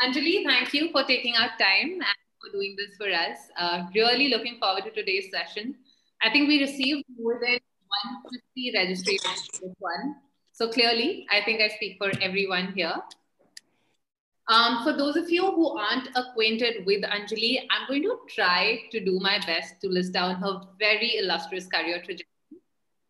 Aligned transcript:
Anjali, 0.00 0.44
thank 0.44 0.72
you 0.72 0.90
for 0.92 1.02
taking 1.02 1.34
our 1.34 1.48
time 1.58 1.90
and 1.90 2.18
for 2.40 2.52
doing 2.52 2.76
this 2.76 2.96
for 2.96 3.10
us. 3.10 3.38
Uh, 3.56 3.86
really 3.94 4.28
looking 4.28 4.58
forward 4.60 4.84
to 4.84 4.90
today's 4.92 5.26
session. 5.30 5.74
I 6.22 6.30
think 6.30 6.46
we 6.46 6.60
received 6.60 7.04
more 7.18 7.34
than 7.34 7.58
150 8.28 8.72
registrations 8.74 9.48
this 9.60 9.74
one. 9.78 10.16
So 10.52 10.68
clearly, 10.68 11.26
I 11.30 11.44
think 11.44 11.60
I 11.60 11.68
speak 11.68 11.98
for 11.98 12.12
everyone 12.22 12.72
here. 12.74 12.94
Um, 14.46 14.84
for 14.84 14.96
those 14.96 15.16
of 15.16 15.30
you 15.30 15.50
who 15.50 15.76
aren't 15.76 16.08
acquainted 16.14 16.86
with 16.86 17.02
Anjali, 17.02 17.66
I'm 17.68 17.88
going 17.88 18.02
to 18.02 18.18
try 18.28 18.80
to 18.92 19.04
do 19.04 19.18
my 19.20 19.40
best 19.46 19.80
to 19.82 19.88
list 19.88 20.12
down 20.12 20.36
her 20.36 20.60
very 20.78 21.16
illustrious 21.18 21.66
career 21.66 21.98
trajectory. 21.98 22.62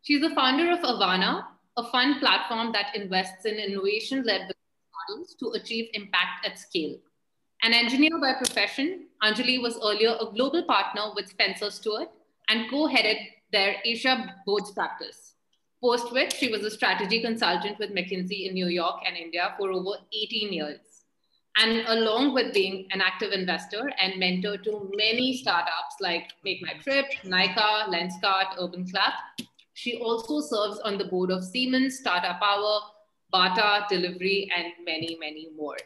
She's 0.03 0.23
the 0.23 0.35
founder 0.35 0.73
of 0.73 0.81
Avaana, 0.81 1.45
a 1.77 1.85
fund 1.91 2.19
platform 2.21 2.73
that 2.73 2.97
invests 2.97 3.45
in 3.45 3.55
innovation-led 3.57 4.53
models 5.09 5.35
to 5.41 5.51
achieve 5.51 5.89
impact 5.95 6.47
at 6.47 6.59
scale. 6.59 6.97
An 7.63 7.73
engineer 7.73 8.19
by 8.21 8.35
profession, 8.35 9.07
Anjali 9.23 9.61
was 9.61 9.79
earlier 9.83 10.17
a 10.21 10.33
global 10.33 10.63
partner 10.65 11.13
with 11.15 11.29
Spencer 11.29 11.71
Stuart 11.71 12.09
and 12.49 12.71
co-headed 12.71 13.17
their 13.53 13.77
Asia 13.85 14.35
boards 14.47 14.71
practice. 14.71 15.35
Post 15.83 16.13
which 16.13 16.35
she 16.35 16.51
was 16.51 16.63
a 16.63 16.71
strategy 16.71 17.21
consultant 17.23 17.79
with 17.79 17.95
McKinsey 17.95 18.49
in 18.49 18.55
New 18.55 18.67
York 18.67 19.01
and 19.07 19.17
India 19.17 19.55
for 19.59 19.71
over 19.71 19.93
18 20.13 20.53
years. 20.53 20.81
And 21.57 21.87
along 21.89 22.35
with 22.35 22.55
being 22.55 22.87
an 22.93 23.01
active 23.01 23.33
investor 23.33 23.91
and 24.01 24.19
mentor 24.19 24.59
to 24.59 24.91
many 24.95 25.37
startups 25.37 25.97
like 26.01 26.31
Make 26.45 26.63
My 26.63 26.75
Trip, 26.75 27.07
Nykaa, 27.25 27.89
Lenskart, 27.89 28.55
Urban 28.61 28.89
Clap, 28.89 29.15
she 29.75 29.99
also 29.99 30.41
serves 30.41 30.79
on 30.81 30.99
the 30.99 31.05
board 31.05 31.31
of 31.31 31.45
Siemens, 31.45 32.01
Tata 32.03 32.37
Power, 32.41 32.81
Bata, 33.31 33.87
Delhivery, 33.91 34.51
and 34.57 34.73
many, 34.85 35.17
many 35.21 35.49
more. 35.57 35.77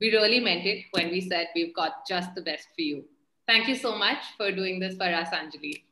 We 0.00 0.10
really 0.10 0.40
meant 0.40 0.66
it 0.66 0.84
when 0.90 1.10
we 1.10 1.20
said 1.20 1.48
we've 1.54 1.74
got 1.74 2.06
just 2.06 2.34
the 2.34 2.42
best 2.42 2.68
for 2.74 2.82
you. 2.82 3.04
Thank 3.46 3.68
you 3.68 3.76
so 3.76 3.96
much 3.96 4.18
for 4.36 4.50
doing 4.50 4.80
this 4.80 4.96
for 4.96 5.04
us, 5.04 5.28
Anjali. 5.28 5.82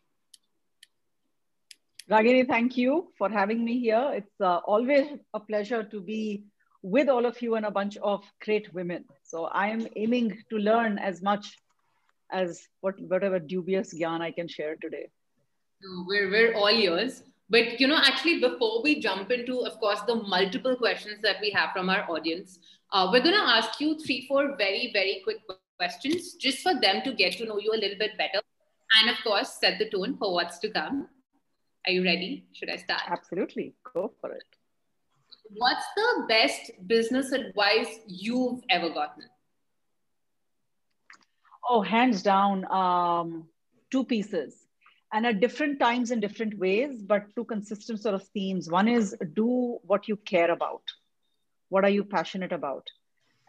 Ragini, 2.10 2.46
thank 2.46 2.76
you 2.76 3.08
for 3.16 3.30
having 3.30 3.64
me 3.64 3.78
here. 3.78 4.10
It's 4.14 4.40
uh, 4.40 4.56
always 4.66 5.06
a 5.34 5.40
pleasure 5.40 5.84
to 5.84 6.00
be 6.00 6.44
with 6.82 7.08
all 7.08 7.26
of 7.26 7.40
you 7.40 7.54
and 7.54 7.64
a 7.64 7.70
bunch 7.70 7.96
of 7.98 8.24
great 8.40 8.74
women. 8.74 9.04
So 9.22 9.44
I 9.44 9.68
am 9.68 9.86
aiming 9.94 10.42
to 10.50 10.58
learn 10.58 10.98
as 10.98 11.22
much 11.22 11.58
as 12.32 12.66
what, 12.80 12.98
whatever 13.00 13.38
dubious 13.38 13.94
gyan 13.94 14.20
I 14.20 14.32
can 14.32 14.48
share 14.48 14.76
today. 14.80 15.08
We're, 16.06 16.30
we're 16.30 16.54
all 16.54 16.70
yours. 16.70 17.22
But 17.52 17.78
you 17.78 17.86
know, 17.86 17.98
actually, 18.02 18.40
before 18.40 18.82
we 18.82 18.98
jump 18.98 19.30
into, 19.30 19.58
of 19.66 19.78
course, 19.78 20.00
the 20.06 20.14
multiple 20.14 20.74
questions 20.74 21.20
that 21.22 21.36
we 21.42 21.50
have 21.50 21.72
from 21.72 21.90
our 21.90 22.10
audience, 22.10 22.58
uh, 22.92 23.10
we're 23.12 23.22
going 23.22 23.34
to 23.34 23.48
ask 23.56 23.78
you 23.78 23.98
three, 23.98 24.24
four 24.26 24.56
very, 24.56 24.88
very 24.94 25.20
quick 25.22 25.36
questions 25.78 26.32
just 26.34 26.62
for 26.62 26.72
them 26.80 27.02
to 27.04 27.12
get 27.12 27.34
to 27.34 27.44
know 27.44 27.58
you 27.58 27.70
a 27.74 27.82
little 27.82 27.98
bit 27.98 28.16
better, 28.16 28.40
and 28.98 29.10
of 29.10 29.22
course, 29.22 29.58
set 29.60 29.78
the 29.78 29.90
tone 29.90 30.16
for 30.16 30.32
what's 30.32 30.58
to 30.60 30.70
come. 30.70 31.08
Are 31.86 31.92
you 31.92 32.02
ready? 32.02 32.46
Should 32.54 32.70
I 32.70 32.76
start? 32.76 33.02
Absolutely. 33.06 33.74
Go 33.92 34.14
for 34.22 34.32
it. 34.32 34.44
What's 35.54 35.84
the 35.94 36.24
best 36.30 36.70
business 36.86 37.32
advice 37.32 37.98
you've 38.06 38.62
ever 38.70 38.88
gotten? 38.88 39.24
Oh, 41.68 41.82
hands 41.82 42.22
down, 42.22 42.64
um, 42.72 43.46
two 43.90 44.04
pieces 44.04 44.61
and 45.12 45.26
at 45.26 45.40
different 45.40 45.78
times 45.78 46.10
in 46.10 46.20
different 46.20 46.58
ways, 46.58 47.02
but 47.02 47.24
two 47.36 47.44
consistent 47.44 48.00
sort 48.00 48.14
of 48.14 48.26
themes. 48.28 48.70
One 48.70 48.88
is 48.88 49.14
do 49.34 49.78
what 49.82 50.08
you 50.08 50.16
care 50.16 50.50
about. 50.50 50.82
What 51.68 51.84
are 51.84 51.90
you 51.90 52.04
passionate 52.04 52.52
about? 52.52 52.86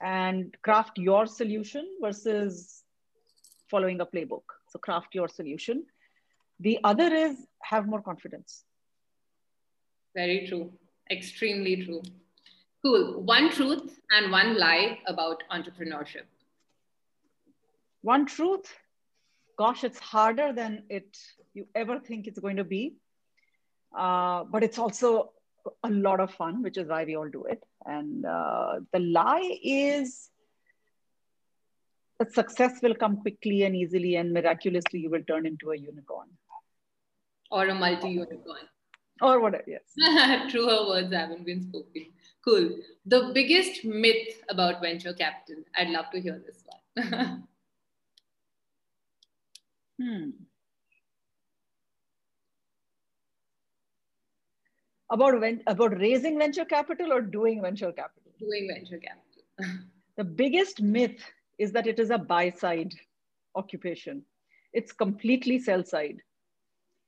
And 0.01 0.55
craft 0.61 0.97
your 0.97 1.25
solution 1.25 1.87
versus 2.01 2.83
following 3.69 4.01
a 4.01 4.05
playbook. 4.05 4.43
So 4.69 4.79
craft 4.79 5.15
your 5.15 5.29
solution. 5.29 5.85
The 6.59 6.79
other 6.83 7.13
is 7.13 7.37
have 7.61 7.87
more 7.87 8.01
confidence. 8.01 8.65
Very 10.13 10.45
true. 10.47 10.71
Extremely 11.09 11.85
true. 11.85 12.01
Cool. 12.83 13.21
One 13.23 13.49
truth 13.49 13.99
and 14.11 14.31
one 14.31 14.59
lie 14.59 14.99
about 15.07 15.43
entrepreneurship. 15.49 16.25
One 18.01 18.25
truth, 18.25 18.73
gosh, 19.57 19.83
it's 19.83 19.99
harder 19.99 20.53
than 20.53 20.83
it 20.89 21.17
you 21.53 21.67
ever 21.75 21.99
think 21.99 22.27
it's 22.27 22.39
going 22.39 22.57
to 22.57 22.63
be. 22.63 22.95
Uh, 23.95 24.43
but 24.45 24.63
it's 24.63 24.79
also 24.79 25.31
a 25.83 25.89
lot 25.89 26.19
of 26.19 26.33
fun, 26.33 26.63
which 26.63 26.77
is 26.77 26.87
why 26.87 27.03
we 27.05 27.15
all 27.15 27.29
do 27.29 27.43
it. 27.45 27.63
And 27.85 28.25
uh, 28.25 28.79
the 28.91 28.99
lie 28.99 29.59
is 29.63 30.29
that 32.19 32.33
success 32.33 32.79
will 32.81 32.95
come 32.95 33.17
quickly 33.17 33.63
and 33.63 33.75
easily, 33.75 34.15
and 34.15 34.33
miraculously, 34.33 34.99
you 34.99 35.09
will 35.09 35.23
turn 35.23 35.45
into 35.45 35.71
a 35.71 35.77
unicorn. 35.77 36.29
Or 37.51 37.67
a 37.67 37.75
multi 37.75 38.09
unicorn. 38.09 38.67
Or 39.21 39.39
whatever, 39.39 39.63
yes. 39.67 39.83
Truer 40.51 40.87
words 40.87 41.13
haven't 41.13 41.45
been 41.45 41.61
spoken. 41.61 42.07
Cool. 42.43 42.77
The 43.05 43.31
biggest 43.33 43.85
myth 43.85 44.41
about 44.49 44.81
venture 44.81 45.13
capital. 45.13 45.63
I'd 45.77 45.89
love 45.89 46.09
to 46.11 46.19
hear 46.19 46.41
this 46.45 46.63
one. 46.65 47.43
hmm. 50.01 50.29
about 55.11 55.39
when, 55.39 55.61
about 55.67 55.97
raising 55.99 56.37
venture 56.39 56.65
capital 56.65 57.13
or 57.13 57.21
doing 57.21 57.61
venture 57.61 57.91
capital? 57.91 58.31
Doing 58.39 58.67
venture 58.73 58.99
capital. 58.99 59.79
the 60.17 60.23
biggest 60.23 60.81
myth 60.81 61.23
is 61.59 61.71
that 61.71 61.87
it 61.87 61.99
is 61.99 62.09
a 62.09 62.17
buy 62.17 62.49
side 62.49 62.93
occupation. 63.55 64.23
It's 64.73 64.91
completely 64.91 65.59
sell 65.59 65.83
side. 65.83 66.17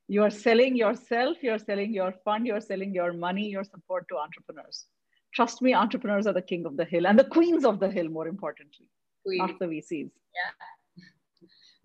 You 0.08 0.22
are 0.22 0.30
selling 0.30 0.76
yourself, 0.76 1.38
you're 1.42 1.58
selling 1.58 1.92
your 1.92 2.14
fund, 2.24 2.46
you're 2.46 2.62
selling 2.62 2.94
your 2.94 3.12
money, 3.12 3.50
your 3.50 3.64
support 3.64 4.06
to 4.10 4.18
entrepreneurs. 4.18 4.86
Trust 5.34 5.64
me, 5.64 5.74
entrepreneurs 5.74 6.28
are 6.28 6.34
the 6.34 6.44
king 6.44 6.66
of 6.66 6.78
the 6.78 6.86
hill 6.86 7.08
and 7.08 7.18
the 7.18 7.24
queens 7.24 7.66
of 7.66 7.80
the 7.80 7.90
hill, 7.90 8.08
more 8.08 8.28
importantly, 8.28 8.88
Queen. 9.26 9.40
not 9.40 9.58
the 9.60 9.66
VCs. 9.66 10.12
Yeah. 10.12 10.66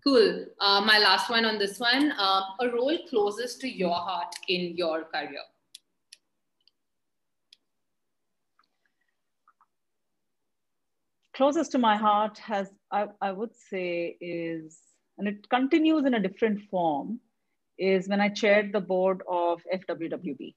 Cool. 0.03 0.47
Uh, 0.59 0.81
my 0.81 0.99
last 0.99 1.28
one 1.28 1.44
on 1.44 1.59
this 1.59 1.78
one 1.78 2.12
uh, 2.12 2.43
a 2.61 2.69
role 2.71 2.99
closest 3.09 3.61
to 3.61 3.69
your 3.69 3.94
heart 3.94 4.34
in 4.49 4.77
your 4.77 5.05
career. 5.05 5.43
closest 11.41 11.72
to 11.72 11.78
my 11.78 11.97
heart 11.97 12.37
has, 12.37 12.69
I, 12.93 13.06
I 13.22 13.33
would 13.33 13.56
say, 13.56 14.15
is, 14.21 14.78
and 15.16 15.27
it 15.27 15.49
continues 15.49 16.05
in 16.05 16.12
a 16.12 16.21
different 16.21 16.61
form, 16.71 17.19
is 17.78 18.09
when 18.09 18.21
I 18.21 18.28
chaired 18.28 18.75
the 18.75 18.81
board 18.82 19.22
of 19.27 19.62
FWWB, 19.75 20.55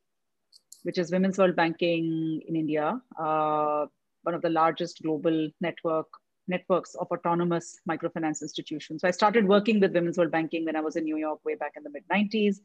which 0.82 0.98
is 0.98 1.10
Women's 1.10 1.38
World 1.38 1.56
Banking 1.56 2.42
in 2.46 2.58
India, 2.58 3.00
uh, 3.18 3.86
one 4.24 4.36
of 4.36 4.42
the 4.42 4.50
largest 4.50 5.02
global 5.02 5.50
network 5.62 6.08
networks 6.48 6.96
of 6.96 7.08
autonomous 7.08 7.80
microfinance 7.90 8.42
institutions. 8.42 9.02
So 9.02 9.08
I 9.08 9.12
started 9.12 9.48
working 9.48 9.80
with 9.80 9.94
Women's 9.94 10.18
World 10.18 10.32
Banking 10.32 10.66
when 10.66 10.76
I 10.76 10.82
was 10.82 10.96
in 10.96 11.04
New 11.04 11.18
York 11.18 11.40
way 11.46 11.56
back 11.56 11.74
in 11.76 11.84
the 11.84 11.90
mid 11.90 12.04
90s. 12.12 12.58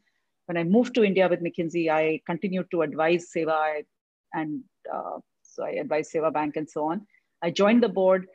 When 0.47 0.56
I 0.56 0.65
moved 0.65 0.94
to 0.94 1.05
India 1.05 1.28
with 1.28 1.43
McKinsey, 1.43 1.91
I 1.91 2.21
continued 2.27 2.71
to 2.71 2.83
advise 2.83 3.31
SEWA 3.31 3.83
and 4.33 4.62
uh, 4.93 5.19
so 5.43 5.65
I 5.65 5.71
advised 5.71 6.11
SEWA 6.12 6.33
Bank 6.33 6.56
and 6.56 6.69
so 6.69 6.84
on. 6.84 7.06
I 7.43 7.50
joined 7.50 7.83
the 7.83 7.89
board. 7.89 8.27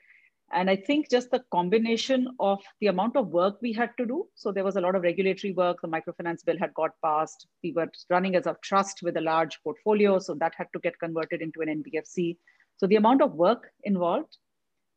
And 0.51 0.69
I 0.69 0.75
think 0.75 1.09
just 1.09 1.31
the 1.31 1.43
combination 1.51 2.27
of 2.39 2.61
the 2.79 2.87
amount 2.87 3.15
of 3.15 3.29
work 3.29 3.57
we 3.61 3.73
had 3.73 3.89
to 3.97 4.05
do. 4.05 4.27
So 4.35 4.51
there 4.51 4.63
was 4.63 4.75
a 4.75 4.81
lot 4.81 4.93
of 4.93 5.01
regulatory 5.01 5.51
work. 5.53 5.77
The 5.81 5.87
microfinance 5.87 6.45
bill 6.45 6.59
had 6.59 6.73
got 6.75 6.91
passed. 7.03 7.47
We 7.63 7.71
were 7.71 7.87
running 8.11 8.35
as 8.35 8.45
a 8.45 8.55
trust 8.61 8.99
with 9.01 9.17
a 9.17 9.21
large 9.21 9.59
portfolio. 9.63 10.19
So 10.19 10.35
that 10.35 10.53
had 10.55 10.67
to 10.73 10.79
get 10.79 10.99
converted 10.99 11.41
into 11.41 11.61
an 11.61 11.83
NBFC. 11.83 12.37
So 12.77 12.85
the 12.85 12.97
amount 12.97 13.23
of 13.23 13.33
work 13.33 13.71
involved, 13.83 14.37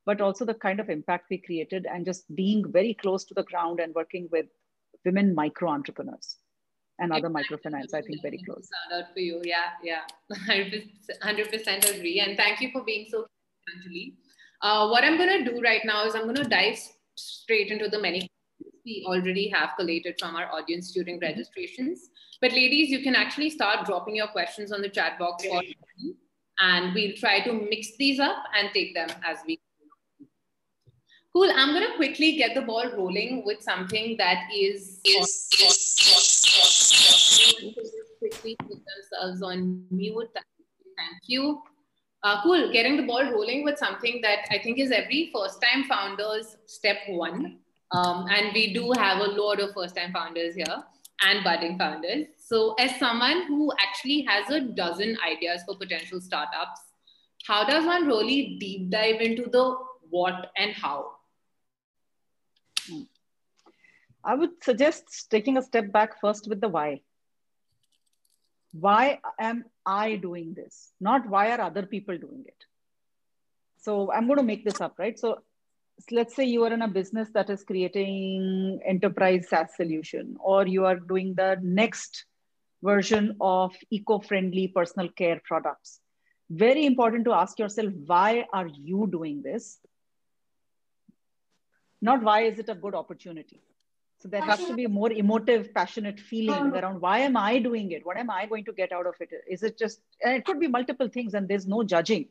but 0.06 0.21
also 0.21 0.44
the 0.44 0.55
kind 0.55 0.81
of 0.81 0.89
impact 0.89 1.27
we 1.28 1.39
created 1.39 1.86
and 1.92 2.04
just 2.07 2.33
being 2.34 2.65
very 2.72 2.95
close 2.95 3.25
to 3.25 3.34
the 3.34 3.42
ground 3.42 3.80
and 3.80 3.95
working 3.95 4.28
with 4.30 4.47
women 5.04 5.34
micro 5.34 5.69
entrepreneurs 5.69 6.36
and 6.98 7.13
other 7.13 7.28
microfinance, 7.28 7.92
I 7.92 8.01
think 8.01 8.22
very 8.22 8.41
close. 8.47 8.69
Sound 8.91 9.03
out 9.03 9.13
for 9.13 9.21
you. 9.21 9.42
Yeah, 9.45 9.71
yeah. 9.83 10.03
100% 10.48 11.97
agree. 11.97 12.21
And 12.21 12.36
thank 12.39 12.60
you 12.60 12.71
for 12.72 12.83
being 12.84 13.07
so 13.10 13.27
Anjali. 13.69 14.15
Uh, 14.63 14.89
what 14.89 15.04
I'm 15.04 15.19
going 15.19 15.45
to 15.45 15.51
do 15.51 15.60
right 15.60 15.83
now 15.84 16.07
is 16.07 16.15
I'm 16.15 16.22
going 16.22 16.36
to 16.36 16.45
dive 16.45 16.78
straight 17.16 17.71
into 17.71 17.89
the 17.89 18.01
many 18.01 18.28
we 18.86 19.04
already 19.07 19.48
have 19.48 19.71
collated 19.77 20.15
from 20.19 20.36
our 20.36 20.51
audience 20.53 20.92
during 20.92 21.19
registrations. 21.19 22.09
But 22.41 22.53
ladies, 22.53 22.89
you 22.89 23.03
can 23.03 23.16
actually 23.16 23.51
start 23.51 23.84
dropping 23.84 24.15
your 24.15 24.28
questions 24.28 24.71
on 24.71 24.80
the 24.80 24.89
chat 24.89 25.19
box 25.19 25.45
and 26.60 26.95
we'll 26.95 27.16
try 27.16 27.41
to 27.41 27.53
mix 27.53 27.97
these 27.98 28.21
up 28.21 28.45
and 28.57 28.71
take 28.72 28.95
them 28.95 29.09
as 29.25 29.39
we 29.47 29.59
Cool. 31.36 31.50
I'm 31.54 31.74
going 31.74 31.86
to 31.86 31.94
quickly 31.97 32.34
get 32.34 32.54
the 32.54 32.62
ball 32.62 32.91
rolling 32.97 33.44
with 33.44 33.60
something 33.60 34.16
that 34.16 34.44
is 34.50 35.00
quickly 38.18 38.56
put 38.59 38.80
themselves 38.86 39.42
on 39.42 39.84
mute. 39.91 40.30
Thank 40.33 41.21
you. 41.27 41.60
Uh, 42.22 42.42
cool. 42.42 42.72
Getting 42.72 42.97
the 42.97 43.03
ball 43.03 43.22
rolling 43.30 43.65
with 43.65 43.77
something 43.77 44.22
that 44.22 44.47
I 44.50 44.60
think 44.60 44.78
is 44.78 44.91
every 44.91 45.30
first 45.30 45.60
time 45.60 45.84
founders 45.84 46.56
step 46.65 46.97
one. 47.06 47.59
Um, 47.92 48.27
and 48.30 48.54
we 48.54 48.72
do 48.72 48.92
have 48.92 49.18
a 49.18 49.30
lot 49.32 49.60
of 49.60 49.74
first 49.74 49.94
time 49.94 50.15
founders 50.15 50.54
here 50.54 50.82
and 51.21 51.44
budding 51.44 51.77
founders. 51.77 52.28
So, 52.39 52.72
as 52.78 52.98
someone 52.98 53.42
who 53.47 53.71
actually 53.86 54.22
has 54.22 54.48
a 54.48 54.60
dozen 54.60 55.18
ideas 55.22 55.65
for 55.66 55.77
potential 55.77 56.18
startups, 56.18 56.80
how 57.47 57.66
does 57.66 57.84
one 57.84 58.06
really 58.06 58.56
deep 58.59 58.89
dive 58.89 59.21
into 59.21 59.50
the 59.50 59.77
what 60.09 60.50
and 60.56 60.72
how? 60.72 61.16
I 64.27 64.34
would 64.34 64.63
suggest 64.63 65.31
taking 65.31 65.57
a 65.57 65.63
step 65.63 65.93
back 65.93 66.21
first 66.21 66.49
with 66.49 66.61
the 66.61 66.69
why. 66.69 67.03
Why 68.73 69.21
am 69.39 69.65
I 69.87 70.17
doing 70.17 70.53
this? 70.53 70.91
Not 71.01 71.28
why 71.28 71.53
are 71.53 71.61
other 71.61 71.87
people 71.87 72.19
doing 72.19 72.45
it? 72.45 72.65
So 73.78 74.13
I'm 74.13 74.27
going 74.27 74.39
to 74.39 74.43
make 74.43 74.65
this 74.65 74.81
up, 74.81 74.99
right? 74.99 75.17
So 75.17 75.43
let's 76.11 76.34
say 76.34 76.45
you 76.45 76.65
are 76.65 76.73
in 76.73 76.83
a 76.83 76.89
business 76.89 77.28
that 77.34 77.49
is 77.51 77.63
creating 77.63 78.81
enterprise 78.84 79.49
SaaS 79.49 79.77
solution, 79.77 80.37
or 80.41 80.67
you 80.67 80.84
are 80.84 80.97
doing 80.97 81.34
the 81.34 81.59
next 81.63 82.25
version 82.83 83.37
of 83.41 83.77
eco-friendly 83.91 84.69
personal 84.69 85.09
care 85.09 85.41
products. 85.45 86.01
Very 86.51 86.84
important 86.84 87.25
to 87.27 87.33
ask 87.33 87.61
yourself, 87.61 87.93
why 88.07 88.45
are 88.53 88.67
you 88.67 89.09
doing 89.11 89.43
this? 89.43 89.78
Not 92.03 92.23
why 92.23 92.43
is 92.43 92.59
it 92.59 92.69
a 92.69 92.75
good 92.75 92.95
opportunity? 92.97 93.63
So 94.27 94.31
there 94.31 94.43
has 94.43 94.59
to 94.67 94.75
be 94.75 94.83
a 94.83 94.89
more 94.89 95.13
emotive, 95.13 95.73
passionate 95.73 96.19
feeling 96.19 96.59
um, 96.59 96.75
around 96.75 97.01
why 97.01 97.21
am 97.21 97.37
I 97.37 97.61
doing 97.61 97.93
it? 97.93 98.05
What 98.05 98.17
am 98.17 98.28
I 98.28 98.47
going 98.47 98.65
to 98.65 98.73
get 98.73 98.91
out 98.91 99.07
of 99.07 99.15
it? 99.21 99.28
Is 99.49 99.63
it 99.63 99.78
just, 99.78 100.01
and 100.21 100.34
it 100.34 100.45
could 100.45 100.59
be 100.59 100.67
multiple 100.67 101.09
things 101.09 101.34
and 101.34 101.49
there's 101.49 101.69
no 101.69 101.84
judging. 101.84 102.27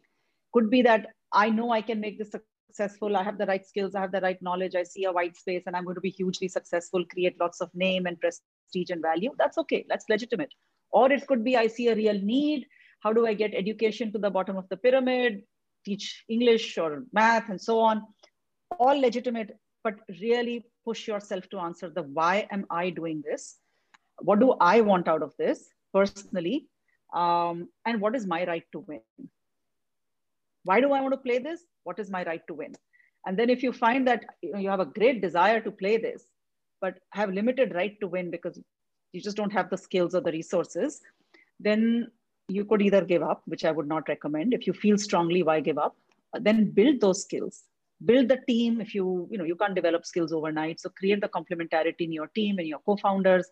Could 0.51 0.69
be 0.69 0.81
that 0.81 1.07
I 1.31 1.49
know 1.49 1.71
I 1.71 1.81
can 1.81 2.01
make 2.01 2.17
this 2.17 2.31
successful. 2.31 3.15
I 3.15 3.23
have 3.23 3.37
the 3.37 3.45
right 3.45 3.65
skills. 3.65 3.95
I 3.95 4.01
have 4.01 4.11
the 4.11 4.19
right 4.19 4.41
knowledge. 4.41 4.75
I 4.75 4.83
see 4.83 5.05
a 5.05 5.11
white 5.13 5.37
space 5.37 5.63
and 5.67 5.73
I'm 5.73 5.85
going 5.85 5.95
to 5.95 6.01
be 6.01 6.09
hugely 6.09 6.49
successful, 6.49 7.05
create 7.05 7.39
lots 7.39 7.61
of 7.61 7.69
name 7.73 8.07
and 8.07 8.19
prestige 8.19 8.89
and 8.89 9.01
value. 9.01 9.31
That's 9.37 9.57
okay. 9.59 9.85
That's 9.87 10.03
legitimate. 10.09 10.53
Or 10.91 11.09
it 11.09 11.25
could 11.27 11.45
be 11.45 11.55
I 11.55 11.67
see 11.67 11.87
a 11.87 11.95
real 11.95 12.19
need. 12.21 12.65
How 12.99 13.13
do 13.13 13.25
I 13.25 13.35
get 13.35 13.53
education 13.53 14.11
to 14.11 14.17
the 14.17 14.29
bottom 14.29 14.57
of 14.57 14.67
the 14.67 14.75
pyramid, 14.75 15.43
teach 15.85 16.25
English 16.27 16.77
or 16.77 17.05
math 17.13 17.47
and 17.47 17.61
so 17.61 17.79
on? 17.79 18.03
All 18.79 18.99
legitimate, 18.99 19.57
but 19.81 19.95
really 20.21 20.65
push 20.85 21.07
yourself 21.07 21.49
to 21.49 21.59
answer 21.59 21.89
the 21.89 22.03
why 22.03 22.47
am 22.51 22.65
I 22.69 22.89
doing 22.89 23.23
this? 23.25 23.57
What 24.19 24.39
do 24.39 24.55
I 24.61 24.81
want 24.81 25.07
out 25.07 25.23
of 25.23 25.33
this 25.37 25.67
personally? 25.93 26.67
Um, 27.13 27.69
and 27.85 27.99
what 27.99 28.15
is 28.15 28.25
my 28.25 28.45
right 28.45 28.63
to 28.71 28.79
win? 28.79 29.01
Why 30.63 30.79
do 30.81 30.91
I 30.93 31.01
want 31.01 31.13
to 31.13 31.17
play 31.17 31.39
this? 31.39 31.61
What 31.83 31.99
is 31.99 32.09
my 32.09 32.23
right 32.23 32.41
to 32.47 32.53
win? 32.53 32.75
And 33.25 33.37
then 33.37 33.49
if 33.49 33.63
you 33.63 33.73
find 33.73 34.07
that 34.07 34.25
you, 34.41 34.51
know, 34.53 34.59
you 34.59 34.69
have 34.69 34.79
a 34.79 34.85
great 34.85 35.21
desire 35.21 35.59
to 35.61 35.71
play 35.71 35.97
this, 35.97 36.25
but 36.81 36.99
have 37.11 37.31
limited 37.31 37.73
right 37.73 37.99
to 37.99 38.07
win 38.07 38.29
because 38.31 38.59
you 39.13 39.21
just 39.21 39.37
don't 39.37 39.53
have 39.53 39.69
the 39.69 39.77
skills 39.77 40.13
or 40.13 40.21
the 40.21 40.31
resources, 40.31 41.01
then 41.59 42.11
you 42.47 42.65
could 42.65 42.81
either 42.81 43.03
give 43.03 43.23
up, 43.23 43.41
which 43.45 43.65
I 43.65 43.71
would 43.71 43.87
not 43.87 44.07
recommend. 44.07 44.53
If 44.53 44.67
you 44.67 44.73
feel 44.73 44.97
strongly, 44.97 45.41
why 45.41 45.59
give 45.61 45.77
up? 45.77 45.95
Then 46.39 46.71
build 46.71 47.01
those 47.01 47.21
skills 47.21 47.63
build 48.05 48.29
the 48.29 48.39
team 48.47 48.81
if 48.81 48.93
you 48.93 49.27
you 49.31 49.37
know 49.37 49.43
you 49.43 49.55
can't 49.55 49.75
develop 49.75 50.05
skills 50.05 50.31
overnight. 50.31 50.79
So 50.79 50.89
create 50.89 51.21
the 51.21 51.29
complementarity 51.29 52.01
in 52.01 52.11
your 52.11 52.27
team 52.27 52.59
and 52.59 52.67
your 52.67 52.79
co-founders. 52.85 53.49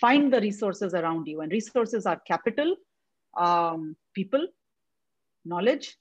Find 0.00 0.32
the 0.32 0.40
resources 0.40 0.94
around 0.94 1.26
you. 1.26 1.40
And 1.40 1.52
resources 1.52 2.06
are 2.06 2.20
capital 2.26 2.76
um, 3.36 3.96
people 4.14 4.46
knowledge. 5.44 5.96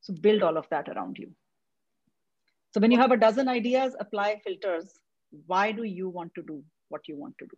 So 0.00 0.14
build 0.14 0.42
all 0.42 0.56
of 0.56 0.68
that 0.70 0.88
around 0.88 1.18
you. 1.18 1.30
So 2.72 2.80
when 2.80 2.90
you 2.90 2.98
have 2.98 3.12
a 3.12 3.16
dozen 3.16 3.48
ideas 3.48 3.96
apply 3.98 4.40
filters. 4.44 4.98
Why 5.46 5.72
do 5.72 5.82
you 5.82 6.08
want 6.08 6.34
to 6.34 6.42
do 6.42 6.62
what 6.88 7.08
you 7.08 7.16
want 7.16 7.36
to 7.38 7.46
do? 7.46 7.56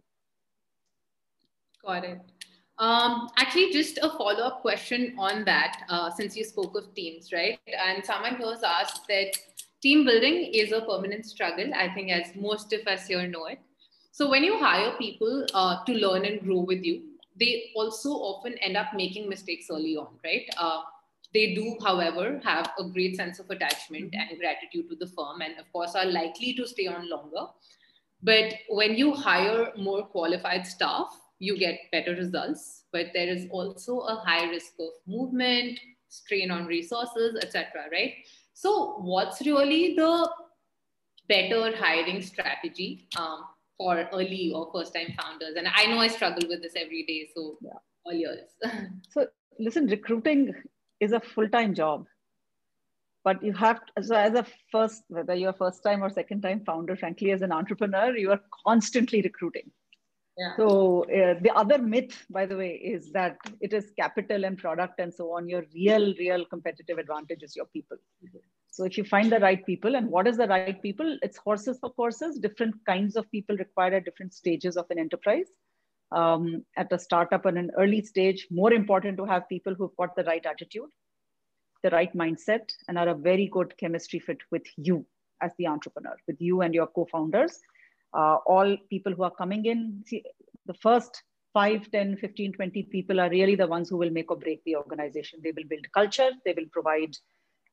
Got 1.85 2.05
it. 2.05 2.21
Um, 2.79 3.29
actually, 3.37 3.73
just 3.73 3.99
a 3.99 4.09
follow 4.09 4.45
up 4.45 4.63
question 4.63 5.15
on 5.19 5.45
that, 5.45 5.83
uh, 5.89 6.11
since 6.11 6.37
you 6.37 6.45
spoke 6.45 6.77
of 6.77 6.95
teams, 6.95 7.33
right? 7.33 7.59
And 7.67 8.05
someone 8.05 8.37
here 8.37 8.51
has 8.51 8.63
asked 8.63 9.07
that 9.09 9.33
team 9.83 10.05
building 10.05 10.51
is 10.53 10.73
a 10.73 10.81
permanent 10.83 11.27
struggle, 11.27 11.73
I 11.75 11.93
think, 11.95 12.11
as 12.11 12.35
most 12.37 12.73
of 12.73 12.87
us 12.87 13.07
here 13.07 13.27
know 13.27 13.47
it. 13.47 13.61
So 14.13 14.29
when 14.29 14.43
you 14.43 14.59
hire 14.59 14.93
people 14.99 15.47
uh, 15.55 15.85
to 15.85 15.93
learn 15.93 16.25
and 16.25 16.41
grow 16.41 16.61
with 16.61 16.85
you, 16.85 17.03
they 17.39 17.71
also 17.77 18.11
often 18.11 18.59
end 18.59 18.77
up 18.77 18.89
making 18.95 19.29
mistakes 19.29 19.67
early 19.71 19.97
on, 19.97 20.09
right? 20.25 20.49
Uh, 20.57 20.81
they 21.33 21.55
do, 21.55 21.77
however, 21.83 22.41
have 22.43 22.71
a 22.79 22.85
great 22.85 23.17
sense 23.17 23.39
of 23.39 23.51
attachment 23.51 24.13
mm-hmm. 24.13 24.31
and 24.31 24.39
gratitude 24.39 24.89
to 24.89 24.97
the 24.97 25.07
firm, 25.07 25.43
and 25.43 25.59
of 25.59 25.71
course, 25.73 25.95
are 25.95 26.07
likely 26.07 26.55
to 26.55 26.67
stay 26.67 26.87
on 26.87 27.09
longer. 27.09 27.47
But 28.23 28.55
when 28.69 28.97
you 28.97 29.13
hire 29.15 29.73
more 29.77 30.03
qualified 30.03 30.67
staff, 30.67 31.09
you 31.39 31.57
get 31.59 31.79
better 31.93 32.15
results. 32.17 32.85
But 32.93 33.09
there 33.15 33.29
is 33.29 33.47
also 33.51 34.01
a 34.01 34.17
high 34.17 34.49
risk 34.51 34.73
of 34.81 34.89
movement, 35.07 35.79
strain 36.09 36.51
on 36.51 36.67
resources, 36.67 37.39
etc. 37.41 37.85
Right? 37.93 38.15
So, 38.61 38.95
what's 38.99 39.41
really 39.47 39.95
the 39.95 40.29
better 41.29 41.77
hiring 41.77 42.21
strategy 42.21 43.07
um, 43.17 43.45
for 43.77 44.09
early 44.13 44.51
or 44.53 44.69
first 44.75 44.93
time 44.93 45.15
founders? 45.17 45.55
And 45.57 45.69
I 45.73 45.87
know 45.87 46.01
I 46.01 46.09
struggle 46.09 46.43
with 46.49 46.63
this 46.63 46.73
every 46.75 47.05
day. 47.05 47.29
So, 47.33 47.57
yeah. 47.61 47.79
all 48.05 48.13
yours. 48.13 48.51
so, 49.11 49.29
listen, 49.61 49.87
recruiting 49.87 50.53
is 50.99 51.13
a 51.13 51.21
full 51.21 51.49
time 51.49 51.73
job. 51.73 52.07
But 53.23 53.45
you 53.45 53.53
have, 53.53 53.79
to, 53.87 54.03
so 54.03 54.17
as 54.17 54.35
a 54.35 54.45
first, 54.73 55.05
whether 55.07 55.37
you're 55.37 55.53
first 55.53 55.85
time 55.85 56.03
or 56.03 56.11
second 56.11 56.41
time 56.41 56.65
founder, 56.67 56.97
frankly, 56.97 57.31
as 57.31 57.43
an 57.43 57.53
entrepreneur, 57.53 58.17
you 58.17 58.33
are 58.33 58.41
constantly 58.67 59.23
recruiting. 59.23 59.71
Yeah. 60.39 60.55
So 60.57 61.03
uh, 61.05 61.35
the 61.41 61.51
other 61.57 61.79
myth, 61.79 62.25
by 62.31 62.47
the 62.47 62.57
way, 62.57 62.75
is 62.75 63.11
that 63.11 63.39
it 63.61 63.73
is 63.73 63.91
capital 63.99 64.45
and 64.45 64.57
product 64.57 65.01
and 65.01 65.13
so 65.13 65.35
on. 65.37 65.49
Your 65.49 65.65
real, 65.75 66.15
real 66.17 66.45
competitive 66.45 66.99
advantage 66.99 67.43
is 67.43 67.57
your 67.57 67.67
people. 67.67 67.97
Mm-hmm. 68.25 68.39
So 68.71 68.85
if 68.85 68.97
you 68.97 69.03
find 69.03 69.33
the 69.33 69.41
right 69.41 69.67
people, 69.67 69.97
and 69.97 70.09
what 70.09 70.29
is 70.29 70.37
the 70.37 70.47
right 70.47 70.81
people? 70.81 71.19
It's 71.23 71.37
horses 71.37 71.79
for 71.81 71.91
courses. 71.91 72.39
Different 72.39 72.77
kinds 72.87 73.17
of 73.17 73.29
people 73.33 73.57
required 73.57 73.95
at 73.95 74.05
different 74.05 74.33
stages 74.33 74.77
of 74.77 74.87
an 74.91 75.01
enterprise. 75.01 75.49
Um, 76.13 76.65
at 76.77 76.93
a 76.93 76.99
startup 76.99 77.45
and 77.45 77.59
an 77.59 77.71
early 77.77 78.03
stage, 78.03 78.47
more 78.51 78.73
important 78.73 79.19
to 79.19 79.25
have 79.25 79.49
people 79.49 79.75
who've 79.75 79.97
got 79.99 80.15
the 80.15 80.25
right 80.25 80.47
attitude, 80.47 80.89
the 81.83 81.91
right 81.91 82.15
mindset, 82.17 82.71
and 82.87 82.97
are 82.97 83.09
a 83.09 83.15
very 83.15 83.49
good 83.53 83.77
chemistry 83.77 84.21
fit 84.21 84.39
with 84.53 84.63
you 84.77 85.05
as 85.43 85.51
the 85.59 85.67
entrepreneur, 85.67 86.17
with 86.27 86.41
you 86.41 86.63
and 86.63 86.75
your 86.75 86.87
co-founders 86.87 87.59
uh, 88.15 88.37
all 88.47 88.77
people 88.91 89.13
who 89.13 89.23
are 89.23 89.31
coming 89.31 89.65
in, 89.67 90.03
see, 90.07 90.23
the 90.67 90.75
first 90.75 91.23
5, 91.55 91.91
10, 91.91 92.17
15, 92.17 92.53
20 92.53 92.83
people 92.85 93.21
are 93.21 93.31
really 93.31 93.55
the 93.55 93.67
ones 93.67 93.89
who 93.89 93.97
will 93.97 94.11
make 94.11 94.31
or 94.31 94.37
break 94.37 94.63
the 94.65 94.77
organization. 94.77 95.41
They 95.43 95.53
will 95.53 95.69
build 95.69 95.87
culture, 95.93 96.31
they 96.45 96.53
will 96.53 96.69
provide, 96.73 97.17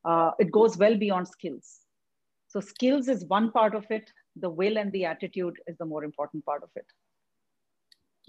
uh, 0.04 0.32
it 0.40 0.52
goes 0.52 0.78
well 0.78 0.98
beyond 0.98 1.28
skills. 1.28 1.82
So 2.48 2.60
skills 2.62 3.08
is 3.08 3.26
one 3.26 3.52
part 3.52 3.76
of 3.76 3.86
it. 3.90 4.10
The 4.38 4.50
will 4.50 4.78
and 4.78 4.92
the 4.92 5.06
attitude 5.06 5.58
is 5.68 5.78
the 5.78 5.86
more 5.86 6.04
important 6.04 6.46
part 6.46 6.64
of 6.64 6.70
it. 6.76 6.86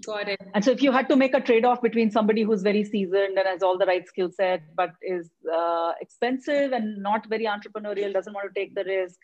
Got 0.05 0.29
it. 0.29 0.41
And 0.53 0.63
so 0.63 0.71
if 0.71 0.81
you 0.83 0.91
had 0.91 1.09
to 1.09 1.15
make 1.15 1.33
a 1.33 1.41
trade-off 1.41 1.81
between 1.81 2.11
somebody 2.11 2.43
who's 2.43 2.61
very 2.61 2.83
seasoned 2.83 3.37
and 3.37 3.47
has 3.47 3.63
all 3.63 3.77
the 3.77 3.85
right 3.85 4.07
skill 4.07 4.29
set, 4.31 4.61
but 4.75 4.91
is 5.01 5.29
uh, 5.51 5.93
expensive 5.99 6.71
and 6.71 7.01
not 7.01 7.27
very 7.27 7.45
entrepreneurial, 7.45 8.13
doesn't 8.13 8.33
want 8.33 8.53
to 8.53 8.59
take 8.59 8.75
the 8.75 8.83
risk, 8.83 9.17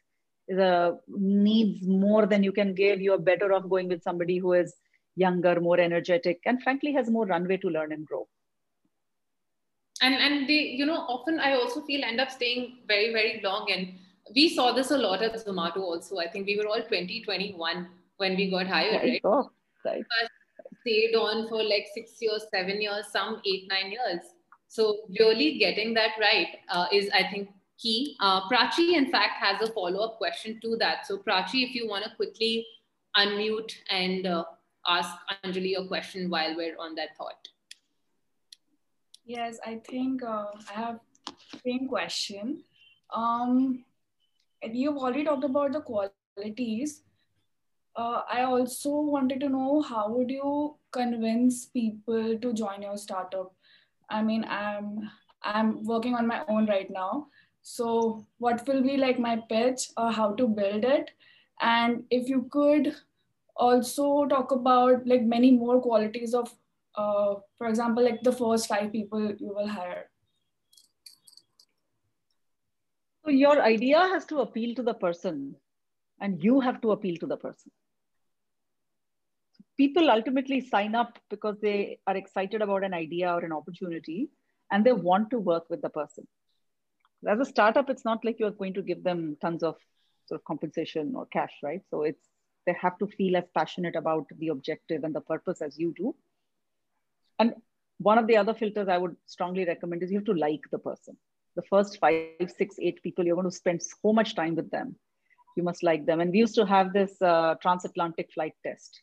a 0.50 0.93
needs 1.07 1.88
more 1.88 2.25
than 2.25 2.43
you 2.43 2.51
can 2.51 2.73
give, 2.73 3.01
you're 3.01 3.17
better 3.17 3.53
off 3.53 3.69
going 3.69 3.88
with 3.88 4.03
somebody 4.03 4.38
who 4.38 4.53
is 4.53 4.75
younger, 5.15 5.59
more 5.62 5.79
energetic, 5.79 6.39
and 6.45 6.62
frankly 6.62 6.93
has 6.93 7.09
more 7.09 7.25
runway 7.25 7.57
to 7.57 7.69
learn 7.69 7.91
and 7.91 8.05
grow. 8.05 8.27
And 10.01 10.15
and 10.15 10.50
they, 10.50 10.73
you 10.79 10.85
know, 10.85 10.97
often 11.07 11.39
I 11.39 11.53
also 11.53 11.81
feel 11.81 12.03
end 12.03 12.19
up 12.19 12.29
staying 12.29 12.79
very, 12.88 13.13
very 13.13 13.39
long. 13.43 13.71
And 13.71 13.93
we 14.35 14.50
saw 14.53 14.71
this 14.73 14.91
a 14.91 14.97
lot 14.97 15.21
at 15.21 15.33
Zomato 15.35 15.77
also. 15.77 16.17
I 16.17 16.27
think 16.27 16.47
we 16.47 16.57
were 16.57 16.67
all 16.67 16.81
2021 16.81 17.88
when 18.17 18.35
we 18.35 18.50
got 18.50 18.67
hired, 18.67 19.01
right? 19.01 19.21
Oh, 19.23 19.50
right. 19.85 20.03
Stayed 20.81 21.15
on 21.15 21.47
for 21.47 21.63
like 21.63 21.88
six 21.93 22.17
years, 22.19 22.45
seven 22.53 22.81
years, 22.81 23.05
some 23.12 23.41
eight, 23.45 23.69
nine 23.69 23.91
years. 23.91 24.19
So 24.67 24.97
really 25.19 25.57
getting 25.57 25.93
that 25.93 26.12
right 26.19 26.47
uh, 26.69 26.88
is, 26.91 27.09
I 27.13 27.29
think, 27.31 27.50
key. 27.83 28.15
Uh, 28.19 28.47
Prachi, 28.49 28.93
in 28.95 29.11
fact, 29.11 29.37
has 29.45 29.61
a 29.67 29.71
follow-up 29.73 30.17
question 30.17 30.59
to 30.61 30.75
that. 30.77 31.05
So 31.05 31.17
Prachi, 31.17 31.63
if 31.67 31.75
you 31.75 31.87
want 31.87 32.05
to 32.05 32.15
quickly 32.15 32.65
unmute 33.17 33.73
and 33.89 34.25
uh, 34.25 34.43
ask 34.87 35.09
Anjali 35.43 35.77
a 35.77 35.87
question 35.87 36.29
while 36.29 36.55
we're 36.55 36.77
on 36.79 36.95
that 36.95 37.17
thought. 37.17 37.47
Yes, 39.25 39.59
I 39.65 39.79
think 39.89 40.23
uh, 40.23 40.45
I 40.69 40.73
have 40.73 40.99
same 41.65 41.87
question. 41.87 42.63
Um, 43.13 43.85
you've 44.61 44.97
already 44.97 45.23
talked 45.23 45.43
about 45.43 45.73
the 45.73 45.81
qualities. 45.81 47.03
Uh, 47.95 48.21
I 48.29 48.43
also 48.43 48.89
wanted 48.89 49.39
to 49.41 49.49
know 49.49 49.81
how 49.81 50.09
would 50.09 50.29
you 50.29 50.75
convince 50.91 51.65
people 51.65 52.37
to 52.39 52.53
join 52.53 52.81
your 52.81 52.97
startup? 52.97 53.53
I 54.09 54.21
mean, 54.21 54.45
I'm 54.45 55.09
I'm 55.43 55.83
working 55.83 56.15
on 56.15 56.27
my 56.27 56.43
own 56.47 56.65
right 56.65 56.89
now. 56.89 57.27
So, 57.63 58.25
what 58.38 58.67
will 58.67 58.84
be 58.84 58.98
like 58.98 59.20
my 59.20 59.41
pitch 59.50 59.89
or 59.98 60.12
how 60.12 60.34
to 60.34 60.48
build 60.48 60.84
it? 60.84 61.12
And 61.62 62.03
if 62.12 62.29
you 62.29 62.48
could 62.51 62.96
also 63.55 64.25
talk 64.25 64.51
about 64.51 65.08
like 65.08 65.24
many 65.24 65.51
more 65.51 65.82
qualities 65.82 66.34
of, 66.34 66.53
uh, 66.96 67.36
for 67.58 67.67
example, 67.67 68.03
like 68.03 68.22
the 68.22 68.32
first 68.32 68.67
five 68.67 68.91
people 68.91 69.34
you 69.39 69.53
will 69.55 69.67
hire. 69.67 70.10
So, 73.24 73.32
your 73.32 73.62
idea 73.62 74.00
has 74.00 74.25
to 74.25 74.39
appeal 74.39 74.75
to 74.75 74.84
the 74.84 74.93
person, 74.93 75.55
and 76.20 76.43
you 76.43 76.60
have 76.60 76.82
to 76.82 76.91
appeal 76.91 77.15
to 77.17 77.25
the 77.25 77.38
person 77.38 77.72
people 79.77 80.12
ultimately 80.12 80.62
sign 80.62 80.96
up 80.96 81.17
because 81.29 81.55
they 81.62 82.00
are 82.08 82.15
excited 82.15 82.62
about 82.62 82.84
an 82.84 82.93
idea 82.93 83.34
or 83.34 83.43
an 83.43 83.51
opportunity 83.51 84.29
and 84.72 84.86
they 84.86 84.93
want 84.93 85.29
to 85.32 85.39
work 85.39 85.70
with 85.70 85.82
the 85.82 85.89
person. 85.89 86.27
As 87.27 87.39
a 87.39 87.45
startup, 87.45 87.89
it's 87.89 88.05
not 88.05 88.23
like 88.25 88.39
you're 88.39 88.51
going 88.51 88.73
to 88.73 88.81
give 88.81 89.03
them 89.03 89.37
tons 89.41 89.63
of 89.63 89.75
sort 90.27 90.39
of 90.39 90.45
compensation 90.45 91.13
or 91.15 91.25
cash, 91.27 91.53
right? 91.63 91.81
So 91.89 92.03
it's 92.03 92.29
they 92.65 92.75
have 92.81 92.97
to 92.99 93.07
feel 93.07 93.35
as 93.35 93.43
passionate 93.53 93.95
about 93.95 94.25
the 94.37 94.49
objective 94.49 95.03
and 95.03 95.13
the 95.13 95.21
purpose 95.21 95.61
as 95.61 95.77
you 95.77 95.93
do. 95.97 96.15
And 97.39 97.55
one 97.97 98.17
of 98.17 98.27
the 98.27 98.37
other 98.37 98.53
filters 98.53 98.87
I 98.87 98.97
would 98.97 99.15
strongly 99.25 99.65
recommend 99.65 100.03
is 100.03 100.11
you 100.11 100.19
have 100.19 100.25
to 100.25 100.33
like 100.33 100.61
the 100.71 100.79
person. 100.79 101.17
The 101.55 101.63
first 101.63 101.99
five, 101.99 102.51
six, 102.57 102.75
eight 102.79 103.03
people, 103.03 103.25
you're 103.25 103.35
going 103.35 103.49
to 103.49 103.55
spend 103.55 103.81
so 103.83 104.13
much 104.13 104.35
time 104.35 104.55
with 104.55 104.71
them. 104.71 104.95
You 105.55 105.63
must 105.63 105.83
like 105.83 106.05
them. 106.05 106.19
And 106.19 106.31
we 106.31 106.39
used 106.39 106.55
to 106.55 106.65
have 106.65 106.93
this 106.93 107.21
uh, 107.21 107.55
transatlantic 107.61 108.31
flight 108.33 108.53
test 108.65 109.01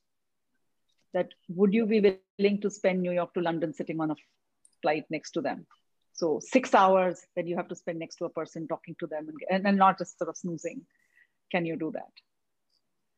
that 1.12 1.28
would 1.48 1.72
you 1.72 1.86
be 1.86 2.18
willing 2.38 2.60
to 2.60 2.70
spend 2.70 3.02
New 3.02 3.12
York 3.12 3.34
to 3.34 3.40
London 3.40 3.72
sitting 3.72 4.00
on 4.00 4.10
a 4.10 4.16
flight 4.82 5.04
next 5.10 5.32
to 5.32 5.40
them? 5.40 5.66
So 6.12 6.40
six 6.43 6.75
hours 6.75 7.21
that 7.37 7.47
you 7.47 7.57
have 7.57 7.69
to 7.69 7.75
spend 7.75 7.99
next 7.99 8.17
to 8.17 8.25
a 8.26 8.31
person 8.31 8.69
talking 8.69 8.97
to 9.00 9.07
them 9.07 9.29
and, 9.49 9.67
and 9.67 9.76
not 9.76 9.99
just 9.99 10.19
sort 10.19 10.29
of 10.29 10.37
snoozing. 10.37 10.83
Can 11.50 11.64
you 11.64 11.76
do 11.76 11.90
that? 11.95 12.12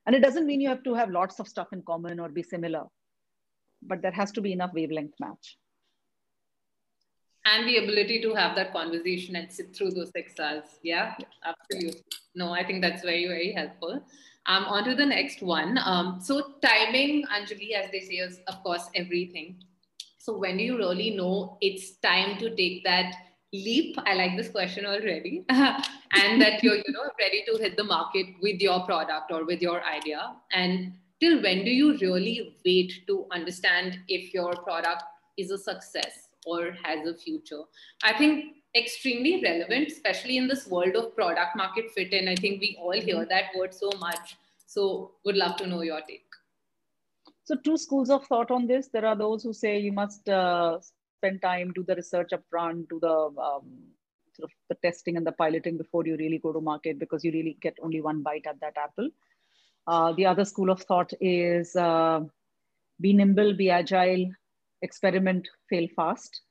And 0.07 0.17
it 0.17 0.21
doesn't 0.21 0.47
mean 0.47 0.61
you 0.61 0.69
have 0.69 0.83
to 0.85 0.95
have 0.95 1.11
lots 1.11 1.39
of 1.39 1.49
stuff 1.49 1.73
in 1.73 1.83
common 1.83 2.19
or 2.19 2.29
be 2.29 2.43
similar, 2.43 2.85
but 3.83 4.03
there 4.03 4.13
has 4.13 4.33
to 4.33 4.41
be 4.41 4.53
enough 4.53 4.73
wavelength 4.75 5.15
match. 5.21 5.59
And 7.45 7.69
the 7.69 7.79
ability 7.79 8.23
to 8.23 8.35
have 8.35 8.55
that 8.57 8.73
conversation 8.73 9.35
and 9.35 9.51
sit 9.51 9.75
through 9.75 9.91
those 9.91 10.11
six 10.15 10.39
hours. 10.39 10.65
Yeah, 10.83 11.15
yeah. 11.19 11.27
absolutely. 11.45 12.03
No, 12.35 12.53
I 12.53 12.65
think 12.65 12.83
that's 12.83 13.03
very, 13.03 13.27
very 13.27 13.53
helpful. 13.53 14.03
Um, 14.47 14.65
on 14.65 14.85
to 14.85 14.95
the 14.95 15.07
next 15.07 15.43
one. 15.43 15.79
Um, 15.85 16.21
so 16.21 16.55
timing, 16.63 17.25
Anjali, 17.27 17.73
as 17.73 17.91
they 17.91 18.01
say, 18.01 18.15
is 18.15 18.41
of 18.47 18.63
course 18.63 18.89
everything. 18.95 19.63
So 20.23 20.38
when 20.38 20.57
do 20.57 20.62
you 20.62 20.79
really 20.79 21.11
know 21.11 21.59
it's 21.61 21.97
time 21.97 22.38
to 22.38 22.55
take 22.55 22.85
that 22.85 23.12
leap? 23.52 23.97
I 24.07 24.14
like 24.14 24.37
this 24.37 24.50
question 24.50 24.87
already, 24.87 25.45
and 25.49 26.41
that 26.41 26.62
you're 26.62 26.76
you 26.76 26.93
know 26.93 27.11
ready 27.19 27.43
to 27.49 27.59
hit 27.61 27.76
the 27.76 27.83
market 27.83 28.26
with 28.41 28.61
your 28.61 28.85
product 28.85 29.33
or 29.33 29.45
with 29.45 29.61
your 29.61 29.83
idea. 29.83 30.37
And 30.52 30.93
till 31.21 31.43
when 31.43 31.64
do 31.64 31.73
you 31.73 31.99
really 31.99 32.57
wait 32.64 32.93
to 33.09 33.26
understand 33.33 33.99
if 34.07 34.33
your 34.33 34.52
product 34.52 35.02
is 35.37 35.50
a 35.50 35.59
success 35.59 36.29
or 36.47 36.71
has 36.85 37.05
a 37.05 37.14
future? 37.17 37.62
I 38.05 38.17
think 38.17 38.59
extremely 38.76 39.43
relevant, 39.43 39.88
especially 39.88 40.37
in 40.37 40.47
this 40.47 40.69
world 40.69 40.95
of 40.95 41.17
product 41.17 41.57
market 41.57 41.91
fit. 41.91 42.12
And 42.12 42.31
I 42.31 42.37
think 42.37 42.61
we 42.61 42.79
all 42.81 42.93
hear 42.93 43.17
mm-hmm. 43.17 43.29
that 43.29 43.59
word 43.59 43.75
so 43.75 43.91
much. 43.99 44.37
So 44.67 45.14
would 45.25 45.35
love 45.35 45.57
to 45.57 45.67
know 45.67 45.83
your 45.83 46.00
take. 46.02 46.32
So 47.45 47.57
two 47.57 47.77
schools 47.77 48.11
of 48.11 48.25
thought 48.27 48.51
on 48.51 48.67
this. 48.67 48.89
There 48.89 49.05
are 49.05 49.17
those 49.17 49.43
who 49.43 49.53
say 49.53 49.79
you 49.79 49.93
must 49.93 50.29
uh, 50.29 50.79
spend 51.19 51.43
time, 51.43 51.73
do 51.75 51.85
the 51.87 51.97
research 51.97 52.33
up 52.33 52.43
front, 52.49 52.89
do 52.89 53.01
the 53.01 53.09
um, 53.09 53.67
sort 54.35 54.51
of 54.51 54.51
the 54.69 54.77
testing 54.83 55.17
and 55.17 55.27
the 55.27 55.33
piloting 55.33 55.77
before 55.77 56.07
you 56.07 56.17
really 56.17 56.39
go 56.39 56.53
to 56.53 56.61
market 56.61 56.99
because 56.99 57.25
you 57.25 57.33
really 57.33 57.57
get 57.61 57.77
only 57.83 58.01
one 58.01 58.23
bite 58.23 58.47
at 58.47 58.61
that 58.61 58.77
apple. 58.77 59.09
Uh, 59.87 60.13
the 60.13 60.27
other 60.27 60.45
school 60.45 60.71
of 60.71 60.81
thought 60.83 61.13
is 61.21 61.75
uh, 61.75 62.21
be 63.01 63.13
nimble, 63.13 63.55
be 63.55 63.71
agile, 63.71 64.31
experiment, 64.83 65.49
fail 65.69 65.89
fast 65.97 66.43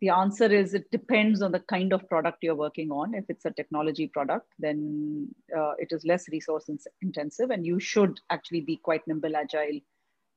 the 0.00 0.10
answer 0.10 0.46
is 0.46 0.74
it 0.74 0.90
depends 0.90 1.42
on 1.42 1.52
the 1.52 1.60
kind 1.60 1.92
of 1.92 2.08
product 2.08 2.38
you're 2.42 2.54
working 2.54 2.90
on. 2.90 3.14
If 3.14 3.24
it's 3.28 3.44
a 3.44 3.50
technology 3.50 4.06
product, 4.06 4.46
then 4.58 5.28
uh, 5.56 5.72
it 5.78 5.88
is 5.90 6.04
less 6.04 6.28
resource 6.30 6.70
intensive, 7.02 7.50
and 7.50 7.66
you 7.66 7.80
should 7.80 8.20
actually 8.30 8.60
be 8.60 8.76
quite 8.76 9.06
nimble, 9.06 9.36
agile, 9.36 9.80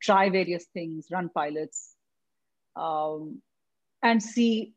try 0.02 0.30
various 0.30 0.66
things, 0.74 1.08
run 1.12 1.30
pilots, 1.30 1.96
um, 2.76 3.42
and 4.04 4.22
see 4.22 4.74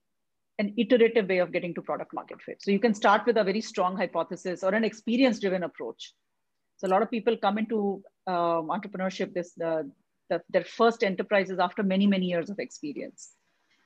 an 0.58 0.74
iterative 0.76 1.28
way 1.28 1.38
of 1.38 1.52
getting 1.52 1.74
to 1.74 1.82
product 1.82 2.12
market 2.12 2.40
fit. 2.42 2.62
So 2.62 2.70
you 2.70 2.78
can 2.78 2.94
start 2.94 3.26
with 3.26 3.36
a 3.36 3.44
very 3.44 3.60
strong 3.60 3.96
hypothesis 3.96 4.62
or 4.62 4.74
an 4.74 4.84
experience 4.84 5.40
driven 5.40 5.64
approach. 5.64 6.12
So 6.76 6.86
a 6.86 6.90
lot 6.90 7.02
of 7.02 7.10
people 7.10 7.36
come 7.36 7.58
into 7.58 8.02
um, 8.26 8.68
entrepreneurship, 8.68 9.32
this 9.34 9.52
uh, 9.64 9.82
the, 10.30 10.42
their 10.50 10.64
first 10.64 11.02
enterprises 11.02 11.58
after 11.58 11.82
many, 11.82 12.06
many 12.06 12.26
years 12.26 12.50
of 12.50 12.58
experience 12.58 13.32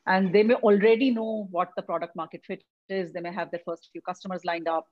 and 0.09 0.33
they 0.33 0.43
may 0.43 0.55
already 0.55 1.11
know 1.11 1.47
what 1.51 1.71
the 1.77 1.83
product 1.83 2.17
market 2.17 2.43
fit 2.47 2.65
is. 2.89 3.13
They 3.13 3.21
may 3.21 3.33
have 3.33 3.51
their 3.51 3.61
first 3.65 3.91
few 3.93 4.01
customers 4.01 4.45
lined 4.45 4.67
up. 4.67 4.87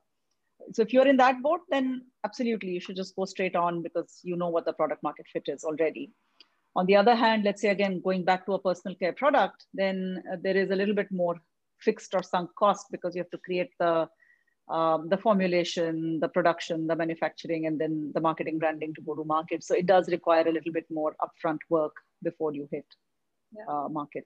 So 0.73 0.81
if 0.83 0.93
you're 0.93 1.07
in 1.07 1.17
that 1.17 1.41
boat, 1.41 1.61
then 1.69 2.05
absolutely 2.23 2.69
you 2.69 2.79
should 2.79 2.95
just 2.95 3.15
go 3.15 3.25
straight 3.25 3.55
on 3.55 3.81
because 3.81 4.19
you 4.23 4.35
know 4.35 4.49
what 4.49 4.65
the 4.65 4.73
product 4.73 5.01
market 5.03 5.25
fit 5.33 5.43
is 5.47 5.63
already. 5.63 6.11
On 6.75 6.85
the 6.85 6.95
other 6.95 7.15
hand, 7.15 7.43
let's 7.43 7.61
say 7.61 7.69
again, 7.69 8.01
going 8.01 8.23
back 8.23 8.45
to 8.45 8.53
a 8.53 8.59
personal 8.59 8.95
care 8.95 9.13
product, 9.13 9.65
then 9.73 10.23
uh, 10.31 10.37
there 10.41 10.55
is 10.55 10.69
a 10.69 10.75
little 10.75 10.93
bit 10.93 11.11
more 11.11 11.35
fixed 11.79 12.13
or 12.13 12.21
sunk 12.21 12.51
cost 12.55 12.85
because 12.91 13.15
you 13.15 13.21
have 13.21 13.31
to 13.31 13.39
create 13.39 13.71
the 13.79 14.07
um, 14.69 15.07
the 15.07 15.17
formulation, 15.17 16.19
the 16.19 16.27
production, 16.27 16.87
the 16.87 16.95
manufacturing, 16.95 17.67
and 17.67 17.79
then 17.79 18.11
the 18.13 18.19
marketing 18.19 18.59
branding 18.59 18.93
to 18.95 19.01
go 19.01 19.15
to 19.15 19.23
market. 19.23 19.63
So 19.63 19.73
it 19.73 19.85
does 19.85 20.09
require 20.09 20.45
a 20.45 20.51
little 20.51 20.73
bit 20.73 20.85
more 20.91 21.15
upfront 21.21 21.59
work 21.69 21.93
before 22.21 22.53
you 22.53 22.67
hit 22.69 22.85
yeah. 23.55 23.63
uh, 23.69 23.87
market. 23.87 24.25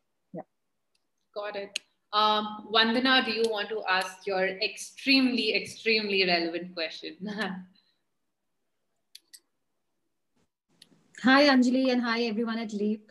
Got 1.34 1.56
it. 1.56 1.80
Um, 2.14 2.68
Vandana, 2.74 3.24
do 3.26 3.32
you 3.32 3.44
want 3.50 3.70
to 3.70 3.82
ask 3.90 4.28
your 4.28 4.46
extremely, 4.46 5.56
extremely 5.56 6.26
relevant 6.28 6.74
question? 6.74 7.16
hi, 11.24 11.44
Anjali, 11.44 11.90
and 11.92 12.02
hi, 12.02 12.24
everyone 12.24 12.60
at 12.60 12.74
Leap. 12.74 13.10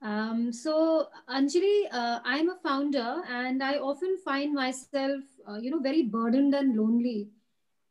Um, 0.00 0.50
so, 0.54 1.08
Anjali, 1.28 1.84
uh, 1.92 2.20
I'm 2.24 2.48
a 2.48 2.56
founder, 2.62 3.22
and 3.28 3.62
I 3.62 3.74
often 3.76 4.16
find 4.24 4.54
myself, 4.54 5.22
uh, 5.46 5.58
you 5.58 5.70
know, 5.70 5.80
very 5.80 6.02
burdened 6.04 6.54
and 6.54 6.74
lonely 6.74 7.28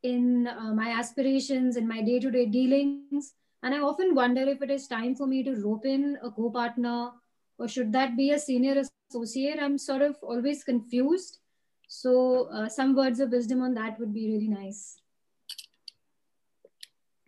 in 0.02 0.48
uh, 0.48 0.74
my 0.74 0.90
aspirations 0.90 1.76
and 1.76 1.88
my 1.88 2.02
day-to-day 2.02 2.48
dealings. 2.48 3.36
And 3.62 3.76
I 3.76 3.82
often 3.82 4.16
wonder 4.16 4.42
if 4.42 4.64
it 4.64 4.72
is 4.72 4.88
time 4.88 5.14
for 5.14 5.28
me 5.28 5.44
to 5.44 5.54
rope 5.56 5.86
in 5.86 6.18
a 6.24 6.32
co-partner 6.32 7.12
or 7.60 7.68
should 7.68 7.92
that 7.92 8.16
be 8.18 8.32
a 8.32 8.40
senior 8.40 8.82
associate? 9.10 9.60
I'm 9.60 9.78
sort 9.78 10.02
of 10.02 10.16
always 10.22 10.64
confused. 10.64 11.40
So 11.88 12.50
uh, 12.54 12.70
some 12.70 12.96
words 12.96 13.20
of 13.20 13.32
wisdom 13.32 13.62
on 13.62 13.74
that 13.74 14.00
would 14.00 14.14
be 14.14 14.32
really 14.32 14.48
nice. 14.48 15.02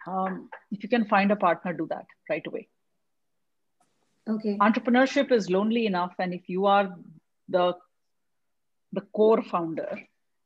Um, 0.08 0.50
if 0.72 0.84
you 0.84 0.90
can 0.90 1.06
find 1.06 1.32
a 1.32 1.36
partner, 1.36 1.74
do 1.74 1.88
that 1.90 2.06
right 2.30 2.46
away. 2.46 2.68
Okay. 4.30 4.58
Entrepreneurship 4.58 5.32
is 5.32 5.50
lonely 5.50 5.86
enough, 5.88 6.14
and 6.20 6.34
if 6.34 6.48
you 6.48 6.66
are 6.66 6.96
the 7.50 7.74
the 8.94 9.02
core 9.14 9.42
founder, 9.42 10.00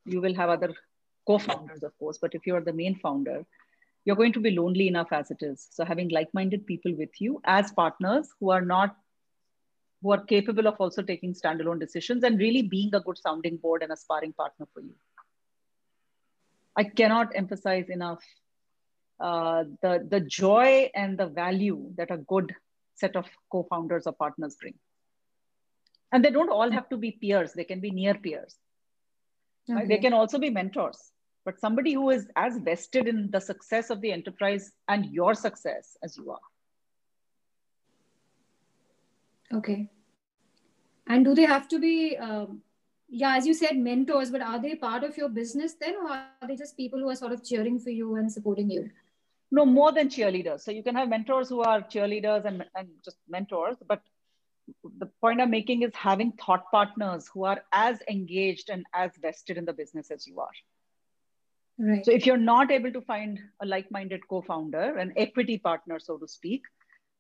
you 0.06 0.22
will 0.22 0.36
have 0.36 0.50
other 0.50 0.74
co-founders, 1.27 1.84
of 1.84 1.98
course. 1.98 2.20
But 2.22 2.36
if 2.36 2.46
you 2.46 2.56
are 2.56 2.62
the 2.62 2.74
main 2.74 2.96
founder, 2.96 3.44
you're 4.06 4.15
going 4.15 4.34
to 4.34 4.39
be 4.39 4.51
lonely 4.51 4.88
enough 4.88 5.12
as 5.12 5.32
it 5.32 5.38
is. 5.42 5.68
So 5.72 5.84
having 5.84 6.10
like-minded 6.10 6.65
people 6.68 6.94
with 6.96 7.10
you 7.20 7.42
as 7.44 7.72
partners 7.72 8.30
who 8.39 8.51
are 8.51 8.62
not 8.62 8.96
who 10.06 10.12
are 10.12 10.24
capable 10.24 10.68
of 10.68 10.76
also 10.78 11.02
taking 11.02 11.34
standalone 11.34 11.80
decisions 11.80 12.24
and 12.24 12.38
really 12.38 12.62
being 12.62 12.94
a 12.94 13.00
good 13.00 13.18
sounding 13.18 13.58
board 13.58 13.82
and 13.82 13.92
a 13.92 13.98
sparring 13.98 14.34
partner 14.34 14.68
for 14.72 14.82
you. 14.82 14.94
I 16.76 16.84
cannot 16.84 17.32
emphasize 17.34 17.90
enough 17.90 18.24
uh, 19.20 19.64
the, 19.82 20.06
the 20.08 20.20
joy 20.20 20.92
and 20.94 21.18
the 21.18 21.26
value 21.26 21.92
that 21.98 22.12
a 22.12 22.18
good 22.18 22.54
set 22.94 23.16
of 23.16 23.26
co-founders 23.52 24.06
or 24.06 24.14
partners 24.14 24.56
bring. 24.62 24.76
And 26.12 26.24
they 26.24 26.30
don't 26.30 26.52
all 26.52 26.70
have 26.70 26.88
to 26.90 26.98
be 26.98 27.12
peers, 27.12 27.54
they 27.54 27.64
can 27.64 27.80
be 27.80 27.90
near 27.90 28.14
peers. 28.14 28.56
Okay. 29.68 29.88
They 29.88 29.98
can 29.98 30.14
also 30.14 30.38
be 30.38 30.52
mentors, 30.52 31.00
but 31.46 31.60
somebody 31.60 31.94
who 31.94 32.12
is 32.12 32.28
as 32.36 32.60
vested 32.60 33.08
in 33.08 33.32
the 33.32 33.42
success 33.42 33.90
of 33.90 34.02
the 34.02 34.12
enterprise 34.12 34.72
and 34.88 35.08
your 35.08 35.34
success 35.34 35.98
as 36.04 36.16
you 36.16 36.30
are. 36.30 36.46
Okay. 39.54 39.90
And 41.08 41.24
do 41.24 41.36
they 41.36 41.46
have 41.46 41.68
to 41.70 41.80
be, 41.80 42.18
um, 42.18 42.62
yeah, 43.08 43.38
as 43.38 43.46
you 43.46 43.54
said, 43.54 43.78
mentors, 43.78 44.32
but 44.32 44.42
are 44.42 44.60
they 44.60 44.75
part 44.75 45.04
of 45.04 45.16
your 45.18 45.30
business 45.30 45.75
then, 45.80 45.96
or 45.96 46.10
are 46.10 46.48
they 46.48 46.56
just 46.56 46.75
people 46.75 47.00
who 47.00 47.10
are 47.10 47.16
sort 47.16 47.32
of 47.32 47.44
cheering 47.44 47.80
for 47.80 47.92
you 47.92 48.16
and 48.16 48.32
supporting 48.32 48.70
you? 48.70 48.90
No, 49.52 49.66
more 49.66 49.92
than 49.92 50.10
cheerleaders. 50.10 50.62
So 50.62 50.72
you 50.72 50.82
can 50.82 50.96
have 50.96 51.08
mentors 51.08 51.50
who 51.50 51.62
are 51.62 51.82
cheerleaders 51.82 52.46
and, 52.46 52.66
and 52.75 52.90
just 53.04 53.18
mentors, 53.30 53.78
but 53.88 54.02
the 54.98 55.06
point 55.22 55.40
I'm 55.40 55.52
making 55.52 55.84
is 55.84 55.94
having 55.94 56.32
thought 56.32 56.72
partners 56.72 57.30
who 57.32 57.46
are 57.46 57.62
as 57.72 58.00
engaged 58.10 58.70
and 58.72 58.84
as 58.94 59.12
vested 59.22 59.58
in 59.58 59.66
the 59.66 59.74
business 59.74 60.10
as 60.10 60.25
you 60.25 60.40
are. 60.40 60.50
Right. 61.78 62.04
So 62.04 62.12
if 62.12 62.25
you're 62.25 62.38
not 62.38 62.72
able 62.72 62.92
to 62.92 63.02
find 63.02 63.40
a 63.62 63.66
like-minded 63.66 64.28
co-founder, 64.28 64.98
an 64.98 65.14
equity 65.18 65.60
partner, 65.60 66.00
so 66.00 66.18
to 66.18 66.28
speak, 66.28 66.64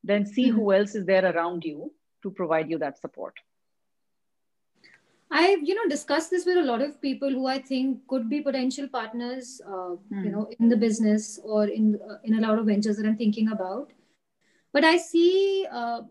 then 0.03 0.25
see 0.25 0.47
mm-hmm. 0.47 0.55
who 0.55 0.73
else 0.73 0.95
is 0.95 1.05
there 1.05 1.25
around 1.25 1.63
you 1.63 1.91
to 2.25 2.31
provide 2.31 2.69
you 2.69 2.79
that 2.85 2.99
support. 2.99 3.45
I've 5.31 5.63
you 5.67 5.75
know 5.75 5.87
discussed 5.89 6.29
this 6.31 6.45
with 6.45 6.57
a 6.57 6.67
lot 6.71 6.81
of 6.81 7.01
people 7.01 7.29
who 7.29 7.47
I 7.53 7.59
think 7.59 8.07
could 8.07 8.29
be 8.29 8.41
potential 8.41 8.87
partners, 8.87 9.61
uh, 9.67 9.95
mm. 10.11 10.23
you 10.23 10.31
know, 10.31 10.49
in 10.59 10.69
the 10.69 10.77
business 10.83 11.39
or 11.43 11.65
in 11.67 11.99
uh, 12.09 12.17
in 12.23 12.35
a 12.35 12.41
lot 12.41 12.59
of 12.59 12.67
ventures 12.67 12.97
that 12.97 13.05
I'm 13.05 13.17
thinking 13.17 13.49
about. 13.55 13.91
But 14.71 14.83
I 14.83 14.97
see 14.97 15.65
uh, 15.71 16.01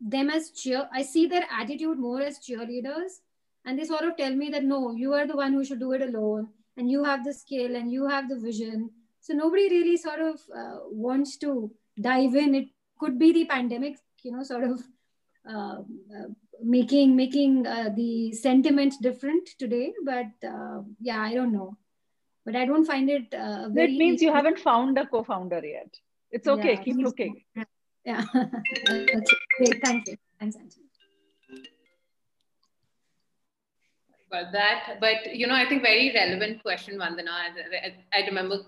them 0.00 0.30
as 0.30 0.50
cheer. 0.62 0.88
I 0.92 1.02
see 1.02 1.26
their 1.26 1.44
attitude 1.60 1.98
more 1.98 2.22
as 2.22 2.38
cheerleaders, 2.38 3.20
and 3.64 3.78
they 3.78 3.84
sort 3.84 4.04
of 4.04 4.16
tell 4.16 4.34
me 4.34 4.50
that 4.50 4.64
no, 4.64 4.80
you 4.92 5.12
are 5.20 5.26
the 5.26 5.36
one 5.36 5.52
who 5.52 5.64
should 5.64 5.80
do 5.80 5.92
it 5.92 6.02
alone, 6.08 6.48
and 6.76 6.90
you 6.90 7.04
have 7.04 7.24
the 7.24 7.34
skill 7.34 7.76
and 7.76 7.92
you 7.92 8.08
have 8.08 8.28
the 8.28 8.40
vision. 8.48 8.90
So 9.20 9.34
nobody 9.34 9.68
really 9.68 9.96
sort 9.96 10.20
of 10.20 10.40
uh, 10.62 10.78
wants 10.90 11.36
to 11.44 11.70
dive 12.00 12.34
in. 12.34 12.54
It 12.54 12.68
could 12.98 13.18
be 13.18 13.32
the 13.32 13.44
pandemic, 13.44 13.98
you 14.22 14.32
know, 14.32 14.42
sort 14.42 14.64
of 14.64 14.82
making 16.62 17.16
making 17.16 17.66
uh, 17.66 17.90
the 17.94 18.32
sentiment 18.32 18.94
different 19.00 19.48
today. 19.58 19.92
But 20.04 20.32
uh, 20.46 20.82
yeah, 21.00 21.20
I 21.20 21.34
don't 21.34 21.52
know. 21.52 21.76
But 22.44 22.56
I 22.56 22.64
don't 22.66 22.84
find 22.84 23.08
it. 23.08 23.32
Uh, 23.32 23.68
that 23.68 23.90
means 23.90 24.20
you 24.20 24.32
haven't 24.32 24.58
found 24.58 24.98
a 24.98 25.06
co-founder 25.06 25.64
yet. 25.64 25.96
It's 26.30 26.48
okay. 26.48 26.74
Yeah, 26.76 26.82
Keep 26.82 26.96
looking. 26.96 27.44
Yeah. 28.04 28.24
Great. 29.58 29.80
Thank 29.84 30.08
you. 30.08 30.16
Thanks, 30.40 30.56
Anjali. 30.56 30.82
Well, 34.32 34.48
that, 34.50 34.96
but 34.98 35.36
you 35.36 35.46
know, 35.46 35.54
I 35.54 35.68
think 35.68 35.82
very 35.82 36.10
relevant 36.14 36.62
question, 36.62 36.98
Vandana. 36.98 37.28
I, 37.28 37.94
I 38.14 38.26
remember 38.26 38.60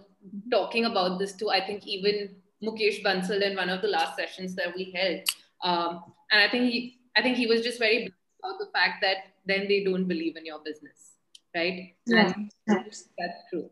talking 0.51 0.85
about 0.85 1.19
this 1.19 1.33
too. 1.33 1.49
I 1.49 1.67
think 1.67 1.87
even 1.87 2.37
Mukesh 2.63 3.03
Bansal 3.03 3.41
in 3.41 3.57
one 3.57 3.71
of 3.71 3.81
the 3.81 3.89
last 3.89 4.15
sessions 4.15 4.55
that 4.57 4.77
we 4.77 4.93
held. 4.95 5.21
Um, 5.63 6.05
and 6.35 6.43
I 6.43 6.51
think 6.51 6.71
he, 6.71 6.99
I 7.17 7.23
think 7.23 7.37
he 7.37 7.47
was 7.47 7.63
just 7.63 7.79
very 7.79 8.13
about 8.43 8.59
the 8.59 8.67
fact 8.73 9.03
that 9.03 9.19
then 9.47 9.69
they 9.69 9.85
don't 9.85 10.07
believe 10.07 10.37
in 10.37 10.45
your 10.45 10.59
business, 10.65 11.13
right? 11.55 11.95
Yeah, 12.07 12.33
that's, 12.67 13.09
that's 13.19 13.39
true. 13.51 13.71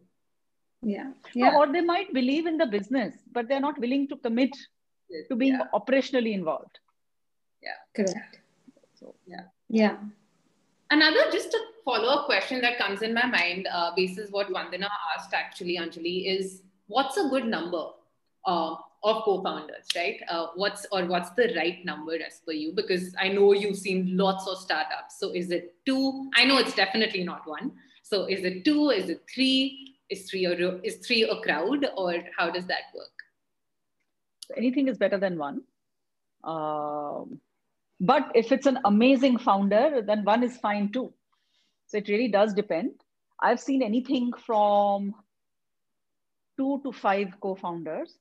Yeah. 0.83 1.11
yeah. 1.35 1.57
Or 1.57 1.67
they 1.73 1.81
might 1.81 2.15
believe 2.15 2.47
in 2.47 2.57
the 2.57 2.67
business, 2.67 3.17
but 3.33 3.49
they're 3.49 3.61
not 3.61 3.79
willing 3.81 4.07
to 4.09 4.17
commit 4.17 4.51
yes. 5.11 5.27
to 5.29 5.37
being 5.37 5.55
yeah. 5.55 5.67
operationally 5.75 6.35
involved. 6.35 6.79
Yeah. 7.63 7.81
Correct. 7.97 8.39
So 8.95 9.17
yeah. 9.27 9.47
Yeah. 9.69 9.97
Another 10.91 11.31
just 11.33 11.53
a 11.55 11.61
follow-up 11.85 12.27
question 12.27 12.61
that 12.61 12.79
comes 12.79 13.03
in 13.03 13.13
my 13.13 13.27
mind, 13.27 13.67
uh, 13.73 13.93
basis 13.97 14.31
what 14.31 14.49
Vandana 14.49 14.89
asked 15.17 15.35
actually, 15.35 15.79
Anjali, 15.79 16.27
is 16.27 16.63
what's 16.87 17.17
a 17.17 17.29
good 17.29 17.47
number? 17.47 17.87
uh, 18.45 18.75
of 19.05 19.25
co-founders, 19.25 19.87
right? 19.97 20.21
Uh, 20.29 20.47
what's 20.55 20.87
or 20.93 21.05
what's 21.07 21.31
the 21.31 21.53
right 21.57 21.85
number 21.85 22.15
as 22.15 22.41
per 22.47 22.53
you? 22.53 22.73
Because 22.73 23.15
I 23.21 23.29
know 23.29 23.53
you've 23.53 23.79
seen 23.79 24.17
lots 24.17 24.47
of 24.47 24.59
startups. 24.59 25.19
So 25.19 25.33
is 25.33 25.51
it 25.51 25.75
two? 25.85 26.31
I 26.35 26.45
know 26.45 26.59
it's 26.59 26.75
definitely 26.75 27.25
not 27.25 27.47
one. 27.47 27.73
So 28.03 28.27
is 28.27 28.45
it 28.45 28.65
two? 28.65 28.91
Is 28.91 29.09
it 29.09 29.23
three? 29.33 29.97
Is 30.09 30.29
three 30.31 30.47
or 30.47 30.81
is 30.85 30.97
three 30.97 31.23
a 31.23 31.41
crowd, 31.41 31.87
or 31.97 32.15
how 32.37 32.51
does 32.51 32.67
that 32.67 32.93
work? 32.95 33.09
Anything 34.57 34.89
is 34.89 34.99
better 34.99 35.19
than 35.19 35.39
one. 35.39 35.63
Um, 36.45 37.41
but 38.01 38.31
if 38.35 38.53
it's 38.53 38.67
an 38.67 38.79
amazing 38.85 39.39
founder, 39.39 40.03
then 40.05 40.25
one 40.25 40.43
is 40.43 40.59
fine 40.59 40.93
too. 40.93 41.13
So 41.87 41.99
it 41.99 42.09
really 42.09 42.29
does 42.29 42.53
depend. 42.53 42.93
I've 43.41 43.61
seen 43.61 43.83
anything 43.83 44.33
from 44.33 45.15
two 46.57 46.81
to 46.85 46.93
five 46.93 47.35
co-founders 47.41 48.19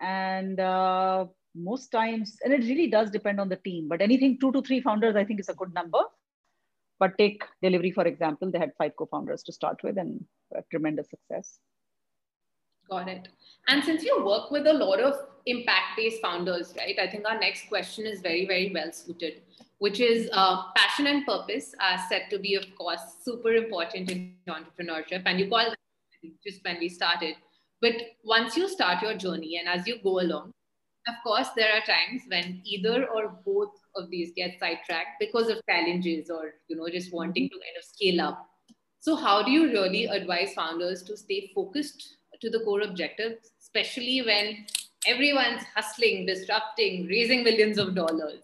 and 0.00 0.60
uh, 0.60 1.26
most 1.54 1.88
times 1.88 2.38
and 2.44 2.52
it 2.52 2.60
really 2.60 2.88
does 2.88 3.10
depend 3.10 3.40
on 3.40 3.48
the 3.48 3.56
team 3.56 3.88
but 3.88 4.00
anything 4.00 4.38
two 4.40 4.52
to 4.52 4.62
three 4.62 4.80
founders 4.80 5.16
i 5.16 5.24
think 5.24 5.40
is 5.40 5.48
a 5.48 5.54
good 5.54 5.72
number. 5.74 6.00
But 6.98 7.16
take 7.16 7.42
Delhivery 7.62 7.92
for 7.92 8.06
example 8.06 8.50
they 8.50 8.58
had 8.58 8.72
five 8.76 8.92
co-founders 8.94 9.42
to 9.44 9.52
start 9.52 9.78
with 9.82 9.96
and 9.96 10.22
tremendous 10.70 11.08
success. 11.08 11.58
Got 12.90 13.08
it. 13.08 13.28
And 13.68 13.82
since 13.82 14.04
you 14.04 14.22
work 14.22 14.50
with 14.50 14.66
a 14.66 14.72
lot 14.74 15.00
of 15.00 15.14
impact 15.46 15.96
based 15.96 16.20
founders 16.20 16.74
right 16.76 16.98
i 16.98 17.06
think 17.10 17.24
our 17.26 17.38
next 17.40 17.66
question 17.70 18.04
is 18.04 18.20
very 18.20 18.46
very 18.46 18.70
well 18.74 18.92
suited 18.92 19.40
which 19.80 19.98
is 19.98 20.28
uh, 20.32 20.62
passion 20.76 21.06
and 21.06 21.26
purpose 21.26 21.74
are 21.80 21.98
said 22.08 22.24
to 22.30 22.38
be 22.38 22.54
of 22.54 22.64
course 22.76 23.00
super 23.24 23.54
important 23.54 24.10
in 24.10 24.34
entrepreneurship. 24.46 25.22
And 25.24 25.40
you 25.40 25.48
call 25.48 25.64
them 25.64 26.32
just 26.46 26.62
when 26.64 26.78
we 26.78 26.90
started 26.90 27.36
but 27.80 27.94
once 28.24 28.56
you 28.56 28.68
start 28.68 29.02
your 29.02 29.16
journey 29.16 29.58
and 29.58 29.68
as 29.68 29.86
you 29.86 29.98
go 30.02 30.20
along, 30.20 30.52
of 31.08 31.14
course, 31.24 31.48
there 31.56 31.72
are 31.72 31.80
times 31.80 32.22
when 32.28 32.60
either 32.64 33.06
or 33.06 33.38
both 33.44 33.72
of 33.96 34.10
these 34.10 34.32
get 34.36 34.58
sidetracked 34.60 35.18
because 35.18 35.48
of 35.48 35.60
challenges 35.68 36.30
or 36.30 36.54
you 36.68 36.76
know 36.76 36.88
just 36.88 37.12
wanting 37.12 37.48
to 37.48 37.54
kind 37.54 37.76
of 37.78 37.84
scale 37.84 38.20
up. 38.20 38.46
So, 39.00 39.16
how 39.16 39.42
do 39.42 39.50
you 39.50 39.64
really 39.68 40.04
advise 40.04 40.52
founders 40.52 41.02
to 41.04 41.16
stay 41.16 41.50
focused 41.54 42.16
to 42.40 42.50
the 42.50 42.60
core 42.60 42.82
objective, 42.82 43.38
especially 43.60 44.22
when 44.22 44.66
everyone's 45.06 45.62
hustling, 45.74 46.26
disrupting, 46.26 47.06
raising 47.06 47.42
millions 47.44 47.78
of 47.78 47.94
dollars? 47.94 48.42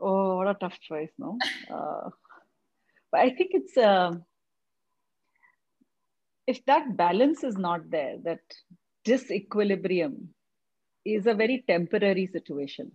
Oh, 0.00 0.36
what 0.36 0.48
a 0.48 0.54
tough 0.54 0.80
choice, 0.80 1.10
no? 1.18 1.38
uh, 1.70 2.08
but 3.12 3.20
I 3.20 3.30
think 3.30 3.50
it's. 3.52 3.76
Uh, 3.76 4.14
if 6.46 6.64
that 6.66 6.96
balance 6.96 7.44
is 7.44 7.56
not 7.56 7.90
there, 7.90 8.16
that 8.24 8.40
disequilibrium 9.06 10.28
is 11.04 11.26
a 11.26 11.34
very 11.34 11.64
temporary 11.66 12.26
situation. 12.26 12.92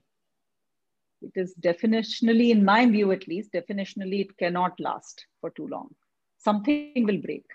It 1.21 1.31
is 1.35 1.53
definitionally, 1.61 2.49
in 2.49 2.63
my 2.63 2.85
view 2.85 3.11
at 3.11 3.27
least, 3.27 3.51
definitionally, 3.53 4.21
it 4.21 4.37
cannot 4.37 4.79
last 4.79 5.25
for 5.41 5.49
too 5.51 5.67
long. 5.67 5.89
Something 6.37 7.05
will 7.05 7.17
break. 7.17 7.45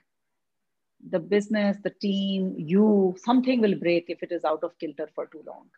The 1.10 1.18
business, 1.18 1.78
the 1.82 1.90
team, 1.90 2.54
you, 2.58 3.14
something 3.24 3.60
will 3.60 3.74
break 3.74 4.06
if 4.08 4.22
it 4.22 4.32
is 4.32 4.44
out 4.44 4.62
of 4.62 4.78
kilter 4.78 5.08
for 5.14 5.26
too 5.26 5.42
long. 5.46 5.68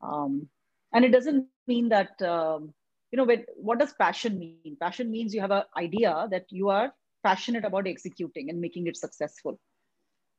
Um, 0.00 0.48
and 0.92 1.04
it 1.04 1.10
doesn't 1.10 1.46
mean 1.66 1.88
that, 1.88 2.20
um, 2.22 2.72
you 3.10 3.16
know, 3.16 3.24
when, 3.24 3.44
what 3.56 3.78
does 3.78 3.92
passion 3.94 4.38
mean? 4.38 4.76
Passion 4.80 5.10
means 5.10 5.34
you 5.34 5.40
have 5.40 5.50
an 5.50 5.64
idea 5.76 6.28
that 6.30 6.46
you 6.50 6.68
are 6.68 6.92
passionate 7.26 7.64
about 7.64 7.86
executing 7.86 8.50
and 8.50 8.60
making 8.60 8.86
it 8.86 8.96
successful. 8.96 9.58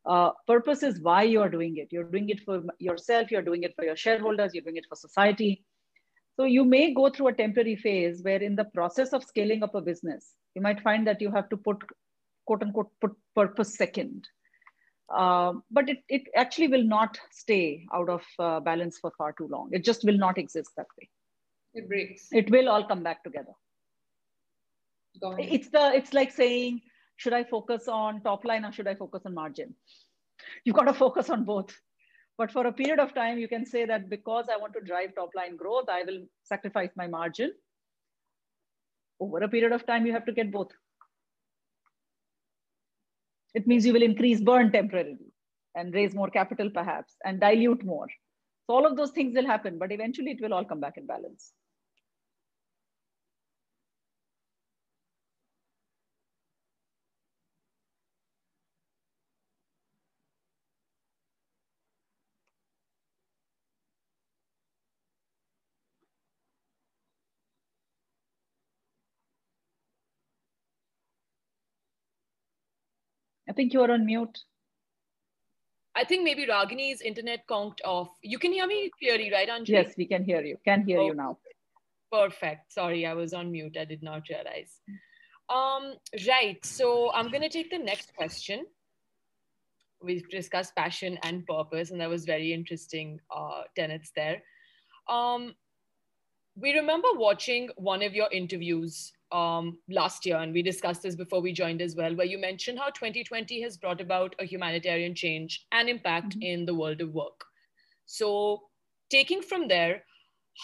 Uh, 0.05 0.31
purpose 0.47 0.83
is 0.83 1.01
why 1.01 1.23
you're 1.23 1.49
doing 1.49 1.77
it. 1.77 1.89
You're 1.91 2.09
doing 2.15 2.29
it 2.29 2.39
for 2.45 2.63
yourself, 2.79 3.31
you're 3.31 3.47
doing 3.49 3.63
it 3.63 3.73
for 3.75 3.83
your 3.83 3.97
shareholders, 3.97 4.53
you're 4.53 4.63
doing 4.63 4.77
it 4.77 4.85
for 4.89 4.95
society. 4.95 5.65
So 6.37 6.45
you 6.45 6.63
may 6.63 6.93
go 6.93 7.09
through 7.09 7.29
a 7.29 7.33
temporary 7.33 7.75
phase 7.75 8.23
where 8.23 8.41
in 8.41 8.55
the 8.55 8.65
process 8.77 9.11
of 9.11 9.23
scaling 9.23 9.63
up 9.63 9.75
a 9.75 9.81
business, 9.81 10.33
you 10.55 10.61
might 10.61 10.81
find 10.81 11.05
that 11.07 11.21
you 11.21 11.31
have 11.31 11.49
to 11.49 11.57
put 11.57 11.83
quote 12.45 12.63
unquote 12.63 12.91
put 13.01 13.13
purpose 13.35 13.75
second. 13.75 14.27
Uh, 15.13 15.53
but 15.71 15.89
it, 15.89 15.99
it 16.09 16.23
actually 16.35 16.67
will 16.67 16.83
not 16.83 17.17
stay 17.31 17.85
out 17.93 18.09
of 18.09 18.23
uh, 18.39 18.59
balance 18.59 18.97
for 19.01 19.11
far 19.17 19.33
too 19.33 19.47
long. 19.47 19.69
It 19.71 19.83
just 19.83 20.03
will 20.03 20.17
not 20.17 20.37
exist 20.37 20.71
that 20.77 20.87
way. 20.99 21.09
It 21.73 21.87
breaks. 21.89 22.27
It 22.31 22.51
will 22.51 22.69
all 22.69 22.87
come 22.87 23.03
back 23.03 23.23
together 23.23 23.55
it's 25.39 25.69
the 25.69 25.91
it's 25.95 26.13
like 26.13 26.31
saying 26.31 26.81
should 27.15 27.33
i 27.33 27.43
focus 27.43 27.87
on 27.87 28.21
top 28.21 28.45
line 28.45 28.65
or 28.65 28.71
should 28.71 28.87
i 28.87 28.95
focus 28.95 29.23
on 29.25 29.33
margin? 29.33 29.73
You've 30.63 30.75
got 30.75 30.83
to 30.83 30.93
focus 30.93 31.29
on 31.29 31.43
both. 31.43 31.75
But 32.37 32.51
for 32.51 32.67
a 32.67 32.71
period 32.71 32.99
of 32.99 33.15
time 33.15 33.39
you 33.39 33.47
can 33.47 33.65
say 33.65 33.85
that 33.85 34.09
because 34.09 34.45
i 34.53 34.57
want 34.57 34.73
to 34.73 34.81
drive 34.81 35.15
top 35.15 35.31
line 35.35 35.55
growth 35.55 35.89
i 35.89 36.03
will 36.03 36.25
sacrifice 36.43 36.91
my 36.95 37.07
margin. 37.07 37.53
Over 39.19 39.39
a 39.39 39.49
period 39.49 39.71
of 39.71 39.85
time 39.85 40.05
you 40.05 40.13
have 40.13 40.25
to 40.25 40.31
get 40.31 40.51
both. 40.51 40.71
It 43.55 43.65
means 43.65 43.85
you 43.85 43.93
will 43.93 44.03
increase 44.03 44.39
burn 44.39 44.71
temporarily 44.71 45.33
and 45.73 45.93
raise 45.93 46.13
more 46.13 46.29
capital 46.29 46.69
perhaps 46.69 47.15
and 47.25 47.39
dilute 47.39 47.83
more. 47.83 48.07
So 48.67 48.75
all 48.75 48.85
of 48.85 48.95
those 48.95 49.11
things 49.11 49.35
will 49.35 49.47
happen 49.47 49.79
but 49.79 49.91
eventually 49.91 50.31
it 50.31 50.41
will 50.41 50.53
all 50.53 50.65
come 50.65 50.79
back 50.79 50.97
in 50.97 51.07
balance 51.07 51.53
think 73.57 73.73
you 73.73 73.81
are 73.81 73.91
on 73.91 74.05
mute. 74.05 74.39
I 75.95 76.03
think 76.03 76.23
maybe 76.23 76.45
Ragini's 76.45 77.01
internet 77.01 77.45
conked 77.47 77.81
off. 77.83 78.09
You 78.21 78.37
can 78.37 78.53
hear 78.53 78.67
me 78.67 78.91
clearly, 78.99 79.31
right, 79.31 79.49
Anjali? 79.49 79.69
Yes, 79.69 79.95
we 79.97 80.05
can 80.05 80.23
hear 80.23 80.41
you. 80.41 80.57
Can 80.63 80.85
hear 80.85 80.99
oh, 80.99 81.07
you 81.07 81.15
now. 81.15 81.39
Perfect. 82.11 82.71
Sorry, 82.71 83.05
I 83.05 83.13
was 83.15 83.33
on 83.33 83.51
mute. 83.51 83.75
I 83.77 83.85
did 83.85 84.03
not 84.03 84.29
realize. 84.29 84.79
Um, 85.49 85.95
right. 86.27 86.63
So 86.63 87.11
I'm 87.13 87.29
going 87.29 87.41
to 87.41 87.49
take 87.49 87.71
the 87.71 87.79
next 87.79 88.15
question. 88.15 88.65
We've 89.99 90.29
discussed 90.29 90.75
passion 90.75 91.17
and 91.23 91.45
purpose, 91.47 91.89
and 91.89 91.99
that 91.99 92.09
was 92.09 92.25
very 92.25 92.53
interesting 92.53 93.19
uh, 93.35 93.63
tenets 93.75 94.11
there. 94.15 94.43
Um, 95.09 95.55
we 96.55 96.73
remember 96.73 97.07
watching 97.15 97.69
one 97.75 98.03
of 98.03 98.13
your 98.13 98.29
interviews 98.31 99.13
um, 99.31 99.77
last 99.89 100.25
year, 100.25 100.37
and 100.37 100.53
we 100.53 100.61
discussed 100.61 101.03
this 101.03 101.15
before 101.15 101.41
we 101.41 101.51
joined 101.51 101.81
as 101.81 101.95
well, 101.95 102.15
where 102.15 102.25
you 102.25 102.37
mentioned 102.37 102.79
how 102.79 102.89
2020 102.89 103.61
has 103.61 103.77
brought 103.77 104.01
about 104.01 104.35
a 104.39 104.45
humanitarian 104.45 105.13
change 105.13 105.65
and 105.71 105.89
impact 105.89 106.29
mm-hmm. 106.29 106.41
in 106.41 106.65
the 106.65 106.73
world 106.73 107.01
of 107.01 107.13
work. 107.13 107.43
So, 108.05 108.63
taking 109.09 109.41
from 109.41 109.67
there, 109.67 110.03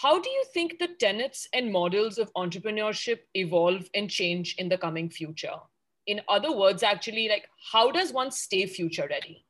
how 0.02 0.20
do 0.20 0.28
you 0.28 0.44
think 0.52 0.78
the 0.78 0.88
tenets 0.98 1.48
and 1.52 1.70
models 1.70 2.18
of 2.18 2.32
entrepreneurship 2.34 3.20
evolve 3.34 3.88
and 3.94 4.10
change 4.10 4.56
in 4.58 4.68
the 4.68 4.78
coming 4.78 5.08
future? 5.08 5.54
In 6.06 6.20
other 6.28 6.52
words, 6.52 6.82
actually, 6.82 7.28
like 7.28 7.48
how 7.72 7.90
does 7.90 8.12
one 8.12 8.30
stay 8.30 8.66
future 8.66 9.06
ready? 9.08 9.44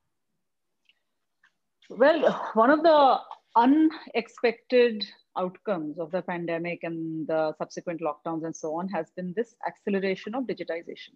Well, 1.89 2.51
one 2.55 2.71
of 2.71 2.83
the 2.83 3.19
unexpected 3.57 5.05
outcomes 5.37 5.99
of 5.99 6.11
the 6.11 6.23
pandemic 6.23 6.81
and 6.83 7.27
the 7.27 7.55
subsequent 7.59 8.01
lockdowns 8.01 8.45
and 8.45 8.55
so 8.55 8.75
on 8.79 8.89
has 8.89 9.11
been 9.17 9.33
this 9.37 9.55
acceleration 9.67 10.35
of 10.35 10.45
digitization. 10.45 11.15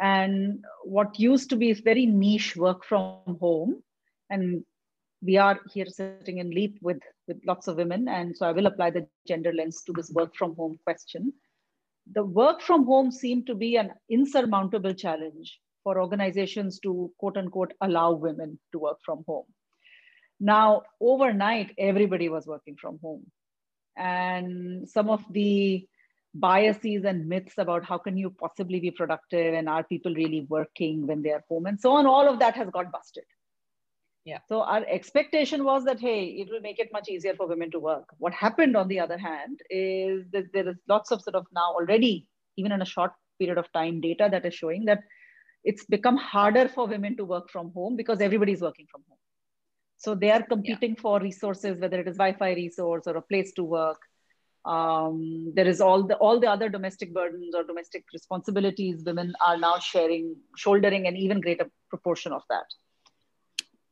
And 0.00 0.64
what 0.82 1.18
used 1.18 1.50
to 1.50 1.56
be 1.56 1.72
very 1.72 2.06
niche 2.06 2.56
work 2.56 2.84
from 2.84 3.36
home, 3.38 3.82
and 4.30 4.64
we 5.22 5.36
are 5.36 5.60
here 5.72 5.86
sitting 5.86 6.38
in 6.38 6.50
Leap 6.50 6.78
with, 6.80 7.02
with 7.28 7.38
lots 7.44 7.68
of 7.68 7.76
women, 7.76 8.08
and 8.08 8.34
so 8.34 8.46
I 8.46 8.52
will 8.52 8.66
apply 8.66 8.90
the 8.90 9.06
gender 9.28 9.52
lens 9.52 9.82
to 9.82 9.92
this 9.92 10.10
work 10.10 10.34
from 10.34 10.56
home 10.56 10.78
question. 10.84 11.34
The 12.12 12.24
work 12.24 12.62
from 12.62 12.86
home 12.86 13.10
seemed 13.10 13.46
to 13.48 13.54
be 13.54 13.76
an 13.76 13.92
insurmountable 14.08 14.94
challenge 14.94 15.60
for 15.84 16.00
organizations 16.00 16.80
to 16.80 17.12
quote 17.18 17.36
unquote 17.36 17.74
allow 17.82 18.12
women 18.12 18.58
to 18.72 18.78
work 18.78 18.98
from 19.04 19.22
home 19.26 19.44
now, 20.40 20.82
overnight, 21.00 21.74
everybody 21.78 22.28
was 22.28 22.46
working 22.46 22.76
from 22.76 22.98
home. 23.02 23.30
And 23.96 24.88
some 24.88 25.10
of 25.10 25.22
the 25.30 25.86
biases 26.34 27.04
and 27.04 27.28
myths 27.28 27.54
about 27.58 27.84
how 27.84 27.98
can 27.98 28.16
you 28.16 28.30
possibly 28.30 28.80
be 28.80 28.90
productive 28.90 29.52
and 29.52 29.68
are 29.68 29.84
people 29.84 30.14
really 30.14 30.46
working 30.48 31.06
when 31.06 31.22
they 31.22 31.30
are 31.30 31.44
home 31.48 31.66
and 31.66 31.78
so 31.80 31.92
on, 31.92 32.06
all 32.06 32.28
of 32.28 32.38
that 32.38 32.54
has 32.54 32.70
got 32.70 32.90
busted. 32.92 33.24
Yeah. 34.24 34.38
So 34.48 34.62
our 34.62 34.84
expectation 34.86 35.64
was 35.64 35.84
that, 35.84 35.98
hey, 35.98 36.24
it 36.24 36.48
will 36.50 36.60
make 36.60 36.78
it 36.78 36.90
much 36.92 37.08
easier 37.08 37.34
for 37.34 37.46
women 37.46 37.70
to 37.72 37.80
work. 37.80 38.04
What 38.18 38.32
happened, 38.32 38.76
on 38.76 38.88
the 38.88 39.00
other 39.00 39.18
hand, 39.18 39.60
is 39.70 40.24
that 40.32 40.52
there 40.52 40.68
is 40.68 40.76
lots 40.88 41.10
of 41.10 41.22
sort 41.22 41.36
of 41.36 41.46
now 41.52 41.72
already, 41.72 42.26
even 42.56 42.72
in 42.72 42.82
a 42.82 42.86
short 42.86 43.12
period 43.38 43.58
of 43.58 43.72
time, 43.72 44.00
data 44.00 44.28
that 44.30 44.44
is 44.44 44.54
showing 44.54 44.84
that 44.84 45.00
it's 45.64 45.84
become 45.86 46.16
harder 46.16 46.68
for 46.68 46.86
women 46.86 47.16
to 47.16 47.24
work 47.24 47.50
from 47.50 47.72
home 47.72 47.96
because 47.96 48.20
everybody's 48.20 48.60
working 48.60 48.86
from 48.90 49.02
home. 49.08 49.18
So 50.00 50.14
they 50.14 50.30
are 50.30 50.42
competing 50.42 50.94
yeah. 50.94 51.02
for 51.02 51.20
resources, 51.20 51.78
whether 51.78 52.00
it 52.00 52.08
is 52.08 52.16
Wi-Fi 52.16 52.54
resource 52.54 53.06
or 53.06 53.18
a 53.18 53.22
place 53.22 53.52
to 53.52 53.62
work. 53.62 53.98
Um, 54.64 55.52
there 55.54 55.68
is 55.68 55.80
all 55.80 56.02
the 56.06 56.16
all 56.16 56.40
the 56.40 56.46
other 56.46 56.70
domestic 56.70 57.12
burdens 57.12 57.54
or 57.54 57.64
domestic 57.64 58.04
responsibilities 58.12 59.02
women 59.04 59.34
are 59.46 59.58
now 59.58 59.78
sharing, 59.78 60.36
shouldering 60.56 61.06
an 61.06 61.16
even 61.16 61.42
greater 61.42 61.66
proportion 61.90 62.32
of 62.32 62.42
that. 62.48 62.64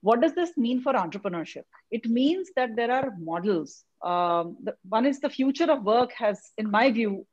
What 0.01 0.23
does 0.23 0.35
this 0.35 0.57
mean 0.57 0.81
for 0.81 0.95
entrepreneurship? 0.95 1.65
It 1.91 2.07
means 2.07 2.49
that 2.57 2.75
there 2.75 2.91
are 2.91 3.13
models. 3.19 3.85
Um, 4.03 4.57
the, 4.63 4.77
one 4.89 5.05
is 5.05 5.21
the 5.21 5.29
future 5.29 5.71
of 5.71 5.83
work 5.83 6.13
has, 6.13 6.41
in 6.57 6.71
my 6.71 6.91
view, 6.91 7.27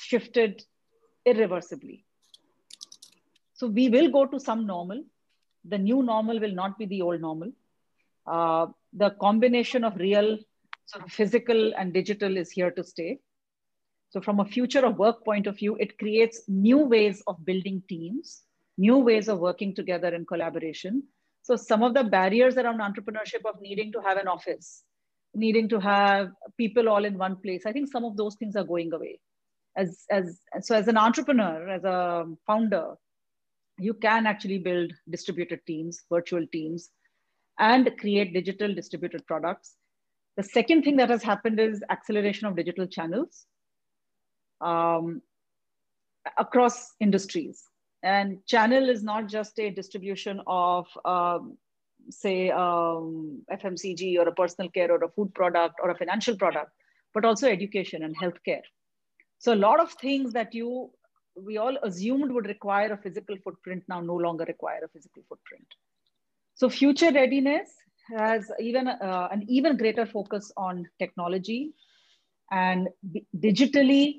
shifted 0.00 0.62
irreversibly. 1.24 2.04
So 3.54 3.68
we 3.68 3.88
will 3.88 4.10
go 4.10 4.26
to 4.26 4.38
some 4.38 4.66
normal. 4.66 5.02
The 5.64 5.78
new 5.78 6.02
normal 6.02 6.40
will 6.40 6.54
not 6.54 6.78
be 6.78 6.84
the 6.84 7.00
old 7.02 7.22
normal 7.22 7.52
uh, 8.30 8.66
the 8.92 9.10
combination 9.20 9.84
of 9.84 9.96
real 9.96 10.38
sort 10.86 11.04
of 11.04 11.12
physical 11.12 11.72
and 11.76 11.92
digital 11.92 12.36
is 12.36 12.50
here 12.50 12.70
to 12.70 12.84
stay. 12.84 13.18
So 14.10 14.20
from 14.20 14.40
a 14.40 14.44
future 14.44 14.84
of 14.86 14.96
work 14.96 15.24
point 15.24 15.46
of 15.46 15.58
view, 15.58 15.76
it 15.76 15.98
creates 15.98 16.42
new 16.48 16.78
ways 16.78 17.22
of 17.26 17.44
building 17.44 17.82
teams, 17.88 18.42
new 18.78 18.98
ways 18.98 19.28
of 19.28 19.38
working 19.38 19.74
together 19.74 20.14
in 20.14 20.24
collaboration. 20.24 21.02
So 21.42 21.56
some 21.56 21.82
of 21.82 21.94
the 21.94 22.04
barriers 22.04 22.56
around 22.56 22.80
entrepreneurship 22.80 23.44
of 23.44 23.60
needing 23.60 23.92
to 23.92 24.00
have 24.00 24.16
an 24.16 24.28
office, 24.28 24.82
needing 25.34 25.68
to 25.68 25.80
have 25.80 26.30
people 26.56 26.88
all 26.88 27.04
in 27.04 27.18
one 27.18 27.36
place, 27.36 27.64
I 27.66 27.72
think 27.72 27.90
some 27.90 28.04
of 28.04 28.16
those 28.16 28.36
things 28.36 28.56
are 28.56 28.64
going 28.64 28.92
away. 28.92 29.20
As, 29.76 30.04
as, 30.10 30.40
so 30.62 30.74
as 30.74 30.88
an 30.88 30.96
entrepreneur, 30.96 31.68
as 31.68 31.84
a 31.84 32.26
founder, 32.46 32.94
you 33.78 33.94
can 33.94 34.26
actually 34.26 34.58
build 34.58 34.92
distributed 35.08 35.60
teams, 35.66 36.00
virtual 36.10 36.46
teams, 36.50 36.90
and 37.58 37.90
create 37.98 38.32
digital 38.32 38.74
distributed 38.74 39.26
products. 39.26 39.76
The 40.36 40.42
second 40.42 40.82
thing 40.82 40.96
that 40.96 41.10
has 41.10 41.22
happened 41.22 41.58
is 41.58 41.82
acceleration 41.90 42.46
of 42.46 42.56
digital 42.56 42.86
channels 42.86 43.46
um, 44.60 45.20
across 46.36 46.94
industries. 47.00 47.64
And 48.02 48.44
channel 48.46 48.88
is 48.88 49.02
not 49.02 49.26
just 49.26 49.58
a 49.58 49.70
distribution 49.70 50.40
of, 50.46 50.86
um, 51.04 51.58
say, 52.10 52.50
um, 52.50 53.42
FMCG 53.52 54.18
or 54.18 54.28
a 54.28 54.32
personal 54.32 54.70
care 54.70 54.92
or 54.92 55.02
a 55.02 55.08
food 55.08 55.34
product 55.34 55.76
or 55.82 55.90
a 55.90 55.98
financial 55.98 56.36
product, 56.36 56.70
but 57.12 57.24
also 57.24 57.48
education 57.48 58.04
and 58.04 58.16
healthcare. 58.16 58.62
So 59.38 59.52
a 59.52 59.56
lot 59.56 59.80
of 59.80 59.92
things 59.94 60.32
that 60.34 60.54
you 60.54 60.90
we 61.44 61.56
all 61.56 61.76
assumed 61.82 62.32
would 62.32 62.46
require 62.46 62.92
a 62.92 62.96
physical 62.96 63.36
footprint 63.44 63.84
now 63.88 64.00
no 64.00 64.14
longer 64.14 64.44
require 64.44 64.80
a 64.84 64.88
physical 64.88 65.22
footprint. 65.28 65.66
So 66.58 66.68
future 66.68 67.12
readiness 67.12 67.70
has 68.18 68.50
even 68.58 68.88
uh, 68.88 69.28
an 69.30 69.44
even 69.48 69.76
greater 69.76 70.04
focus 70.04 70.50
on 70.56 70.88
technology 70.98 71.72
and 72.50 72.88
digitally 73.38 74.16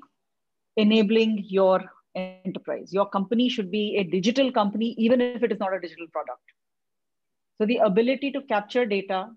enabling 0.78 1.44
your 1.46 1.84
enterprise. 2.14 2.94
Your 2.94 3.06
company 3.06 3.50
should 3.50 3.70
be 3.70 3.96
a 3.98 4.04
digital 4.04 4.50
company, 4.50 4.94
even 4.96 5.20
if 5.20 5.42
it 5.42 5.52
is 5.52 5.60
not 5.60 5.74
a 5.74 5.80
digital 5.80 6.06
product. 6.10 6.40
So 7.58 7.66
the 7.66 7.76
ability 7.76 8.32
to 8.32 8.40
capture 8.40 8.86
data 8.86 9.28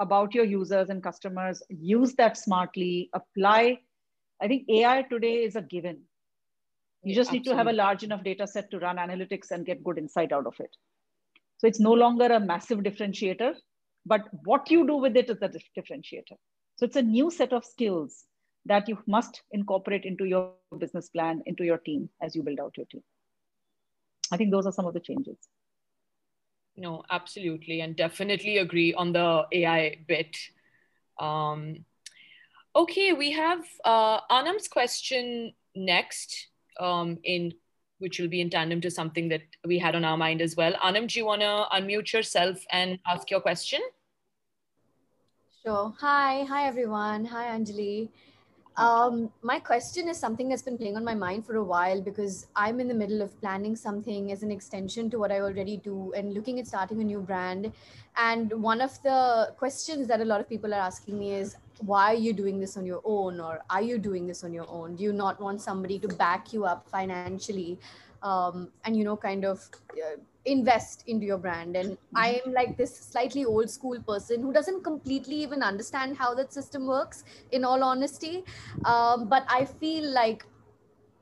about 0.00 0.34
your 0.34 0.44
users 0.44 0.90
and 0.90 1.00
customers, 1.00 1.62
use 1.68 2.14
that 2.14 2.36
smartly, 2.36 3.08
apply. 3.12 3.78
I 4.42 4.48
think 4.48 4.68
AI 4.68 5.02
today 5.02 5.44
is 5.44 5.54
a 5.54 5.62
given. 5.62 6.00
You 7.04 7.14
just 7.14 7.28
Absolutely. 7.28 7.38
need 7.38 7.52
to 7.52 7.56
have 7.56 7.66
a 7.68 7.72
large 7.72 8.02
enough 8.02 8.24
data 8.24 8.48
set 8.48 8.68
to 8.72 8.80
run 8.80 8.96
analytics 8.96 9.52
and 9.52 9.64
get 9.64 9.84
good 9.84 9.96
insight 9.96 10.32
out 10.32 10.46
of 10.46 10.58
it. 10.58 10.70
So 11.58 11.66
it's 11.66 11.80
no 11.80 11.92
longer 11.92 12.26
a 12.26 12.40
massive 12.40 12.80
differentiator, 12.80 13.54
but 14.06 14.22
what 14.44 14.70
you 14.70 14.86
do 14.86 14.96
with 14.96 15.16
it 15.16 15.28
is 15.28 15.38
the 15.38 15.48
differentiator. 15.76 16.36
So 16.76 16.86
it's 16.86 16.96
a 16.96 17.02
new 17.02 17.30
set 17.30 17.52
of 17.52 17.64
skills 17.64 18.24
that 18.66 18.88
you 18.88 18.98
must 19.06 19.42
incorporate 19.50 20.04
into 20.04 20.24
your 20.24 20.52
business 20.78 21.08
plan, 21.08 21.42
into 21.46 21.64
your 21.64 21.78
team 21.78 22.08
as 22.22 22.36
you 22.36 22.42
build 22.42 22.60
out 22.60 22.74
your 22.76 22.86
team. 22.86 23.02
I 24.30 24.36
think 24.36 24.50
those 24.50 24.66
are 24.66 24.72
some 24.72 24.86
of 24.86 24.94
the 24.94 25.00
changes. 25.00 25.36
No, 26.76 27.02
absolutely. 27.10 27.80
And 27.80 27.96
definitely 27.96 28.58
agree 28.58 28.94
on 28.94 29.12
the 29.12 29.46
AI 29.50 29.96
bit. 30.06 30.36
Um, 31.18 31.84
okay, 32.76 33.12
we 33.12 33.32
have 33.32 33.64
uh, 33.84 34.20
Anam's 34.30 34.68
question 34.68 35.52
next 35.74 36.48
um, 36.78 37.18
in 37.24 37.54
which 37.98 38.18
will 38.18 38.28
be 38.28 38.40
in 38.40 38.50
tandem 38.50 38.80
to 38.80 38.90
something 38.90 39.28
that 39.28 39.42
we 39.66 39.78
had 39.78 39.94
on 39.94 40.04
our 40.04 40.16
mind 40.16 40.40
as 40.40 40.56
well. 40.56 40.74
Anam, 40.82 41.06
do 41.06 41.18
you 41.18 41.26
want 41.26 41.42
to 41.42 41.66
unmute 41.72 42.12
yourself 42.12 42.64
and 42.70 42.98
ask 43.06 43.30
your 43.30 43.40
question? 43.40 43.80
Sure. 45.64 45.92
Hi. 46.00 46.44
Hi, 46.44 46.66
everyone. 46.66 47.24
Hi, 47.24 47.46
Anjali. 47.48 48.08
Um, 48.76 49.32
my 49.42 49.58
question 49.58 50.08
is 50.08 50.16
something 50.16 50.48
that's 50.48 50.62
been 50.62 50.78
playing 50.78 50.96
on 50.96 51.04
my 51.04 51.14
mind 51.14 51.44
for 51.44 51.56
a 51.56 51.64
while 51.64 52.00
because 52.00 52.46
I'm 52.54 52.78
in 52.78 52.86
the 52.86 52.94
middle 52.94 53.20
of 53.20 53.38
planning 53.40 53.74
something 53.74 54.30
as 54.30 54.44
an 54.44 54.52
extension 54.52 55.10
to 55.10 55.18
what 55.18 55.32
I 55.32 55.40
already 55.40 55.78
do 55.78 56.12
and 56.16 56.32
looking 56.32 56.60
at 56.60 56.68
starting 56.68 57.00
a 57.00 57.04
new 57.04 57.18
brand. 57.18 57.72
And 58.16 58.52
one 58.52 58.80
of 58.80 59.02
the 59.02 59.52
questions 59.58 60.06
that 60.06 60.20
a 60.20 60.24
lot 60.24 60.40
of 60.40 60.48
people 60.48 60.72
are 60.72 60.80
asking 60.80 61.18
me 61.18 61.34
is, 61.34 61.56
why 61.80 62.12
are 62.12 62.22
you 62.26 62.32
doing 62.32 62.60
this 62.60 62.76
on 62.76 62.86
your 62.86 63.00
own? 63.04 63.40
Or 63.40 63.60
are 63.70 63.82
you 63.82 63.98
doing 63.98 64.26
this 64.26 64.44
on 64.44 64.52
your 64.52 64.68
own? 64.68 64.96
Do 64.96 65.04
you 65.04 65.12
not 65.12 65.40
want 65.40 65.60
somebody 65.60 65.98
to 66.00 66.08
back 66.08 66.52
you 66.52 66.64
up 66.64 66.88
financially? 66.88 67.78
Um, 68.22 68.70
and, 68.84 68.96
you 68.96 69.04
know, 69.04 69.16
kind 69.16 69.44
of 69.44 69.68
uh, 69.92 70.18
invest 70.44 71.04
into 71.06 71.26
your 71.26 71.36
brand 71.36 71.76
and 71.76 71.98
i 72.14 72.28
mm-hmm. 72.30 72.48
am 72.48 72.54
like 72.54 72.76
this 72.76 72.96
slightly 72.96 73.44
old 73.44 73.68
school 73.68 74.00
person 74.02 74.40
who 74.40 74.52
doesn't 74.52 74.82
completely 74.82 75.34
even 75.34 75.62
understand 75.62 76.16
how 76.16 76.34
that 76.34 76.52
system 76.52 76.86
works 76.86 77.24
in 77.52 77.64
all 77.64 77.82
honesty 77.84 78.44
um, 78.84 79.28
but 79.28 79.44
i 79.48 79.64
feel 79.64 80.10
like 80.10 80.46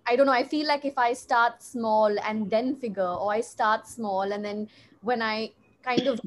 i 0.07 0.15
don't 0.15 0.27
know 0.27 0.33
i 0.33 0.45
feel 0.45 0.67
like 0.67 0.85
if 0.85 0.97
i 0.97 1.13
start 1.13 1.63
small 1.63 2.17
and 2.25 2.49
then 2.51 2.77
figure 2.77 3.15
or 3.23 3.33
i 3.33 3.41
start 3.41 3.87
small 3.87 4.33
and 4.33 4.45
then 4.45 4.69
when 5.01 5.21
i 5.21 5.51
kind 5.83 6.07
of 6.07 6.21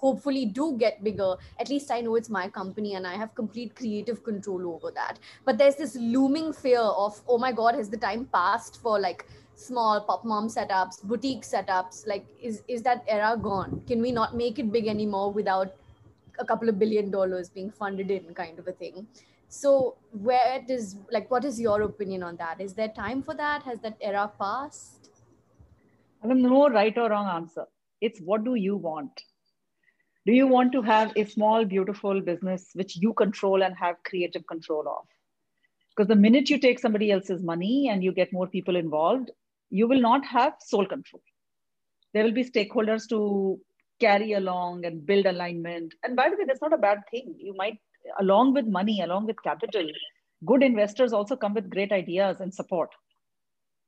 hopefully 0.00 0.46
do 0.46 0.76
get 0.78 1.02
bigger. 1.02 1.34
At 1.58 1.68
least 1.68 1.90
i 1.90 2.00
know 2.00 2.14
it's 2.16 2.28
my 2.28 2.48
company 2.48 2.94
and 2.94 3.06
i 3.06 3.14
have 3.14 3.34
complete 3.34 3.74
creative 3.74 4.22
control 4.24 4.68
over 4.74 4.90
that. 4.92 5.18
But 5.44 5.58
there's 5.58 5.76
this 5.76 5.96
looming 5.96 6.52
fear 6.52 6.80
of 6.80 7.20
oh 7.28 7.38
my 7.38 7.52
god 7.52 7.74
has 7.74 7.90
the 7.90 7.96
time 7.96 8.26
passed 8.32 8.80
for 8.82 8.98
like 8.98 9.26
small 9.54 10.00
pop 10.00 10.24
mom 10.24 10.48
setups 10.48 11.02
boutique 11.02 11.42
setups? 11.42 12.06
Like 12.06 12.26
is 12.40 12.62
is 12.68 12.82
that 12.82 13.04
era 13.08 13.36
gone? 13.36 13.82
Can 13.86 14.00
we 14.00 14.12
not 14.12 14.36
make 14.36 14.58
it 14.58 14.72
big 14.72 14.86
anymore 14.86 15.32
without 15.32 15.74
a 16.38 16.44
couple 16.44 16.68
of 16.68 16.78
billion 16.78 17.10
dollars 17.10 17.48
being 17.48 17.70
funded 17.70 18.10
in 18.10 18.34
kind 18.34 18.58
of 18.58 18.68
a 18.68 18.72
thing? 18.72 19.06
So 19.48 19.96
where 20.12 20.62
does 20.66 20.96
like 21.10 21.30
what 21.30 21.44
is 21.44 21.60
your 21.60 21.82
opinion 21.82 22.22
on 22.22 22.36
that? 22.36 22.60
Is 22.60 22.74
there 22.74 22.88
time 22.88 23.22
for 23.22 23.34
that? 23.34 23.62
Has 23.62 23.80
that 23.80 23.96
era 24.00 24.30
passed? 24.38 25.10
I 26.22 26.28
have 26.28 26.36
no 26.36 26.68
right 26.68 26.96
or 26.96 27.10
wrong 27.10 27.28
answer. 27.28 27.66
It's 28.00 28.20
what 28.20 28.44
do 28.44 28.54
you 28.54 28.76
want 28.76 29.22
do 30.28 30.34
you 30.34 30.46
want 30.46 30.72
to 30.72 30.82
have 30.82 31.12
a 31.16 31.24
small 31.24 31.64
beautiful 31.64 32.20
business 32.20 32.64
which 32.74 32.96
you 32.96 33.14
control 33.14 33.62
and 33.62 33.74
have 33.82 34.02
creative 34.04 34.46
control 34.46 34.86
of? 34.86 35.04
Because 35.90 36.08
the 36.08 36.16
minute 36.16 36.50
you 36.50 36.58
take 36.58 36.78
somebody 36.78 37.10
else's 37.10 37.42
money 37.42 37.88
and 37.88 38.04
you 38.04 38.12
get 38.12 38.32
more 38.32 38.46
people 38.46 38.76
involved 38.76 39.30
you 39.70 39.88
will 39.88 40.00
not 40.00 40.24
have 40.24 40.54
sole 40.60 40.86
control. 40.86 41.22
There 42.12 42.24
will 42.24 42.32
be 42.32 42.44
stakeholders 42.44 43.08
to 43.08 43.58
carry 44.00 44.34
along 44.34 44.84
and 44.84 45.04
build 45.04 45.26
alignment. 45.26 45.94
And 46.04 46.14
by 46.14 46.28
the 46.28 46.36
way 46.36 46.44
that's 46.46 46.62
not 46.62 46.74
a 46.74 46.78
bad 46.78 46.98
thing. 47.10 47.34
You 47.38 47.54
might 47.56 47.78
along 48.20 48.52
with 48.52 48.66
money 48.66 49.00
along 49.02 49.26
with 49.26 49.42
capital 49.42 49.86
good 50.46 50.62
investors 50.62 51.12
also 51.12 51.36
come 51.36 51.54
with 51.54 51.68
great 51.70 51.92
ideas 51.92 52.40
and 52.40 52.54
support. 52.54 52.90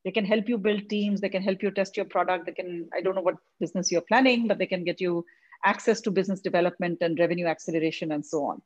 They 0.05 0.11
can 0.11 0.25
help 0.25 0.49
you 0.49 0.59
build 0.59 0.89
teams. 0.89 1.21
They 1.21 1.29
can 1.29 1.43
help 1.43 1.63
you 1.63 1.71
test 1.71 1.97
your 1.97 2.07
product. 2.07 2.47
They 2.47 2.53
can 2.53 2.89
i 2.97 3.03
don't 3.03 3.15
know 3.15 3.29
what 3.29 3.37
business 3.61 3.93
you're 3.93 4.09
planning 4.13 4.49
but 4.49 4.59
they 4.59 4.67
can 4.67 4.85
get 4.85 5.01
you 5.01 5.25
access 5.65 6.01
to 6.03 6.11
business 6.11 6.41
development 6.41 6.99
and 7.01 7.19
revenue 7.19 7.47
acceleration 7.47 8.13
and 8.13 8.25
so 8.25 8.45
on. 8.45 8.63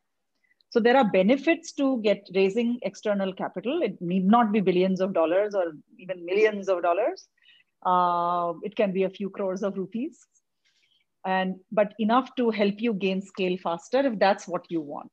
So 0.71 0.81
there 0.81 0.97
are 0.97 1.09
benefits 1.09 1.73
to 1.75 2.01
get 2.03 2.29
raising 2.35 2.79
external 2.83 3.33
capital. 3.33 3.81
It 3.83 4.01
need 4.01 4.27
not 4.27 4.51
be 4.51 4.61
billions 4.61 5.01
of 5.01 5.15
dollars 5.15 5.55
or 5.55 5.73
even 5.99 6.25
millions 6.25 6.69
of 6.69 6.83
dollars. 6.83 7.29
Uh, 7.87 8.55
it 8.63 8.75
can 8.75 8.93
be 8.93 9.05
a 9.05 9.11
few 9.11 9.31
crores 9.31 9.63
of 9.63 9.77
rupees. 9.77 10.27
And 11.25 11.57
but 11.71 11.95
enough 11.99 12.35
to 12.37 12.51
help 12.51 12.75
you 12.79 12.93
gain 12.93 13.23
scale 13.23 13.57
faster 13.57 14.01
if 14.01 14.19
that's 14.19 14.49
what 14.49 14.65
you 14.69 14.81
want. 14.81 15.13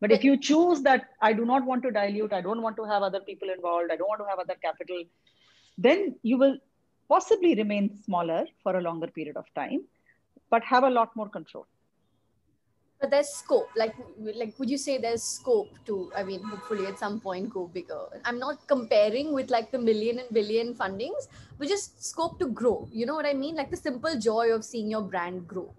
But 0.00 0.12
if 0.12 0.24
you 0.24 0.38
choose 0.38 0.82
that 0.82 1.06
i 1.22 1.32
do 1.32 1.44
not 1.46 1.64
want 1.64 1.82
to 1.82 1.90
dilute 1.90 2.32
i 2.32 2.40
don't 2.42 2.60
want 2.60 2.76
to 2.76 2.84
have 2.84 3.02
other 3.02 3.20
people 3.20 3.48
involved 3.48 3.90
i 3.90 3.96
don't 3.96 4.08
want 4.08 4.20
to 4.20 4.28
have 4.28 4.38
other 4.38 4.56
capital 4.62 5.02
then 5.78 6.14
you 6.22 6.38
will 6.38 6.56
possibly 7.08 7.54
remain 7.54 7.90
smaller 8.04 8.44
for 8.62 8.76
a 8.76 8.82
longer 8.82 9.06
period 9.06 9.36
of 9.36 9.46
time 9.54 9.80
but 10.50 10.64
have 10.64 10.84
a 10.84 10.90
lot 10.90 11.14
more 11.16 11.28
control. 11.28 11.66
But 13.00 13.10
there's 13.10 13.28
scope 13.28 13.68
like 13.76 13.94
like 14.34 14.58
would 14.58 14.70
you 14.70 14.78
say 14.78 14.96
there's 14.96 15.22
scope 15.22 15.68
to 15.84 16.10
i 16.16 16.22
mean 16.22 16.42
hopefully 16.42 16.86
at 16.86 16.98
some 16.98 17.20
point 17.20 17.50
go 17.50 17.66
bigger? 17.66 18.04
I'm 18.24 18.38
not 18.38 18.66
comparing 18.66 19.34
with 19.34 19.50
like 19.50 19.70
the 19.70 19.78
million 19.78 20.18
and 20.18 20.30
billion 20.30 20.74
fundings 20.74 21.28
but 21.58 21.68
just 21.68 22.02
scope 22.02 22.38
to 22.38 22.48
grow. 22.48 22.88
You 22.90 23.04
know 23.04 23.14
what 23.14 23.26
i 23.26 23.34
mean? 23.34 23.54
Like 23.54 23.70
the 23.70 23.76
simple 23.76 24.18
joy 24.18 24.50
of 24.54 24.64
seeing 24.64 24.90
your 24.90 25.02
brand 25.02 25.46
grow. 25.46 25.74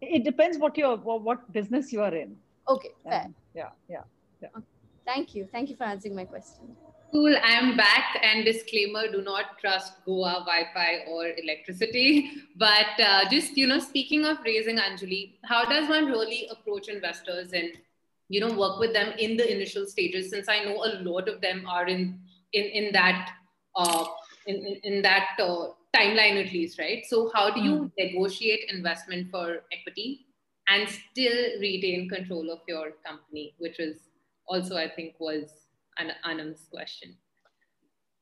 It 0.00 0.24
depends 0.24 0.56
what 0.56 0.78
your 0.78 0.96
what 0.96 1.52
business 1.52 1.92
you 1.92 2.00
are 2.00 2.14
in. 2.14 2.36
Okay 2.66 2.92
fair. 3.04 3.28
yeah 3.54 3.70
yeah 3.88 4.04
yeah. 4.40 4.48
Okay. 4.56 4.66
thank 5.04 5.34
you. 5.34 5.46
Thank 5.52 5.68
you 5.68 5.76
for 5.76 5.84
answering 5.84 6.16
my 6.16 6.24
question 6.24 6.74
Cool, 7.12 7.36
I 7.44 7.52
am 7.52 7.76
back. 7.76 8.18
And 8.22 8.42
disclaimer: 8.42 9.06
do 9.12 9.20
not 9.20 9.58
trust 9.60 10.02
Goa 10.06 10.44
Wi-Fi 10.46 11.04
or 11.08 11.26
electricity. 11.36 12.30
But 12.56 12.98
uh, 12.98 13.28
just 13.28 13.56
you 13.56 13.66
know, 13.66 13.78
speaking 13.80 14.24
of 14.24 14.38
raising 14.46 14.78
Anjali, 14.78 15.34
how 15.44 15.66
does 15.66 15.90
one 15.90 16.06
really 16.06 16.48
approach 16.50 16.88
investors 16.88 17.52
and 17.52 17.72
you 18.30 18.40
know 18.40 18.52
work 18.56 18.78
with 18.80 18.94
them 18.94 19.12
in 19.18 19.36
the 19.36 19.46
initial 19.54 19.86
stages? 19.86 20.30
Since 20.30 20.48
I 20.48 20.64
know 20.64 20.84
a 20.84 21.02
lot 21.02 21.28
of 21.28 21.42
them 21.42 21.66
are 21.68 21.86
in 21.86 22.18
in 22.54 22.64
in 22.80 22.92
that 22.92 23.32
uh, 23.76 24.04
in, 24.46 24.56
in, 24.56 24.80
in 24.82 25.02
that 25.02 25.36
uh, 25.38 25.66
timeline 25.94 26.42
at 26.42 26.50
least, 26.50 26.78
right? 26.78 27.04
So 27.06 27.30
how 27.34 27.50
do 27.50 27.60
you 27.60 27.72
mm. 27.72 27.90
negotiate 27.98 28.70
investment 28.72 29.30
for 29.30 29.64
equity 29.70 30.24
and 30.68 30.88
still 30.88 31.60
retain 31.60 32.08
control 32.08 32.50
of 32.50 32.60
your 32.66 32.92
company, 33.06 33.54
which 33.58 33.78
is 33.80 33.98
also 34.48 34.78
I 34.78 34.88
think 34.88 35.16
was 35.18 35.61
Anam's 35.98 36.66
question. 36.70 37.16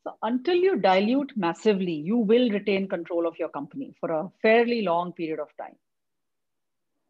So 0.03 0.17
until 0.23 0.55
you 0.55 0.77
dilute 0.77 1.33
massively, 1.37 1.93
you 1.93 2.17
will 2.17 2.51
retain 2.51 2.89
control 2.89 3.27
of 3.27 3.39
your 3.39 3.51
company 3.51 3.95
for 4.01 4.11
a 4.11 4.31
fairly 4.41 4.83
long 4.83 5.13
period 5.13 5.41
of 5.41 5.49
time. 5.59 5.77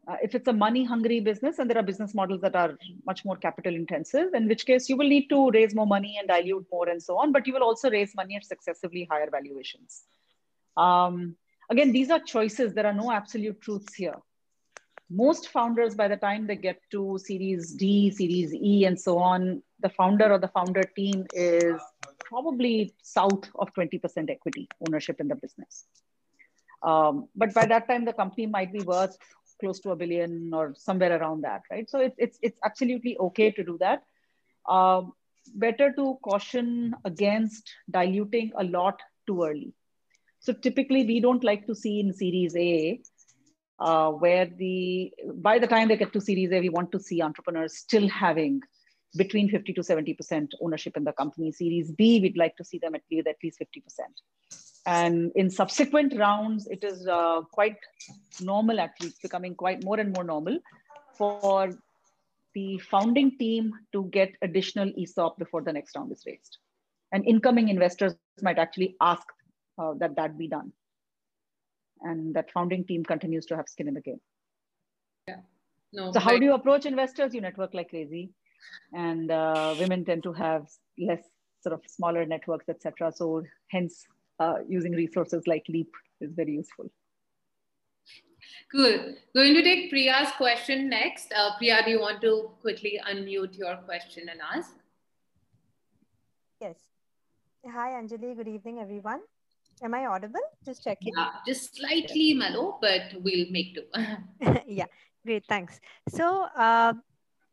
Uh, 0.09 0.17
if 0.23 0.35
it's 0.35 0.49
a 0.49 0.53
money 0.53 0.83
hungry 0.85 1.21
business 1.21 1.59
and 1.59 1.71
there 1.71 1.79
are 1.79 1.85
business 1.85 2.15
models 2.15 2.41
that 2.41 2.57
are 2.57 2.77
much 3.07 3.25
more 3.25 3.37
capital 3.37 3.75
intensive, 3.75 4.35
in 4.35 4.49
which 4.49 4.67
case 4.67 4.89
you 4.89 4.97
will 4.97 5.09
need 5.09 5.29
to 5.29 5.51
raise 5.51 5.75
more 5.75 5.87
money 5.87 6.17
and 6.19 6.27
dilute 6.27 6.67
more 6.73 6.89
and 6.89 7.01
so 7.01 7.17
on, 7.17 7.31
but 7.31 7.47
you 7.47 7.53
will 7.53 7.63
also 7.63 7.91
raise 7.91 8.15
money 8.17 8.35
at 8.35 8.45
successively 8.45 9.07
higher 9.11 9.29
valuations. 9.31 10.03
Um, 10.77 11.37
again, 11.69 11.93
these 11.93 12.11
are 12.11 12.19
choices. 12.19 12.75
There 12.75 12.87
are 12.87 12.95
no 12.95 13.13
absolute 13.13 13.61
truths 13.61 13.95
here 13.95 14.17
most 15.11 15.49
founders 15.49 15.95
by 15.95 16.07
the 16.07 16.17
time 16.17 16.47
they 16.47 16.57
get 16.57 16.81
to 16.91 17.19
series 17.19 17.75
d 17.75 18.11
series 18.11 18.55
e 18.55 18.85
and 18.85 18.99
so 18.99 19.19
on 19.19 19.61
the 19.81 19.89
founder 19.89 20.33
or 20.33 20.39
the 20.39 20.49
founder 20.49 20.85
team 20.97 21.27
is 21.33 21.81
probably 22.25 22.95
south 23.03 23.51
of 23.57 23.69
20% 23.75 24.31
equity 24.31 24.69
ownership 24.87 25.21
in 25.21 25.27
the 25.27 25.35
business. 25.35 25.87
Um, 26.83 27.29
but 27.35 27.53
by 27.53 27.67
that 27.67 27.89
time 27.89 28.05
the 28.05 28.13
company 28.13 28.47
might 28.47 28.73
be 28.73 28.83
worth 28.83 29.17
close 29.59 29.81
to 29.81 29.91
a 29.91 29.97
billion 29.97 30.53
or 30.55 30.75
somewhere 30.77 31.21
around 31.21 31.43
that 31.43 31.63
right? 31.71 31.91
So 31.91 31.99
it's 31.99 32.15
it's, 32.19 32.39
it's 32.41 32.59
absolutely 32.65 33.19
okay 33.19 33.51
to 33.51 33.65
do 33.65 33.77
that. 33.81 34.05
Um, 34.69 35.13
better 35.55 35.93
to 35.93 36.19
caution 36.23 36.95
against 37.05 37.69
diluting 37.91 38.53
a 38.57 38.65
lot 38.65 39.01
too 39.27 39.43
early. 39.43 39.75
So 40.39 40.53
typically 40.53 41.05
we 41.05 41.21
don't 41.21 41.45
like 41.45 41.67
to 41.67 41.75
see 41.75 42.01
in 42.01 42.13
series 42.13 42.55
a 42.57 43.01
uh, 43.81 44.11
where 44.11 44.47
the 44.47 45.13
by 45.37 45.59
the 45.59 45.67
time 45.67 45.89
they 45.89 45.97
get 45.97 46.13
to 46.13 46.21
Series 46.21 46.53
A, 46.53 46.61
we 46.61 46.69
want 46.69 46.93
to 46.93 47.01
see 47.01 47.23
entrepreneurs 47.23 47.77
still 47.77 48.09
having 48.09 48.61
between 49.17 49.49
50 49.49 49.73
to 49.73 49.81
70% 49.81 50.51
ownership 50.61 50.97
in 50.97 51.05
the 51.05 51.13
company. 51.13 51.51
Series 51.51 51.91
B, 51.91 52.21
we'd 52.21 52.37
like 52.37 52.57
to 52.57 52.65
see 52.65 52.79
them 52.79 52.95
at 52.95 53.03
least 53.11 53.27
at 53.27 53.37
least 53.43 53.61
50%. 53.61 53.83
And 54.87 55.33
in 55.35 55.51
subsequent 55.51 56.17
rounds, 56.17 56.67
it 56.69 56.85
is 56.85 57.07
uh, 57.07 57.43
quite 57.53 57.77
normal, 58.41 58.81
actually, 58.81 59.09
it's 59.09 59.19
becoming 59.19 59.55
quite 59.55 59.85
more 59.85 59.99
and 59.99 60.15
more 60.15 60.25
normal 60.25 60.59
for 61.17 61.71
the 62.55 62.79
founding 62.79 63.37
team 63.39 63.73
to 63.93 64.05
get 64.07 64.33
additional 64.43 64.93
ESOP 64.99 65.39
before 65.39 65.63
the 65.63 65.73
next 65.73 65.97
round 65.97 66.13
is 66.13 66.23
raised. 66.27 66.59
And 67.13 67.27
incoming 67.27 67.69
investors 67.69 68.15
might 68.43 68.59
actually 68.59 68.97
ask 69.01 69.27
uh, 69.79 69.95
that 69.99 70.17
that 70.17 70.39
be 70.39 70.49
done 70.49 70.73
and 72.03 72.35
that 72.35 72.51
founding 72.51 72.85
team 72.85 73.05
continues 73.05 73.47
to 73.47 73.57
have 73.57 73.69
skin 73.69 73.89
in 73.89 73.95
the 73.95 74.01
game. 74.01 74.21
Yeah. 75.29 75.37
No. 75.93 76.13
So 76.13 76.21
how 76.21 76.39
do 76.39 76.45
you 76.45 76.55
approach 76.55 76.87
investors? 76.87 77.35
You 77.35 77.41
network 77.41 77.75
like 77.75 77.91
crazy, 77.91 78.31
and 78.93 79.31
uh, 79.31 79.75
women 79.79 80.05
tend 80.05 80.23
to 80.25 80.33
have 80.33 80.67
less 80.99 81.23
sort 81.63 81.75
of 81.75 81.83
smaller 81.87 82.25
networks, 82.25 82.69
etc. 82.69 83.13
So 83.13 83.43
hence, 83.69 84.07
uh, 84.39 84.59
using 84.69 84.93
resources 84.93 85.47
like 85.47 85.65
Leap 85.69 85.93
is 86.21 86.33
very 86.33 86.53
useful. 86.53 86.91
Cool. 88.73 89.15
Going 89.35 89.55
to 89.55 89.63
take 89.63 89.91
Priya's 89.91 90.31
question 90.37 90.89
next. 90.89 91.33
Uh, 91.33 91.57
Priya, 91.59 91.83
do 91.85 91.91
you 91.91 92.01
want 92.01 92.21
to 92.23 92.51
quickly 92.61 93.01
unmute 93.09 93.59
your 93.59 93.77
question 93.79 94.29
and 94.29 94.41
ask? 94.41 94.71
Yes. 96.61 96.77
Hi, 97.67 97.91
Anjali. 98.01 98.37
Good 98.37 98.49
evening, 98.49 98.79
everyone. 98.79 99.21
Am 99.83 99.95
I 99.95 100.07
audible? 100.07 100.41
Just 100.65 100.85
checking. 100.85 101.15
Yeah, 101.17 101.31
just 101.47 101.77
slightly 101.77 102.35
mellow, 102.35 102.79
but 102.81 103.03
we'll 103.21 103.51
make 103.51 103.75
do. 103.75 103.83
yeah, 104.67 104.87
great. 105.25 105.45
Thanks. 105.49 105.81
So, 106.09 106.47
uh, 106.57 106.93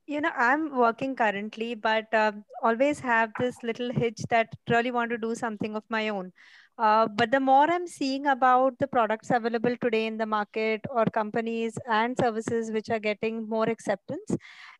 you 0.07 0.21
know, 0.21 0.31
I'm 0.37 0.75
working 0.75 1.15
currently, 1.15 1.75
but 1.75 2.13
uh, 2.13 2.33
always 2.61 2.99
have 2.99 3.31
this 3.39 3.55
little 3.63 3.91
hitch 3.91 4.21
that 4.29 4.47
really 4.69 4.91
want 4.91 5.11
to 5.11 5.17
do 5.17 5.35
something 5.35 5.75
of 5.75 5.83
my 5.89 6.09
own. 6.09 6.31
Uh, 6.77 7.07
but 7.07 7.31
the 7.31 7.39
more 7.39 7.69
I'm 7.69 7.87
seeing 7.87 8.27
about 8.27 8.77
the 8.77 8.87
products 8.87 9.31
available 9.31 9.75
today 9.81 10.05
in 10.05 10.17
the 10.17 10.27
market 10.27 10.81
or 10.91 11.05
companies 11.05 11.75
and 11.89 12.15
services 12.15 12.71
which 12.71 12.89
are 12.91 12.99
getting 12.99 13.49
more 13.49 13.67
acceptance, 13.67 14.35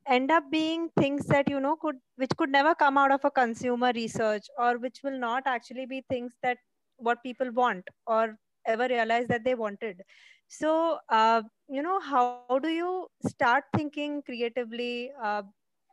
end 0.08 0.30
up 0.30 0.44
being 0.52 0.90
things 1.00 1.26
that 1.26 1.50
you 1.50 1.60
know 1.60 1.76
could 1.76 1.96
which 2.18 2.30
could 2.38 2.52
never 2.52 2.76
come 2.76 3.00
out 3.00 3.12
of 3.12 3.26
a 3.26 3.32
consumer 3.32 3.92
research 3.96 4.44
or 4.60 4.78
which 4.78 5.00
will 5.04 5.20
not 5.20 5.44
actually 5.48 5.88
be 5.88 6.04
things 6.08 6.34
that 6.44 6.58
what 6.98 7.24
people 7.24 7.52
want 7.52 7.88
or 8.08 8.38
ever 8.68 8.88
realize 8.88 9.28
that 9.28 9.44
they 9.46 9.56
wanted. 9.56 10.02
So 10.48 11.00
uh, 11.10 11.44
you 11.70 11.82
know 11.84 12.00
how 12.00 12.32
do 12.34 12.42
you 12.46 12.84
start 13.06 13.42
thinking 13.50 14.00
creatively 14.02 14.90
uh, 15.02 15.26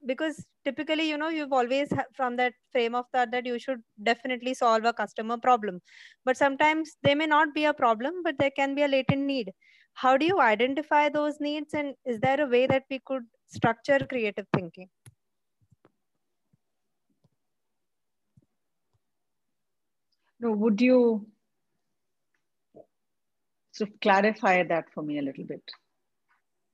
because 0.07 0.45
typically 0.65 1.09
you 1.09 1.17
know 1.17 1.29
you've 1.29 1.53
always 1.53 1.89
from 2.15 2.37
that 2.37 2.53
frame 2.71 2.95
of 2.95 3.07
thought 3.13 3.31
that 3.31 3.47
you 3.47 3.59
should 3.59 3.81
definitely 4.03 4.55
solve 4.55 4.85
a 4.85 4.93
customer 4.93 5.37
problem. 5.39 5.81
But 6.25 6.37
sometimes 6.37 6.97
they 7.03 7.15
may 7.15 7.27
not 7.27 7.55
be 7.55 7.65
a 7.65 7.75
problem 7.75 8.23
but 8.23 8.37
there 8.39 8.51
can 8.51 8.75
be 8.75 8.83
a 8.83 8.89
latent 8.89 9.23
need. 9.23 9.53
How 9.95 10.17
do 10.17 10.27
you 10.27 10.41
identify 10.41 11.09
those 11.09 11.41
needs 11.41 11.75
and 11.75 11.95
is 12.05 12.21
there 12.21 12.41
a 12.41 12.47
way 12.47 12.67
that 12.67 12.85
we 12.91 13.01
could 13.07 13.23
structure 13.49 13.99
creative 14.09 14.47
thinking 14.55 14.89
would 20.53 20.81
you 20.81 21.27
sort 23.73 23.91
of 23.91 24.01
clarify 24.01 24.63
that 24.63 24.85
for 24.95 25.03
me 25.03 25.19
a 25.19 25.23
little 25.23 25.45
bit? 25.45 25.63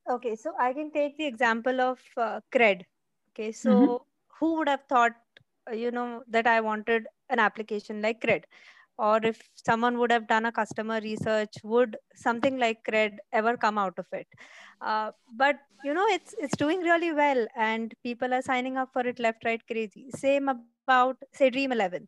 Okay 0.09 0.35
so 0.35 0.53
i 0.59 0.73
can 0.73 0.91
take 0.91 1.17
the 1.17 1.25
example 1.25 1.81
of 1.81 1.99
uh, 2.17 2.39
cred. 2.53 2.83
Okay 3.31 3.51
so 3.51 3.69
mm-hmm. 3.69 3.95
who 4.39 4.55
would 4.57 4.67
have 4.67 4.83
thought 4.89 5.13
uh, 5.69 5.75
you 5.75 5.91
know 5.91 6.23
that 6.27 6.47
i 6.47 6.59
wanted 6.61 7.07
an 7.29 7.39
application 7.39 8.01
like 8.01 8.21
cred? 8.21 8.43
Or 8.97 9.19
if 9.23 9.41
someone 9.55 9.97
would 9.97 10.11
have 10.11 10.27
done 10.27 10.45
a 10.45 10.51
customer 10.51 10.99
research 11.01 11.55
would 11.63 11.97
something 12.13 12.57
like 12.59 12.83
cred 12.87 13.17
ever 13.31 13.57
come 13.57 13.77
out 13.79 13.97
of 13.97 14.05
it? 14.11 14.27
Uh, 14.79 15.11
but 15.35 15.55
you 15.83 15.93
know 15.93 16.05
it's 16.07 16.35
it's 16.37 16.55
doing 16.55 16.81
really 16.81 17.11
well 17.11 17.47
and 17.55 17.95
people 18.03 18.33
are 18.33 18.41
signing 18.43 18.77
up 18.77 18.89
for 18.93 19.07
it 19.07 19.19
left 19.19 19.43
right 19.43 19.61
crazy. 19.65 20.11
Same 20.11 20.49
about 20.49 21.17
say 21.33 21.49
dream 21.49 21.71
11 21.71 22.07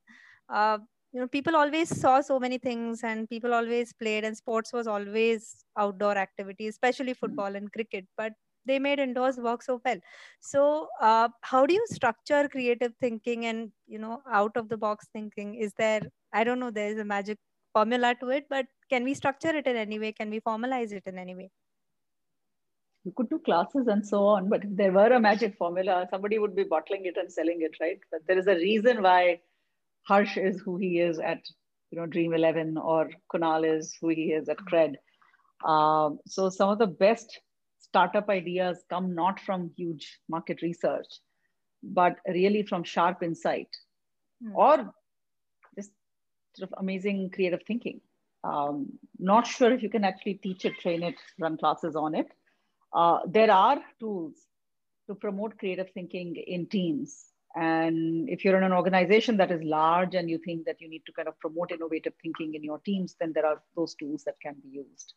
uh, 0.49 0.77
you 1.13 1.19
know 1.19 1.27
people 1.27 1.55
always 1.55 1.89
saw 1.89 2.21
so 2.21 2.39
many 2.39 2.57
things 2.57 3.03
and 3.03 3.29
people 3.29 3.53
always 3.53 3.93
played 3.93 4.23
and 4.25 4.35
sports 4.35 4.73
was 4.73 4.87
always 4.87 5.63
outdoor 5.77 6.17
activity 6.17 6.67
especially 6.67 7.13
hmm. 7.13 7.19
football 7.25 7.55
and 7.55 7.71
cricket 7.71 8.05
but 8.17 8.33
they 8.65 8.79
made 8.79 8.99
indoors 8.99 9.37
work 9.37 9.61
so 9.61 9.81
well. 9.83 9.97
So 10.39 10.87
uh, 11.01 11.29
how 11.41 11.65
do 11.65 11.73
you 11.73 11.85
structure 11.89 12.47
creative 12.49 12.93
thinking 12.99 13.45
and 13.45 13.71
you 13.87 13.99
know 13.99 14.21
out 14.31 14.55
of 14.55 14.69
the 14.69 14.77
box 14.77 15.07
thinking? 15.13 15.55
Is 15.55 15.73
there 15.77 16.01
i 16.33 16.43
don't 16.43 16.59
know 16.59 16.71
there 16.71 16.89
is 16.89 16.97
a 16.97 17.05
magic 17.05 17.37
formula 17.73 18.15
to 18.19 18.29
it 18.29 18.45
but 18.49 18.65
can 18.89 19.03
we 19.03 19.13
structure 19.13 19.55
it 19.55 19.67
in 19.67 19.75
any 19.75 19.99
way? 19.99 20.11
Can 20.11 20.29
we 20.29 20.39
formalize 20.39 20.91
it 20.91 21.03
in 21.05 21.17
any 21.17 21.35
way? 21.35 21.49
You 23.03 23.11
could 23.15 23.29
do 23.29 23.39
classes 23.39 23.87
and 23.87 24.05
so 24.05 24.25
on 24.25 24.49
but 24.49 24.63
if 24.63 24.75
there 24.75 24.91
were 24.91 25.11
a 25.11 25.19
magic 25.19 25.57
formula 25.57 26.07
somebody 26.09 26.39
would 26.39 26.55
be 26.55 26.63
bottling 26.63 27.05
it 27.05 27.17
and 27.17 27.31
selling 27.31 27.61
it 27.61 27.75
right? 27.81 27.99
But 28.11 28.21
there 28.27 28.37
is 28.37 28.47
a 28.47 28.55
reason 28.55 29.01
why 29.01 29.41
harsh 30.03 30.37
is 30.37 30.59
who 30.61 30.77
he 30.77 30.99
is 30.99 31.19
at 31.19 31.41
you 31.91 31.99
know 31.99 32.05
dream 32.05 32.33
11 32.33 32.77
or 32.77 33.09
kunal 33.33 33.67
is 33.77 33.95
who 33.99 34.09
he 34.09 34.31
is 34.33 34.49
at 34.49 34.57
cred 34.71 34.95
um, 35.63 36.19
so 36.27 36.49
some 36.49 36.69
of 36.69 36.79
the 36.79 36.87
best 36.87 37.39
startup 37.93 38.29
ideas 38.29 38.83
come 38.89 39.13
not 39.13 39.39
from 39.39 39.71
huge 39.77 40.19
market 40.27 40.61
research, 40.61 41.07
but 41.81 42.17
really 42.27 42.63
from 42.63 42.83
sharp 42.83 43.21
insight 43.21 43.69
mm. 44.43 44.53
or 44.55 44.93
just 45.75 45.91
sort 46.55 46.71
of 46.71 46.79
amazing 46.79 47.29
creative 47.29 47.61
thinking. 47.67 48.01
Um, 48.43 48.87
not 49.19 49.47
sure 49.47 49.71
if 49.71 49.83
you 49.83 49.89
can 49.89 50.03
actually 50.03 50.35
teach 50.35 50.65
it, 50.65 50.79
train 50.79 51.03
it, 51.03 51.15
run 51.39 51.57
classes 51.57 51.95
on 51.95 52.15
it. 52.15 52.27
Uh, 52.93 53.19
there 53.27 53.51
are 53.51 53.81
tools 53.99 54.33
to 55.07 55.15
promote 55.15 55.57
creative 55.57 55.89
thinking 55.93 56.35
in 56.35 56.65
teams. 56.65 57.25
And 57.55 58.29
if 58.29 58.43
you're 58.43 58.57
in 58.57 58.63
an 58.63 58.73
organization 58.73 59.37
that 59.37 59.51
is 59.51 59.61
large 59.61 60.15
and 60.15 60.29
you 60.29 60.39
think 60.39 60.65
that 60.65 60.81
you 60.81 60.89
need 60.89 61.03
to 61.05 61.11
kind 61.11 61.27
of 61.27 61.39
promote 61.39 61.71
innovative 61.71 62.13
thinking 62.21 62.55
in 62.55 62.63
your 62.63 62.79
teams, 62.79 63.15
then 63.19 63.31
there 63.33 63.45
are 63.45 63.61
those 63.75 63.93
tools 63.95 64.23
that 64.23 64.39
can 64.41 64.55
be 64.63 64.69
used. 64.69 65.13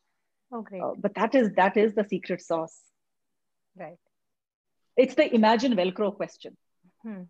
Oh, 0.53 0.63
great. 0.63 0.83
Uh, 0.83 0.93
but 0.99 1.15
that 1.15 1.35
is 1.35 1.51
that 1.57 1.77
is 1.77 1.95
the 1.95 2.05
secret 2.05 2.43
sauce. 2.43 2.79
Right. 3.75 3.99
It's 4.97 5.15
the 5.15 5.35
imagine 5.35 5.75
Velcro 5.75 6.15
question. 6.15 6.57
Hmm. 7.03 7.23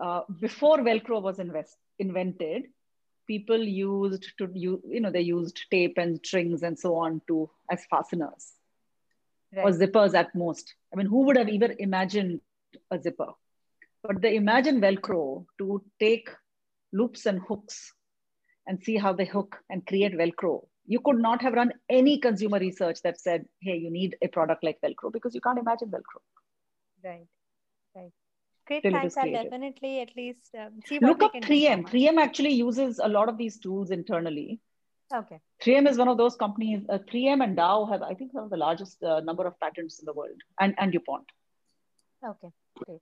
Uh, 0.00 0.22
before 0.40 0.78
Velcro 0.78 1.20
was 1.20 1.38
invest, 1.38 1.76
invented, 1.98 2.66
people 3.26 3.62
used 3.62 4.32
to 4.38 4.48
you 4.54 4.80
you 4.86 5.00
know 5.00 5.10
they 5.10 5.20
used 5.20 5.60
tape 5.70 5.98
and 5.98 6.20
strings 6.24 6.62
and 6.62 6.78
so 6.78 6.94
on 6.94 7.20
to 7.28 7.50
as 7.70 7.84
fasteners 7.90 8.52
right. 9.54 9.64
or 9.64 9.70
zippers 9.70 10.14
at 10.14 10.34
most. 10.34 10.74
I 10.92 10.96
mean, 10.96 11.06
who 11.06 11.22
would 11.26 11.36
have 11.36 11.48
even 11.48 11.76
imagined 11.78 12.40
a 12.90 13.00
zipper? 13.00 13.32
But 14.02 14.22
they 14.22 14.36
imagine 14.36 14.80
Velcro 14.80 15.46
to 15.58 15.82
take 15.98 16.28
loops 16.92 17.26
and 17.26 17.40
hooks 17.46 17.92
and 18.66 18.82
see 18.82 18.96
how 18.96 19.12
they 19.12 19.26
hook 19.26 19.58
and 19.68 19.86
create 19.86 20.12
Velcro 20.12 20.62
you 20.94 21.00
could 21.06 21.20
not 21.24 21.40
have 21.42 21.52
run 21.52 21.72
any 21.88 22.18
consumer 22.18 22.58
research 22.58 23.00
that 23.02 23.20
said, 23.20 23.44
hey, 23.62 23.76
you 23.76 23.90
need 23.90 24.16
a 24.22 24.28
product 24.28 24.64
like 24.64 24.78
Velcro 24.84 25.12
because 25.12 25.36
you 25.36 25.40
can't 25.40 25.58
imagine 25.58 25.88
Velcro. 25.88 26.20
Right, 27.04 27.28
right. 27.94 28.10
Great, 28.66 28.82
Till 28.82 28.92
thanks. 28.92 29.16
I'll 29.16 29.30
definitely 29.30 30.00
at 30.00 30.16
least 30.16 30.50
um, 30.58 30.80
see 30.86 30.98
what 30.98 31.10
Look 31.10 31.22
up 31.22 31.34
3M. 31.34 31.88
3M 31.88 32.18
actually 32.18 32.54
uses 32.54 32.98
a 32.98 33.08
lot 33.08 33.28
of 33.28 33.38
these 33.38 33.60
tools 33.60 33.92
internally. 33.92 34.58
Okay. 35.14 35.38
3M 35.62 35.88
is 35.88 35.96
one 35.96 36.08
of 36.08 36.18
those 36.18 36.34
companies. 36.34 36.82
Uh, 36.88 36.98
3M 36.98 37.44
and 37.44 37.56
Dow 37.56 37.86
have, 37.86 38.02
I 38.02 38.14
think, 38.14 38.32
some 38.32 38.42
of 38.42 38.50
the 38.50 38.56
largest 38.56 39.00
uh, 39.04 39.20
number 39.20 39.46
of 39.46 39.58
patents 39.60 40.00
in 40.00 40.06
the 40.06 40.12
world, 40.12 40.40
and 40.58 40.74
and 40.78 40.92
DuPont. 40.92 41.26
Okay, 42.24 42.50
great. 42.84 43.00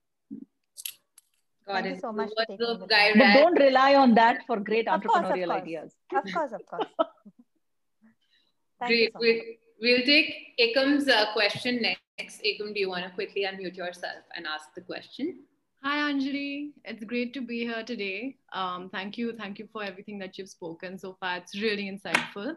Got 1.69 1.83
Thank 1.83 1.85
it. 1.85 1.95
you 1.95 1.99
so 2.01 2.11
much. 2.11 2.31
but 2.35 2.57
don't 2.57 3.59
rely 3.59 3.93
on 3.93 4.15
that 4.15 4.39
for 4.47 4.59
great 4.59 4.87
of 4.87 5.01
entrepreneurial 5.01 5.45
course, 5.45 5.57
of 5.57 5.61
ideas. 5.61 5.93
Of 6.15 6.33
course, 6.33 6.51
of 6.51 6.65
course. 6.65 6.87
Great. 8.87 9.11
So 9.13 9.19
we'll, 9.19 9.41
we'll 9.79 10.03
take 10.03 10.33
Ekam's 10.59 11.07
uh, 11.07 11.31
question 11.33 11.79
next. 11.79 12.41
Ekam, 12.43 12.73
do 12.73 12.79
you 12.79 12.89
want 12.89 13.03
to 13.05 13.11
quickly 13.11 13.45
unmute 13.45 13.75
yourself 13.75 14.23
and 14.35 14.47
ask 14.47 14.73
the 14.73 14.81
question? 14.81 15.41
Hi, 15.83 16.11
Anjali. 16.11 16.71
It's 16.85 17.03
great 17.03 17.35
to 17.35 17.41
be 17.41 17.59
here 17.65 17.83
today. 17.83 18.37
Um, 18.51 18.89
thank 18.89 19.17
you. 19.17 19.33
Thank 19.33 19.59
you 19.59 19.67
for 19.71 19.83
everything 19.83 20.17
that 20.19 20.39
you've 20.39 20.49
spoken 20.49 20.97
so 20.97 21.17
far. 21.19 21.37
It's 21.37 21.61
really 21.61 21.91
insightful. 21.91 22.55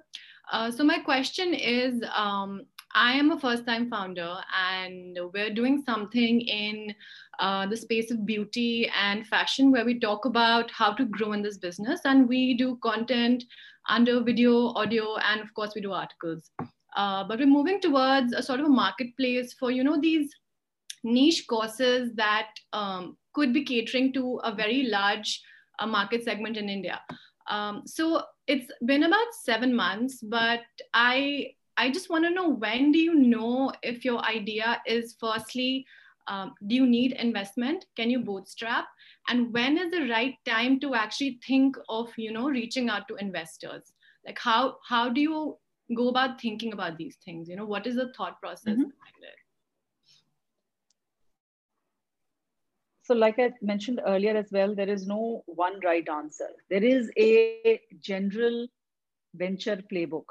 Uh, 0.50 0.70
so 0.70 0.84
my 0.84 1.00
question 1.00 1.52
is, 1.52 2.02
um, 2.16 2.62
I 2.94 3.12
am 3.14 3.30
a 3.30 3.40
first-time 3.40 3.88
founder, 3.88 4.36
and 4.54 5.18
we're 5.32 5.54
doing 5.54 5.82
something 5.84 6.40
in 6.40 6.94
uh, 7.38 7.66
the 7.66 7.76
space 7.76 8.10
of 8.10 8.26
beauty 8.26 8.90
and 9.00 9.26
fashion, 9.26 9.70
where 9.72 9.84
we 9.84 9.98
talk 9.98 10.24
about 10.26 10.70
how 10.70 10.92
to 10.92 11.04
grow 11.06 11.32
in 11.32 11.42
this 11.42 11.58
business, 11.58 12.00
and 12.04 12.28
we 12.28 12.54
do 12.54 12.78
content 12.82 13.44
under 13.88 14.22
video, 14.22 14.68
audio, 14.74 15.16
and 15.16 15.40
of 15.40 15.52
course 15.54 15.72
we 15.74 15.80
do 15.80 15.92
articles. 15.92 16.50
Uh, 16.96 17.24
but 17.24 17.38
we're 17.38 17.46
moving 17.46 17.80
towards 17.80 18.34
a 18.34 18.42
sort 18.42 18.60
of 18.60 18.66
a 18.66 18.68
marketplace 18.68 19.54
for 19.58 19.70
you 19.70 19.82
know 19.82 19.98
these 19.98 20.30
niche 21.04 21.46
courses 21.48 22.12
that 22.14 22.48
um, 22.72 23.16
could 23.32 23.52
be 23.52 23.64
catering 23.64 24.12
to 24.12 24.36
a 24.44 24.54
very 24.54 24.84
large 24.84 25.42
uh, 25.78 25.86
market 25.86 26.22
segment 26.22 26.56
in 26.56 26.68
India. 26.68 27.00
Um, 27.48 27.82
so 27.86 28.22
it's 28.46 28.70
been 28.84 29.04
about 29.04 29.26
seven 29.42 29.74
months, 29.74 30.20
but 30.22 30.60
I 30.94 31.54
I 31.82 31.90
just 31.90 32.10
want 32.10 32.24
to 32.24 32.30
know 32.30 32.48
when 32.48 32.92
do 32.92 32.98
you 33.00 33.12
know 33.12 33.72
if 33.82 34.04
your 34.04 34.24
idea 34.24 34.80
is 34.86 35.16
firstly 35.18 35.84
um, 36.28 36.54
do 36.68 36.76
you 36.76 36.86
need 36.86 37.14
investment? 37.14 37.86
Can 37.96 38.08
you 38.08 38.20
bootstrap? 38.20 38.84
And 39.28 39.52
when 39.52 39.76
is 39.76 39.90
the 39.90 40.08
right 40.08 40.36
time 40.44 40.78
to 40.78 40.94
actually 40.94 41.40
think 41.44 41.76
of 41.88 42.12
you 42.16 42.32
know 42.32 42.48
reaching 42.48 42.88
out 42.88 43.08
to 43.08 43.16
investors? 43.16 43.92
Like 44.24 44.38
how 44.38 44.76
how 44.88 45.08
do 45.08 45.20
you 45.20 45.56
go 45.96 46.06
about 46.08 46.40
thinking 46.40 46.72
about 46.72 46.98
these 46.98 47.16
things? 47.24 47.48
You 47.48 47.56
know 47.56 47.66
what 47.66 47.88
is 47.88 47.96
the 47.96 48.12
thought 48.16 48.38
process 48.40 48.74
mm-hmm. 48.74 48.92
behind 48.92 49.24
it? 49.30 49.40
So, 53.02 53.14
like 53.14 53.40
I 53.40 53.50
mentioned 53.60 54.00
earlier 54.06 54.36
as 54.36 54.52
well, 54.52 54.76
there 54.76 54.88
is 54.88 55.08
no 55.08 55.42
one 55.46 55.80
right 55.80 56.08
answer. 56.08 56.50
There 56.70 56.84
is 56.84 57.10
a 57.18 57.80
general 58.00 58.68
venture 59.34 59.82
playbook 59.92 60.26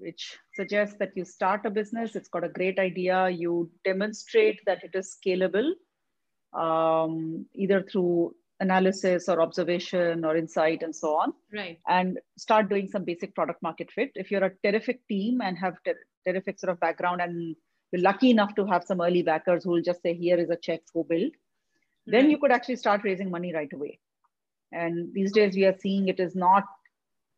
which 0.00 0.38
suggests 0.54 0.96
that 0.98 1.12
you 1.14 1.24
start 1.24 1.66
a 1.66 1.70
business, 1.70 2.16
it's 2.16 2.28
got 2.28 2.44
a 2.44 2.48
great 2.48 2.78
idea, 2.78 3.28
you 3.28 3.70
demonstrate 3.84 4.60
that 4.66 4.82
it 4.82 4.90
is 4.94 5.16
scalable, 5.16 5.72
um, 6.52 7.46
either 7.54 7.82
through 7.82 8.34
analysis 8.60 9.28
or 9.28 9.40
observation 9.40 10.24
or 10.24 10.36
insight 10.36 10.82
and 10.82 10.94
so 10.94 11.16
on. 11.16 11.32
Right. 11.52 11.78
And 11.88 12.18
start 12.36 12.68
doing 12.68 12.88
some 12.88 13.04
basic 13.04 13.34
product 13.34 13.62
market 13.62 13.90
fit. 13.90 14.12
If 14.14 14.30
you're 14.30 14.44
a 14.44 14.52
terrific 14.64 15.06
team 15.08 15.40
and 15.40 15.56
have 15.58 15.76
ter- 15.84 16.06
terrific 16.26 16.58
sort 16.58 16.70
of 16.70 16.80
background 16.80 17.20
and 17.20 17.56
you're 17.92 18.02
lucky 18.02 18.30
enough 18.30 18.54
to 18.56 18.66
have 18.66 18.84
some 18.84 19.00
early 19.00 19.22
backers 19.22 19.64
who 19.64 19.70
will 19.70 19.82
just 19.82 20.02
say, 20.02 20.14
here 20.14 20.38
is 20.38 20.50
a 20.50 20.56
check, 20.56 20.80
go 20.94 21.04
build, 21.04 21.32
then 22.06 22.30
you 22.30 22.38
could 22.38 22.52
actually 22.52 22.76
start 22.76 23.02
raising 23.04 23.30
money 23.30 23.54
right 23.54 23.72
away. 23.72 23.98
And 24.72 25.12
these 25.14 25.32
days 25.32 25.54
we 25.54 25.64
are 25.64 25.76
seeing 25.78 26.08
it 26.08 26.20
is 26.20 26.36
not 26.36 26.64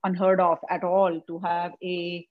unheard 0.04 0.40
of 0.40 0.58
at 0.68 0.84
all 0.84 1.20
to 1.28 1.38
have 1.38 1.72
a 1.82 2.26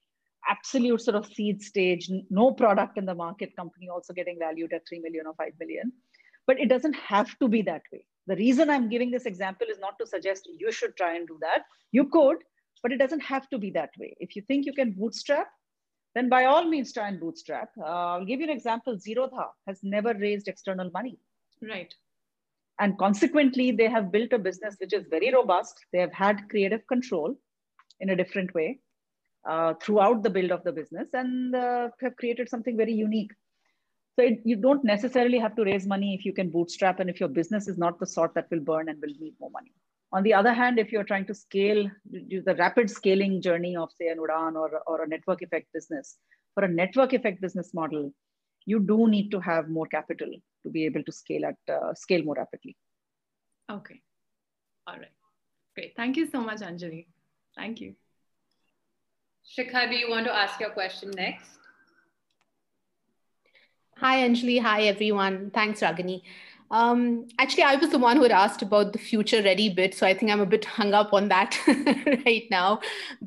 absolute 0.50 1.02
sort 1.02 1.16
of 1.16 1.26
seed 1.26 1.62
stage, 1.62 2.10
no 2.30 2.52
product 2.52 2.98
in 2.98 3.06
the 3.06 3.16
market 3.16 3.56
company 3.56 3.90
also 3.90 4.14
getting 4.14 4.38
valued 4.40 4.74
at 4.74 4.88
3 4.88 5.00
million 5.00 5.28
or 5.28 5.34
5 5.36 5.54
million. 5.60 5.92
But 6.48 6.60
it 6.60 6.70
doesn't 6.70 6.96
have 6.96 7.38
to 7.40 7.48
be 7.48 7.62
that 7.64 7.84
way. 7.92 8.06
The 8.28 8.36
reason 8.36 8.70
I'm 8.70 8.90
giving 8.90 9.12
this 9.12 9.26
example 9.26 9.68
is 9.70 9.80
not 9.80 9.98
to 10.00 10.06
suggest 10.06 10.50
you 10.58 10.72
should 10.72 10.96
try 10.96 11.16
and 11.16 11.28
do 11.28 11.38
that. 11.42 11.64
You 11.92 12.06
could, 12.10 12.38
but 12.84 12.92
it 12.92 12.98
doesn't 12.98 13.22
have 13.22 13.50
to 13.50 13.58
be 13.58 13.72
that 13.72 13.92
way. 14.00 14.16
If 14.20 14.36
you 14.36 14.42
think 14.44 14.66
you 14.66 14.74
can 14.74 14.92
bootstrap, 14.92 15.48
then 16.16 16.30
by 16.30 16.46
all 16.46 16.66
means 16.66 16.94
try 16.94 17.08
and 17.08 17.20
bootstrap. 17.20 17.70
Uh, 17.80 17.86
I'll 17.86 18.26
give 18.26 18.40
you 18.40 18.46
an 18.46 18.52
example. 18.52 18.98
Zerodha 18.98 19.48
has 19.68 19.80
never 19.84 20.14
raised 20.14 20.48
external 20.48 20.90
money. 20.92 21.18
Right. 21.62 21.94
And 22.80 22.98
consequently, 22.98 23.72
they 23.72 23.90
have 23.90 24.12
built 24.12 24.34
a 24.34 24.40
business 24.40 24.76
which 24.80 24.94
is 24.94 25.06
very 25.10 25.32
robust. 25.34 25.80
They 25.94 26.00
have 26.00 26.14
had 26.14 26.50
creative 26.50 26.86
control 26.88 27.36
in 28.00 28.10
a 28.10 28.16
different 28.16 28.54
way 28.54 28.80
uh, 29.48 29.74
throughout 29.82 30.24
the 30.24 30.30
build 30.30 30.52
of 30.52 30.64
the 30.64 30.72
business 30.72 31.10
and 31.14 31.56
uh, 31.56 31.90
have 32.02 32.16
created 32.18 32.50
something 32.50 32.78
very 32.78 32.94
unique. 32.94 33.32
So 34.18 34.26
it, 34.26 34.42
you 34.44 34.56
don't 34.56 34.84
necessarily 34.84 35.40
have 35.40 35.56
to 35.56 35.64
raise 35.64 35.88
money 35.88 36.14
if 36.14 36.26
you 36.26 36.34
can 36.34 36.50
bootstrap 36.50 37.00
and 37.00 37.10
if 37.10 37.20
your 37.20 37.30
business 37.30 37.68
is 37.68 37.78
not 37.78 38.00
the 38.00 38.06
sort 38.06 38.34
that 38.36 38.48
will 38.52 38.60
burn 38.60 38.90
and 38.90 39.02
will 39.02 39.14
need 39.20 39.36
more 39.40 39.50
money. 39.52 39.74
On 40.14 40.24
the 40.24 40.34
other 40.34 40.52
hand, 40.52 40.78
if 40.78 40.92
you're 40.92 41.06
trying 41.06 41.26
to 41.28 41.34
scale, 41.34 41.90
do 42.28 42.42
the 42.42 42.56
rapid 42.56 42.90
scaling 42.90 43.42
journey 43.42 43.78
of 43.78 43.90
say 43.98 44.10
an 44.10 44.18
Udaan 44.18 44.56
or, 44.56 44.82
or 44.86 45.04
a 45.04 45.08
network 45.08 45.42
effect 45.42 45.72
business, 45.74 46.18
for 46.54 46.66
a 46.66 46.68
network 46.68 47.14
effect 47.14 47.42
business 47.42 47.74
model, 47.74 48.14
you 48.66 48.80
do 48.80 49.08
need 49.08 49.32
to 49.32 49.40
have 49.40 49.70
more 49.70 49.86
capital 49.86 50.30
to 50.64 50.70
be 50.70 50.86
able 50.86 51.04
to 51.04 51.12
scale 51.12 51.46
at 51.46 51.74
uh, 51.74 51.94
scale 51.94 52.24
more 52.24 52.36
rapidly. 52.36 52.76
Okay. 53.72 54.02
All 54.86 54.98
right. 54.98 55.16
Great. 55.76 55.94
Thank 55.96 56.18
you 56.18 56.30
so 56.30 56.42
much, 56.42 56.60
Anjali. 56.60 57.08
Thank 57.56 57.80
you. 57.80 57.96
Shikha, 59.58 59.90
do 59.90 59.96
you 59.98 60.10
want 60.10 60.26
to 60.28 60.34
ask 60.34 60.60
your 60.62 60.70
question 60.70 61.12
next? 61.12 61.50
Hi, 63.98 64.28
Anjali. 64.28 64.62
Hi, 64.62 64.84
everyone. 64.84 65.52
Thanks, 65.54 65.82
Ragini. 65.82 66.22
Um, 66.72 67.28
actually, 67.38 67.64
I 67.64 67.76
was 67.76 67.90
the 67.90 68.00
one 68.00 68.16
who 68.16 68.24
had 68.24 68.32
asked 68.32 68.62
about 68.62 68.94
the 68.94 69.00
future 69.00 69.42
ready 69.44 69.68
bit, 69.68 69.94
so 69.94 70.08
I 70.08 70.14
think 70.14 70.32
I'm 70.32 70.40
a 70.40 70.46
bit 70.46 70.64
hung 70.64 70.94
up 70.94 71.12
on 71.12 71.28
that 71.28 71.60
right 72.26 72.46
now. 72.50 72.80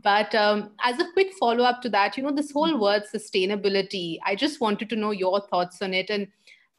But 0.02 0.34
um, 0.34 0.70
as 0.82 0.98
a 0.98 1.12
quick 1.12 1.34
follow 1.38 1.62
up 1.62 1.82
to 1.82 1.90
that, 1.90 2.16
you 2.16 2.22
know, 2.22 2.32
this 2.32 2.52
whole 2.52 2.80
word 2.80 3.02
sustainability, 3.14 4.16
I 4.24 4.34
just 4.34 4.62
wanted 4.62 4.88
to 4.90 4.96
know 4.96 5.10
your 5.10 5.42
thoughts 5.48 5.82
on 5.82 5.92
it 5.92 6.08
and 6.08 6.26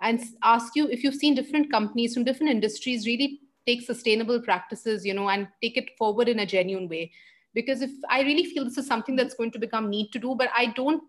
and 0.01 0.21
ask 0.43 0.75
you 0.75 0.89
if 0.89 1.03
you've 1.03 1.15
seen 1.15 1.35
different 1.35 1.71
companies 1.71 2.15
from 2.15 2.25
different 2.25 2.51
industries 2.51 3.05
really 3.05 3.41
take 3.67 3.83
sustainable 3.83 4.41
practices, 4.41 5.05
you 5.05 5.13
know, 5.13 5.29
and 5.29 5.47
take 5.61 5.77
it 5.77 5.91
forward 5.97 6.27
in 6.27 6.39
a 6.39 6.45
genuine 6.45 6.89
way. 6.89 7.11
Because 7.55 7.81
if 7.81 7.91
I 8.09 8.21
really 8.21 8.45
feel 8.45 8.65
this 8.65 8.77
is 8.77 8.85
something 8.85 9.15
that's 9.15 9.33
going 9.33 9.51
to 9.51 9.59
become 9.59 9.89
need 9.89 10.11
to 10.11 10.19
do, 10.19 10.35
but 10.35 10.49
I 10.55 10.67
don't 10.67 11.01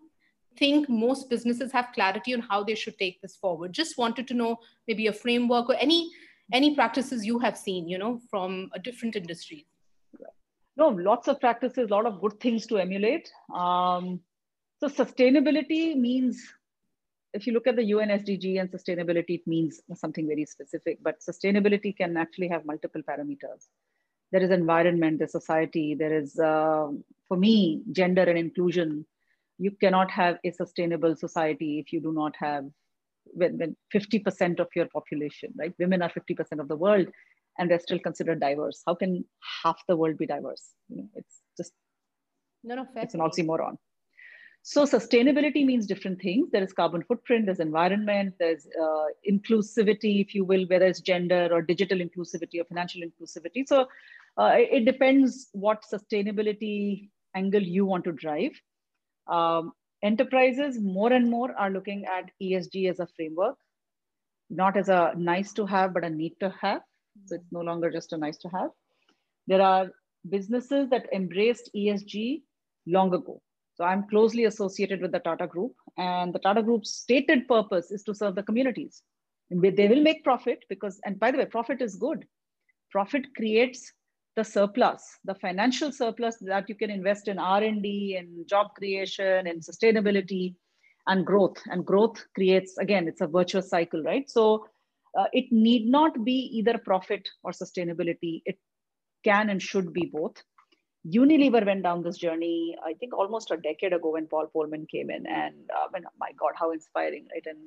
think 0.57 0.89
most 0.89 1.29
businesses 1.29 1.71
have 1.71 1.89
clarity 1.93 2.33
on 2.33 2.41
how 2.41 2.63
they 2.63 2.73
should 2.73 2.97
take 2.97 3.21
this 3.21 3.35
forward. 3.35 3.73
Just 3.73 3.97
wanted 3.97 4.27
to 4.29 4.33
know 4.33 4.57
maybe 4.87 5.07
a 5.07 5.13
framework 5.13 5.69
or 5.69 5.75
any 5.75 6.09
any 6.53 6.73
practices 6.73 7.25
you 7.25 7.37
have 7.39 7.57
seen 7.57 7.89
you 7.89 7.97
know 7.97 8.21
from 8.29 8.69
a 8.73 8.79
different 8.79 9.15
industry. 9.15 9.67
No 10.77 10.87
lots 10.89 11.27
of 11.27 11.39
practices 11.39 11.89
a 11.89 11.93
lot 11.93 12.05
of 12.05 12.21
good 12.21 12.39
things 12.39 12.65
to 12.67 12.77
emulate. 12.77 13.31
Um, 13.53 14.21
so 14.79 14.87
sustainability 14.87 15.95
means 15.95 16.41
if 17.33 17.45
you 17.45 17.53
look 17.53 17.67
at 17.67 17.75
the 17.75 17.83
UN 17.85 18.09
SDG 18.09 18.59
and 18.59 18.71
sustainability, 18.71 19.39
it 19.39 19.47
means 19.47 19.81
something 19.95 20.27
very 20.27 20.45
specific, 20.45 20.99
but 21.01 21.19
sustainability 21.19 21.95
can 21.95 22.15
actually 22.15 22.47
have 22.47 22.65
multiple 22.65 23.01
parameters. 23.01 23.67
There 24.31 24.43
is 24.43 24.51
environment, 24.51 25.19
there's 25.19 25.31
society, 25.31 25.95
there 25.95 26.13
is, 26.13 26.37
uh, 26.37 26.87
for 27.27 27.37
me, 27.37 27.81
gender 27.91 28.23
and 28.23 28.37
inclusion 28.37 29.05
you 29.57 29.71
cannot 29.71 30.11
have 30.11 30.37
a 30.43 30.51
sustainable 30.51 31.15
society 31.15 31.79
if 31.79 31.91
you 31.91 31.99
do 31.99 32.13
not 32.13 32.35
have 32.37 32.65
when, 33.33 33.57
when 33.57 33.75
50% 33.93 34.59
of 34.59 34.67
your 34.75 34.87
population, 34.87 35.53
right? 35.57 35.73
Women 35.79 36.01
are 36.01 36.09
50% 36.09 36.59
of 36.59 36.67
the 36.67 36.75
world 36.75 37.07
and 37.57 37.69
they're 37.69 37.79
still 37.79 37.99
considered 37.99 38.39
diverse. 38.39 38.81
How 38.85 38.95
can 38.95 39.25
half 39.63 39.81
the 39.87 39.97
world 39.97 40.17
be 40.17 40.27
diverse? 40.27 40.69
You 40.89 40.97
know, 40.97 41.09
it's 41.15 41.41
just, 41.57 41.73
no, 42.63 42.75
no, 42.75 42.87
it's 42.95 43.15
an 43.15 43.19
oxymoron. 43.19 43.77
So 44.63 44.83
sustainability 44.83 45.65
means 45.65 45.87
different 45.87 46.21
things. 46.21 46.49
There 46.51 46.63
is 46.63 46.73
carbon 46.73 47.03
footprint, 47.03 47.45
there's 47.45 47.61
environment, 47.61 48.33
there's 48.37 48.67
uh, 48.81 49.05
inclusivity, 49.29 50.21
if 50.21 50.35
you 50.35 50.43
will, 50.43 50.65
whether 50.67 50.85
it's 50.85 50.99
gender 50.99 51.47
or 51.51 51.61
digital 51.61 51.99
inclusivity 51.99 52.59
or 52.59 52.65
financial 52.65 53.01
inclusivity. 53.01 53.65
So 53.65 53.87
uh, 54.37 54.55
it 54.57 54.85
depends 54.85 55.47
what 55.53 55.85
sustainability 55.91 57.09
angle 57.33 57.63
you 57.63 57.85
want 57.85 58.03
to 58.05 58.11
drive. 58.11 58.51
Um, 59.27 59.71
enterprises 60.03 60.79
more 60.79 61.13
and 61.13 61.29
more 61.29 61.53
are 61.57 61.71
looking 61.71 62.05
at 62.05 62.31
ESG 62.41 62.89
as 62.89 62.99
a 62.99 63.07
framework, 63.15 63.55
not 64.49 64.77
as 64.77 64.89
a 64.89 65.13
nice 65.15 65.53
to 65.53 65.65
have, 65.65 65.93
but 65.93 66.03
a 66.03 66.09
need 66.09 66.35
to 66.41 66.53
have. 66.61 66.81
So 67.25 67.35
it's 67.35 67.51
no 67.51 67.61
longer 67.61 67.89
just 67.89 68.13
a 68.13 68.17
nice 68.17 68.37
to 68.39 68.49
have. 68.49 68.69
There 69.47 69.61
are 69.61 69.91
businesses 70.29 70.89
that 70.89 71.07
embraced 71.13 71.69
ESG 71.75 72.41
long 72.85 73.13
ago. 73.13 73.41
So 73.77 73.83
I'm 73.83 74.07
closely 74.09 74.45
associated 74.45 75.01
with 75.01 75.11
the 75.11 75.19
Tata 75.19 75.45
Group, 75.45 75.75
and 75.97 76.33
the 76.33 76.39
Tata 76.39 76.63
Group's 76.63 76.91
stated 76.91 77.47
purpose 77.47 77.91
is 77.91 78.03
to 78.03 78.15
serve 78.15 78.33
the 78.33 78.41
communities. 78.41 79.03
They 79.51 79.87
will 79.87 80.01
make 80.01 80.23
profit 80.23 80.65
because, 80.67 80.99
and 81.05 81.19
by 81.19 81.31
the 81.31 81.37
way, 81.37 81.45
profit 81.45 81.81
is 81.81 81.95
good. 81.95 82.25
Profit 82.91 83.35
creates 83.35 83.93
the 84.35 84.43
surplus, 84.43 85.03
the 85.25 85.35
financial 85.35 85.91
surplus 85.91 86.37
that 86.41 86.67
you 86.69 86.75
can 86.75 86.89
invest 86.89 87.27
in 87.27 87.37
R&D 87.37 88.17
and 88.17 88.47
job 88.47 88.73
creation 88.75 89.47
and 89.47 89.61
sustainability 89.61 90.55
and 91.05 91.25
growth. 91.25 91.57
And 91.67 91.85
growth 91.85 92.25
creates, 92.35 92.77
again, 92.77 93.07
it's 93.07 93.21
a 93.21 93.27
virtuous 93.27 93.69
cycle, 93.69 94.01
right? 94.03 94.29
So 94.29 94.67
uh, 95.17 95.25
it 95.33 95.45
need 95.51 95.87
not 95.87 96.25
be 96.25 96.49
either 96.57 96.77
profit 96.77 97.27
or 97.43 97.51
sustainability. 97.51 98.41
It 98.45 98.57
can 99.23 99.49
and 99.49 99.61
should 99.61 99.93
be 99.93 100.09
both. 100.11 100.43
Unilever 101.07 101.65
went 101.65 101.83
down 101.83 102.03
this 102.03 102.17
journey, 102.17 102.75
I 102.85 102.93
think 102.93 103.13
almost 103.13 103.51
a 103.51 103.57
decade 103.57 103.93
ago 103.93 104.11
when 104.11 104.27
Paul 104.27 104.49
Polman 104.53 104.89
came 104.89 105.09
in 105.09 105.25
and 105.25 105.55
uh, 105.75 105.87
when, 105.91 106.03
my 106.19 106.31
God, 106.37 106.51
how 106.55 106.71
inspiring, 106.71 107.27
right? 107.33 107.45
And 107.45 107.57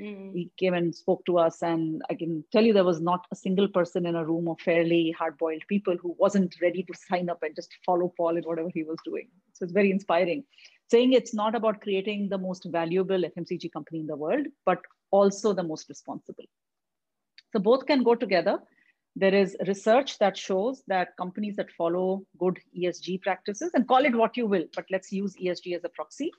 Mm. 0.00 0.32
He 0.32 0.50
came 0.58 0.74
and 0.74 0.94
spoke 0.94 1.24
to 1.26 1.38
us, 1.38 1.62
and 1.62 2.02
I 2.08 2.14
can 2.14 2.44
tell 2.50 2.64
you 2.64 2.72
there 2.72 2.84
was 2.84 3.00
not 3.00 3.26
a 3.30 3.36
single 3.36 3.68
person 3.68 4.06
in 4.06 4.16
a 4.16 4.24
room 4.24 4.48
of 4.48 4.60
fairly 4.60 5.14
hard 5.16 5.36
boiled 5.38 5.62
people 5.68 5.96
who 6.00 6.16
wasn't 6.18 6.54
ready 6.62 6.82
to 6.82 6.94
sign 7.08 7.28
up 7.28 7.42
and 7.42 7.54
just 7.54 7.76
follow 7.84 8.12
Paul 8.16 8.36
in 8.36 8.44
whatever 8.44 8.70
he 8.72 8.84
was 8.84 8.98
doing. 9.04 9.28
So 9.52 9.64
it's 9.64 9.72
very 9.72 9.90
inspiring. 9.90 10.44
Saying 10.90 11.12
it's 11.12 11.34
not 11.34 11.54
about 11.54 11.80
creating 11.80 12.28
the 12.28 12.38
most 12.38 12.64
valuable 12.64 13.22
FMCG 13.22 13.72
company 13.72 14.00
in 14.00 14.06
the 14.06 14.16
world, 14.16 14.46
but 14.64 14.80
also 15.10 15.52
the 15.52 15.62
most 15.62 15.88
responsible. 15.88 16.44
So 17.52 17.60
both 17.60 17.86
can 17.86 18.02
go 18.02 18.14
together. 18.14 18.58
There 19.14 19.34
is 19.34 19.56
research 19.66 20.18
that 20.18 20.36
shows 20.36 20.82
that 20.86 21.16
companies 21.18 21.56
that 21.56 21.70
follow 21.70 22.24
good 22.38 22.58
ESG 22.78 23.20
practices, 23.22 23.72
and 23.74 23.86
call 23.86 24.04
it 24.04 24.14
what 24.14 24.36
you 24.36 24.46
will, 24.46 24.64
but 24.74 24.86
let's 24.90 25.12
use 25.12 25.36
ESG 25.36 25.76
as 25.76 25.84
a 25.84 25.90
proxy, 25.90 26.32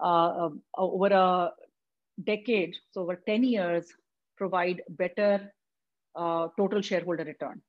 uh, 0.00 0.46
um, 0.46 0.62
over 0.76 1.06
a 1.06 1.52
decade, 2.22 2.76
so 2.90 3.02
over 3.02 3.16
10 3.26 3.44
years, 3.44 3.86
provide 4.36 4.82
better 4.88 5.52
uh, 6.14 6.48
total 6.58 6.82
shareholder 6.82 7.24
return. 7.24 7.62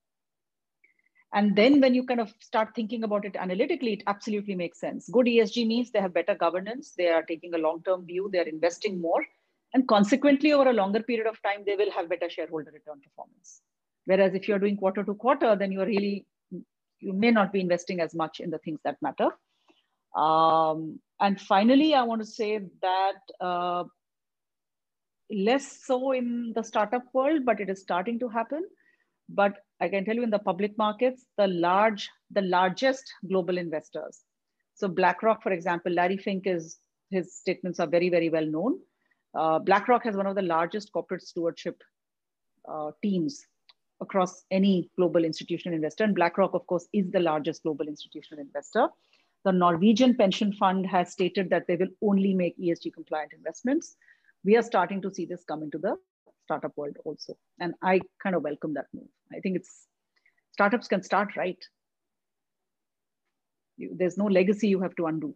And 1.34 1.56
then 1.56 1.82
when 1.82 1.94
you 1.94 2.06
kind 2.06 2.22
of 2.22 2.34
start 2.40 2.70
thinking 2.76 3.04
about 3.04 3.26
it 3.26 3.36
analytically, 3.36 3.94
it 3.94 4.04
absolutely 4.08 4.56
makes 4.56 4.80
sense. 4.80 5.10
Good 5.10 5.26
ESG 5.26 5.68
means 5.68 5.92
they 5.92 6.00
have 6.00 6.14
better 6.14 6.36
governance, 6.36 6.94
they 6.98 7.08
are 7.08 7.24
taking 7.24 7.54
a 7.54 7.58
long-term 7.58 8.06
view, 8.06 8.30
they're 8.32 8.48
investing 8.48 9.02
more, 9.02 9.26
and 9.76 9.86
consequently, 9.90 10.54
over 10.54 10.70
a 10.70 10.74
longer 10.74 11.04
period 11.04 11.28
of 11.28 11.42
time, 11.42 11.64
they 11.66 11.76
will 11.76 11.92
have 11.92 12.08
better 12.08 12.30
shareholder 12.30 12.72
return 12.72 13.02
performance. 13.02 13.62
Whereas 14.06 14.34
if 14.34 14.47
you're 14.47 14.60
doing 14.60 14.78
quarter 14.78 15.03
to 15.03 15.14
quarter, 15.16 15.56
then 15.56 15.72
you're 15.72 15.86
really, 15.86 16.26
you 16.99 17.14
may 17.14 17.32
not 17.32 17.51
be 17.51 17.60
investing 17.60 17.99
as 17.99 18.14
much 18.14 18.39
in 18.39 18.49
the 18.49 18.60
things 18.60 18.80
that 18.84 18.97
matter. 19.01 19.30
Um, 20.16 20.99
and 21.20 21.39
finally, 21.39 21.93
I 21.93 22.03
want 22.03 22.22
to 22.22 22.28
say 22.28 22.60
that 22.82 23.20
uh, 23.41 23.84
less 25.32 25.84
so 25.84 26.12
in 26.12 26.53
the 26.56 26.64
startup 26.64 27.03
world, 27.14 27.45
but 27.45 27.60
it 27.60 27.70
is 27.70 27.82
starting 27.82 28.20
to 28.20 28.30
happen. 28.30 28.64
But 29.28 29.53
I 29.82 29.89
can 29.89 30.06
tell 30.06 30.16
you 30.16 30.24
in 30.24 30.30
the 30.30 30.39
public 30.39 30.78
markets, 30.78 31.26
the 31.38 31.47
large, 31.47 32.08
the 32.32 32.41
largest 32.41 33.03
global 33.28 33.58
investors. 33.58 34.22
So 34.76 34.88
BlackRock, 34.88 35.41
for 35.41 35.51
example, 35.51 35.91
Larry 35.91 36.18
Fink 36.18 36.43
is 36.45 36.78
his 37.10 37.36
statements 37.36 37.80
are 37.80 37.88
very, 37.88 38.10
very 38.10 38.30
well 38.30 38.45
known. 38.45 38.80
Uh, 39.34 39.60
BlackRock 39.60 40.03
has 40.03 40.16
one 40.16 40.28
of 40.28 40.36
the 40.36 40.41
largest 40.41 40.91
corporate 40.91 41.22
stewardship 41.22 41.82
uh, 42.70 42.91
teams 43.01 43.45
across 44.02 44.43
any 44.52 44.89
global 44.98 45.24
institutional 45.24 45.76
investor. 45.76 46.04
And 46.04 46.16
BlackRock, 46.16 46.54
of 46.54 46.68
course, 46.68 46.88
is 46.93 47.10
the 47.12 47.20
largest 47.20 47.64
global 47.64 47.88
institutional 47.88 48.43
investor. 48.43 48.89
The 49.43 49.52
Norwegian 49.52 50.16
pension 50.16 50.52
fund 50.54 50.86
has 50.88 51.12
stated 51.12 51.50
that 51.52 51.68
they 51.68 51.76
will 51.76 51.89
only 52.02 52.34
make 52.34 52.58
ESG 52.58 52.93
compliant 52.93 53.32
investments 53.34 53.96
we 54.46 54.56
are 54.56 54.62
starting 54.62 55.02
to 55.02 55.14
see 55.14 55.26
this 55.26 55.43
come 55.43 55.64
into 55.64 55.80
the 55.80 55.98
startup 56.43 56.78
world 56.78 56.98
also. 57.04 57.36
And 57.60 57.74
I 57.82 58.00
kind 58.22 58.36
of 58.36 58.43
welcome 58.43 58.76
that 58.76 58.86
move. 58.93 59.08
I 59.34 59.39
think 59.39 59.58
it's 59.58 59.88
startups 60.52 60.88
can 60.88 61.02
start 61.02 61.36
right. 61.36 61.58
You, 63.78 63.96
there's 63.98 64.18
no 64.18 64.26
legacy 64.26 64.68
you 64.68 64.82
have 64.82 64.96
to 64.98 65.08
undo. 65.08 65.36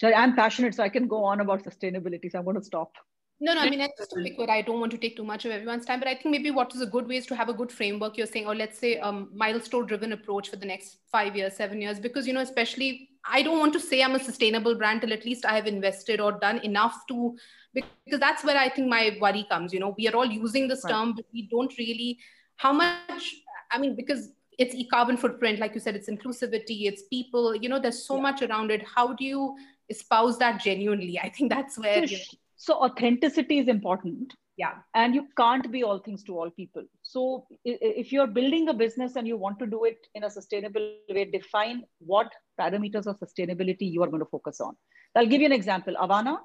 So 0.00 0.12
I'm 0.12 0.36
passionate, 0.36 0.74
so 0.74 0.82
I 0.82 0.90
can 0.90 1.06
go 1.06 1.24
on 1.24 1.40
about 1.40 1.64
sustainability. 1.64 2.30
So 2.30 2.38
I'm 2.38 2.44
going 2.44 2.58
to 2.58 2.64
stop. 2.64 2.92
No, 3.38 3.52
no, 3.52 3.60
I 3.60 3.68
mean, 3.68 3.82
I 3.82 3.90
just 3.98 4.10
to 4.12 4.22
pick 4.22 4.38
I 4.48 4.62
don't 4.62 4.80
want 4.80 4.92
to 4.92 4.98
take 4.98 5.14
too 5.14 5.24
much 5.24 5.44
of 5.44 5.50
everyone's 5.50 5.84
time, 5.84 5.98
but 5.98 6.08
I 6.08 6.14
think 6.14 6.32
maybe 6.32 6.50
what 6.50 6.74
is 6.74 6.80
a 6.80 6.86
good 6.86 7.06
way 7.06 7.16
is 7.16 7.26
to 7.26 7.36
have 7.36 7.50
a 7.50 7.52
good 7.52 7.70
framework. 7.70 8.16
You're 8.16 8.26
saying, 8.26 8.46
or 8.46 8.54
let's 8.54 8.78
say, 8.78 8.98
um, 8.98 9.28
milestone 9.34 9.84
driven 9.84 10.12
approach 10.12 10.48
for 10.48 10.56
the 10.56 10.64
next 10.64 10.96
five 11.12 11.36
years, 11.36 11.54
seven 11.54 11.82
years, 11.82 12.00
because, 12.00 12.26
you 12.26 12.32
know, 12.32 12.40
especially 12.40 13.10
I 13.28 13.42
don't 13.42 13.58
want 13.58 13.74
to 13.74 13.80
say 13.80 14.02
I'm 14.02 14.14
a 14.14 14.18
sustainable 14.18 14.74
brand 14.74 15.02
till 15.02 15.12
at 15.12 15.26
least 15.26 15.44
I 15.44 15.54
have 15.54 15.66
invested 15.66 16.18
or 16.18 16.32
done 16.32 16.58
enough 16.60 17.06
to, 17.08 17.36
because 17.74 18.20
that's 18.20 18.42
where 18.42 18.56
I 18.56 18.70
think 18.70 18.88
my 18.88 19.18
worry 19.20 19.46
comes. 19.50 19.70
You 19.74 19.80
know, 19.80 19.94
we 19.98 20.08
are 20.08 20.16
all 20.16 20.24
using 20.24 20.66
this 20.66 20.82
right. 20.84 20.92
term, 20.92 21.12
but 21.14 21.26
we 21.34 21.42
don't 21.48 21.76
really, 21.76 22.18
how 22.56 22.72
much, 22.72 23.34
I 23.70 23.78
mean, 23.78 23.96
because 23.96 24.30
it's 24.58 24.74
e-carbon 24.74 25.18
footprint, 25.18 25.58
like 25.58 25.74
you 25.74 25.80
said, 25.80 25.94
it's 25.94 26.08
inclusivity, 26.08 26.86
it's 26.86 27.02
people, 27.02 27.54
you 27.54 27.68
know, 27.68 27.78
there's 27.78 28.02
so 28.02 28.16
yeah. 28.16 28.22
much 28.22 28.40
around 28.40 28.70
it. 28.70 28.82
How 28.82 29.12
do 29.12 29.26
you 29.26 29.56
espouse 29.90 30.38
that 30.38 30.62
genuinely? 30.62 31.18
I 31.18 31.28
think 31.28 31.50
that's 31.52 31.78
where, 31.78 32.02
you 32.02 32.16
know, 32.16 32.24
so 32.56 32.74
authenticity 32.74 33.58
is 33.58 33.68
important. 33.68 34.32
Yeah. 34.56 34.72
And 34.94 35.14
you 35.14 35.28
can't 35.36 35.70
be 35.70 35.84
all 35.84 35.98
things 35.98 36.22
to 36.24 36.38
all 36.38 36.50
people. 36.50 36.82
So 37.02 37.46
if 37.64 38.10
you're 38.10 38.26
building 38.26 38.70
a 38.70 38.74
business 38.74 39.16
and 39.16 39.28
you 39.28 39.36
want 39.36 39.58
to 39.58 39.66
do 39.66 39.84
it 39.84 39.98
in 40.14 40.24
a 40.24 40.30
sustainable 40.30 40.94
way 41.10 41.26
define 41.26 41.84
what 41.98 42.32
parameters 42.58 43.06
of 43.06 43.20
sustainability 43.20 43.92
you 43.92 44.02
are 44.02 44.06
going 44.08 44.20
to 44.20 44.30
focus 44.30 44.60
on. 44.60 44.74
I'll 45.14 45.26
give 45.26 45.40
you 45.40 45.46
an 45.46 45.52
example. 45.52 45.94
Avaana 46.00 46.38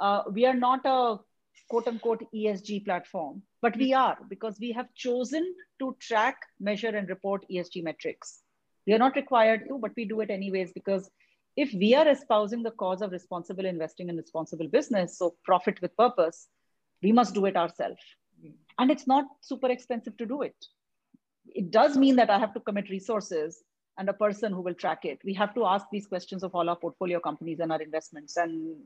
uh, 0.00 0.22
we 0.32 0.46
are 0.46 0.54
not 0.54 0.80
a 0.84 1.16
quote 1.68 1.88
unquote 1.88 2.22
esg 2.32 2.84
platform 2.84 3.42
but 3.60 3.76
we 3.76 3.92
are 3.92 4.16
because 4.30 4.56
we 4.60 4.70
have 4.72 4.86
chosen 4.94 5.54
to 5.80 5.96
track 6.00 6.36
measure 6.60 6.88
and 6.88 7.08
report 7.08 7.44
esg 7.50 7.82
metrics. 7.82 8.42
We 8.86 8.94
are 8.94 8.98
not 8.98 9.16
required 9.16 9.64
to 9.68 9.78
but 9.78 9.90
we 9.96 10.04
do 10.04 10.20
it 10.20 10.30
anyways 10.30 10.72
because 10.72 11.10
if 11.58 11.72
we 11.74 11.92
are 11.92 12.06
espousing 12.08 12.62
the 12.62 12.70
cause 12.70 13.02
of 13.02 13.10
responsible 13.10 13.66
investing 13.66 14.08
and 14.08 14.16
responsible 14.16 14.68
business, 14.68 15.18
so 15.18 15.34
profit 15.44 15.82
with 15.82 15.96
purpose, 15.96 16.46
we 17.02 17.10
must 17.10 17.34
do 17.34 17.46
it 17.46 17.56
ourselves. 17.56 18.00
Hmm. 18.40 18.50
And 18.78 18.92
it's 18.92 19.08
not 19.08 19.24
super 19.40 19.68
expensive 19.68 20.16
to 20.18 20.26
do 20.26 20.42
it. 20.42 20.54
It 21.46 21.72
does 21.72 21.96
mean 21.96 22.14
that 22.16 22.30
I 22.30 22.38
have 22.38 22.54
to 22.54 22.60
commit 22.60 22.90
resources 22.90 23.64
and 23.98 24.08
a 24.08 24.12
person 24.12 24.52
who 24.52 24.60
will 24.60 24.74
track 24.74 25.04
it. 25.04 25.18
We 25.24 25.34
have 25.34 25.52
to 25.56 25.66
ask 25.66 25.86
these 25.90 26.06
questions 26.06 26.44
of 26.44 26.54
all 26.54 26.68
our 26.68 26.76
portfolio 26.76 27.18
companies 27.18 27.58
and 27.58 27.72
our 27.72 27.82
investments. 27.82 28.36
And, 28.36 28.76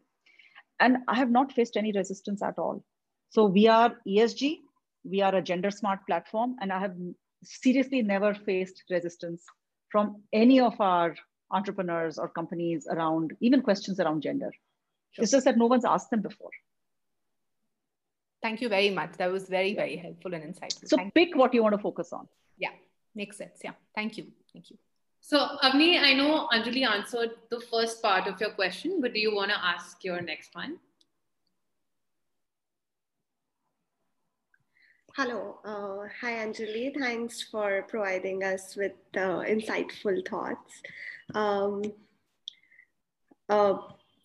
and 0.80 0.96
I 1.08 1.16
have 1.16 1.30
not 1.30 1.52
faced 1.52 1.76
any 1.76 1.92
resistance 1.92 2.42
at 2.42 2.58
all. 2.58 2.82
So 3.28 3.44
we 3.44 3.68
are 3.68 3.96
ESG, 4.08 4.60
we 5.04 5.20
are 5.20 5.34
a 5.34 5.42
gender 5.42 5.70
smart 5.70 6.06
platform, 6.06 6.56
and 6.62 6.72
I 6.72 6.80
have 6.80 6.96
seriously 7.42 8.00
never 8.00 8.32
faced 8.32 8.82
resistance 8.88 9.44
from 9.90 10.22
any 10.32 10.58
of 10.58 10.80
our 10.80 11.14
entrepreneurs 11.52 12.18
or 12.18 12.28
companies 12.28 12.86
around 12.90 13.32
even 13.40 13.62
questions 13.62 14.00
around 14.00 14.22
gender. 14.22 14.50
Sure. 15.12 15.22
It's 15.22 15.32
just 15.32 15.44
that 15.44 15.58
no 15.58 15.66
one's 15.66 15.84
asked 15.84 16.10
them 16.10 16.22
before. 16.22 16.50
Thank 18.42 18.60
you 18.60 18.68
very 18.68 18.90
much. 18.90 19.12
That 19.18 19.30
was 19.30 19.48
very, 19.48 19.74
very 19.74 19.96
helpful 19.96 20.34
and 20.34 20.42
insightful. 20.42 20.88
So 20.88 20.96
Thank 20.96 21.14
pick 21.14 21.30
you. 21.30 21.38
what 21.38 21.54
you 21.54 21.62
want 21.62 21.74
to 21.74 21.82
focus 21.82 22.12
on. 22.12 22.26
Yeah, 22.58 22.70
makes 23.14 23.36
sense. 23.36 23.60
Yeah. 23.62 23.72
Thank 23.94 24.16
you. 24.16 24.26
Thank 24.52 24.70
you. 24.70 24.78
So 25.20 25.38
Avni, 25.62 26.00
I 26.00 26.14
know 26.14 26.48
Anjali 26.52 26.84
answered 26.84 27.30
the 27.48 27.60
first 27.60 28.02
part 28.02 28.26
of 28.26 28.40
your 28.40 28.50
question, 28.50 29.00
but 29.00 29.14
do 29.14 29.20
you 29.20 29.34
want 29.34 29.52
to 29.52 29.64
ask 29.64 30.02
your 30.02 30.20
next 30.20 30.54
one? 30.54 30.78
Hello. 35.14 35.58
Uh, 35.62 36.08
hi, 36.22 36.32
Anjali. 36.44 36.98
Thanks 36.98 37.42
for 37.42 37.84
providing 37.86 38.42
us 38.42 38.74
with 38.74 38.92
uh, 39.14 39.44
insightful 39.54 40.26
thoughts. 40.26 40.80
Um, 41.34 41.82
uh, 43.48 43.74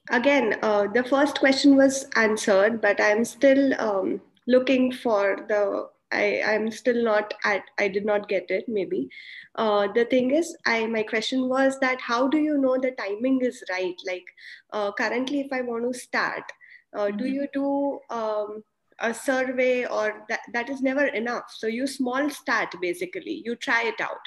again, 0.10 0.58
uh, 0.62 0.88
the 0.94 1.04
first 1.04 1.40
question 1.40 1.76
was 1.76 2.08
answered, 2.16 2.82
but 2.82 3.02
I'm 3.02 3.26
still 3.26 3.80
um, 3.80 4.22
looking 4.48 4.92
for 4.92 5.46
the. 5.48 5.90
I, 6.10 6.42
I'm 6.46 6.72
still 6.72 7.04
not 7.04 7.34
at. 7.44 7.64
I 7.78 7.90
did 7.90 8.06
not 8.06 8.30
get 8.30 8.50
it. 8.50 8.64
Maybe 8.70 9.10
uh, 9.56 9.88
the 9.94 10.06
thing 10.06 10.32
is, 10.32 10.56
I 10.66 10.88
my 10.88 11.04
question 11.04 11.50
was 11.50 11.80
that 11.80 12.00
how 12.00 12.28
do 12.28 12.38
you 12.38 12.58
know 12.58 12.78
the 12.78 12.92
timing 12.92 13.42
is 13.42 13.62
right? 13.70 13.96
Like 14.06 14.26
uh, 14.72 14.92
currently, 14.94 15.42
if 15.42 15.52
I 15.52 15.62
want 15.62 15.92
to 15.92 16.00
start, 16.00 16.44
uh, 16.96 17.08
mm-hmm. 17.08 17.18
do 17.18 17.26
you 17.26 17.48
do 17.54 18.00
um, 18.10 18.64
a 19.00 19.14
survey 19.14 19.86
or 19.86 20.26
that, 20.30 20.40
that 20.54 20.70
is 20.70 20.82
never 20.82 21.06
enough. 21.06 21.46
So 21.56 21.68
you 21.68 21.88
small 21.88 22.30
start 22.30 22.74
basically 22.82 23.42
you 23.46 23.56
try 23.56 23.84
it 23.84 24.02
out. 24.02 24.22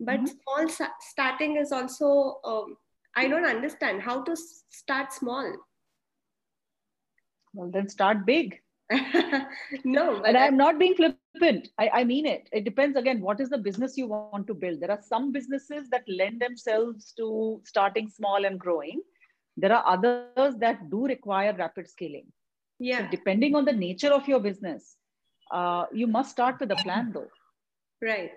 But 0.00 0.20
mm-hmm. 0.20 0.68
small 0.68 0.90
starting 1.00 1.56
is 1.56 1.72
also 1.72 2.40
um, 2.44 2.76
i 3.14 3.26
don't 3.26 3.46
understand 3.46 4.02
how 4.02 4.22
to 4.24 4.36
start 4.36 5.12
small. 5.12 5.52
Well 7.54 7.70
then 7.70 7.88
start 7.88 8.26
big. 8.26 8.60
No 9.84 10.22
and 10.22 10.36
i'm 10.36 10.56
not 10.56 10.78
being 10.78 10.94
flippant. 10.94 11.68
I, 11.78 11.88
I 11.88 12.04
mean 12.04 12.26
it. 12.26 12.48
It 12.52 12.64
depends 12.64 12.96
again 12.96 13.20
what 13.20 13.40
is 13.40 13.48
the 13.48 13.58
business 13.58 13.96
you 13.96 14.06
want 14.06 14.46
to 14.48 14.54
build? 14.54 14.80
There 14.80 14.90
are 14.90 15.02
some 15.02 15.32
businesses 15.32 15.88
that 15.90 16.04
lend 16.08 16.40
themselves 16.40 17.12
to 17.16 17.60
starting 17.64 18.08
small 18.08 18.44
and 18.44 18.58
growing. 18.58 19.00
There 19.56 19.72
are 19.72 19.84
others 19.86 20.54
that 20.58 20.90
do 20.90 21.06
require 21.06 21.54
rapid 21.56 21.88
scaling 21.88 22.26
yeah. 22.78 23.04
so 23.04 23.10
depending 23.10 23.54
on 23.54 23.64
the 23.64 23.72
nature 23.72 24.12
of 24.12 24.26
your 24.28 24.40
business 24.40 24.96
uh, 25.50 25.86
you 25.92 26.06
must 26.06 26.30
start 26.30 26.58
with 26.60 26.70
a 26.70 26.76
plan 26.76 27.12
though. 27.12 27.28
Right. 28.02 28.32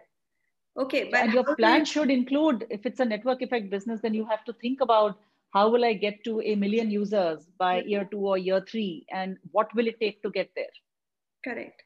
Okay 0.77 1.09
but 1.11 1.21
and 1.21 1.33
your 1.33 1.55
plan 1.55 1.83
should 1.83 2.09
include 2.09 2.65
if 2.69 2.85
it's 2.85 2.99
a 2.99 3.05
network 3.05 3.41
effect 3.41 3.69
business 3.69 3.99
then 4.01 4.13
you 4.13 4.25
have 4.25 4.45
to 4.45 4.53
think 4.53 4.81
about 4.81 5.19
how 5.51 5.67
will 5.67 5.83
i 5.83 5.93
get 5.93 6.23
to 6.23 6.39
a 6.41 6.53
million 6.55 6.91
users 6.91 7.47
by 7.57 7.81
year 7.81 8.07
two 8.11 8.19
or 8.19 8.37
year 8.37 8.63
three 8.69 9.05
and 9.11 9.37
what 9.51 9.73
will 9.75 9.87
it 9.87 9.99
take 9.99 10.21
to 10.21 10.29
get 10.29 10.51
there? 10.55 10.73
Correct. 11.43 11.81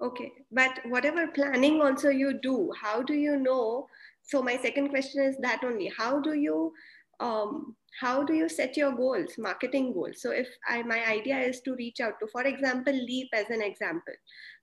Okay 0.00 0.30
but 0.52 0.78
whatever 0.88 1.26
planning 1.28 1.80
also 1.80 2.10
you 2.10 2.38
do 2.40 2.72
how 2.80 3.02
do 3.02 3.14
you 3.14 3.36
know? 3.36 3.88
So 4.22 4.42
my 4.42 4.56
second 4.58 4.90
question 4.90 5.22
is 5.22 5.36
that 5.38 5.64
only 5.64 5.90
how 5.96 6.20
do 6.20 6.34
you 6.34 6.72
um, 7.20 7.76
how 8.00 8.22
do 8.22 8.34
you 8.34 8.48
set 8.48 8.76
your 8.76 8.92
goals 8.92 9.34
marketing 9.38 9.92
goals? 9.92 10.20
So 10.20 10.30
if 10.30 10.48
I, 10.68 10.82
my 10.82 11.04
idea 11.06 11.38
is 11.38 11.60
to 11.62 11.74
reach 11.74 12.00
out 12.00 12.20
to 12.20 12.26
for 12.26 12.42
example 12.42 12.92
leap 12.92 13.28
as 13.32 13.48
an 13.50 13.62
example. 13.62 14.14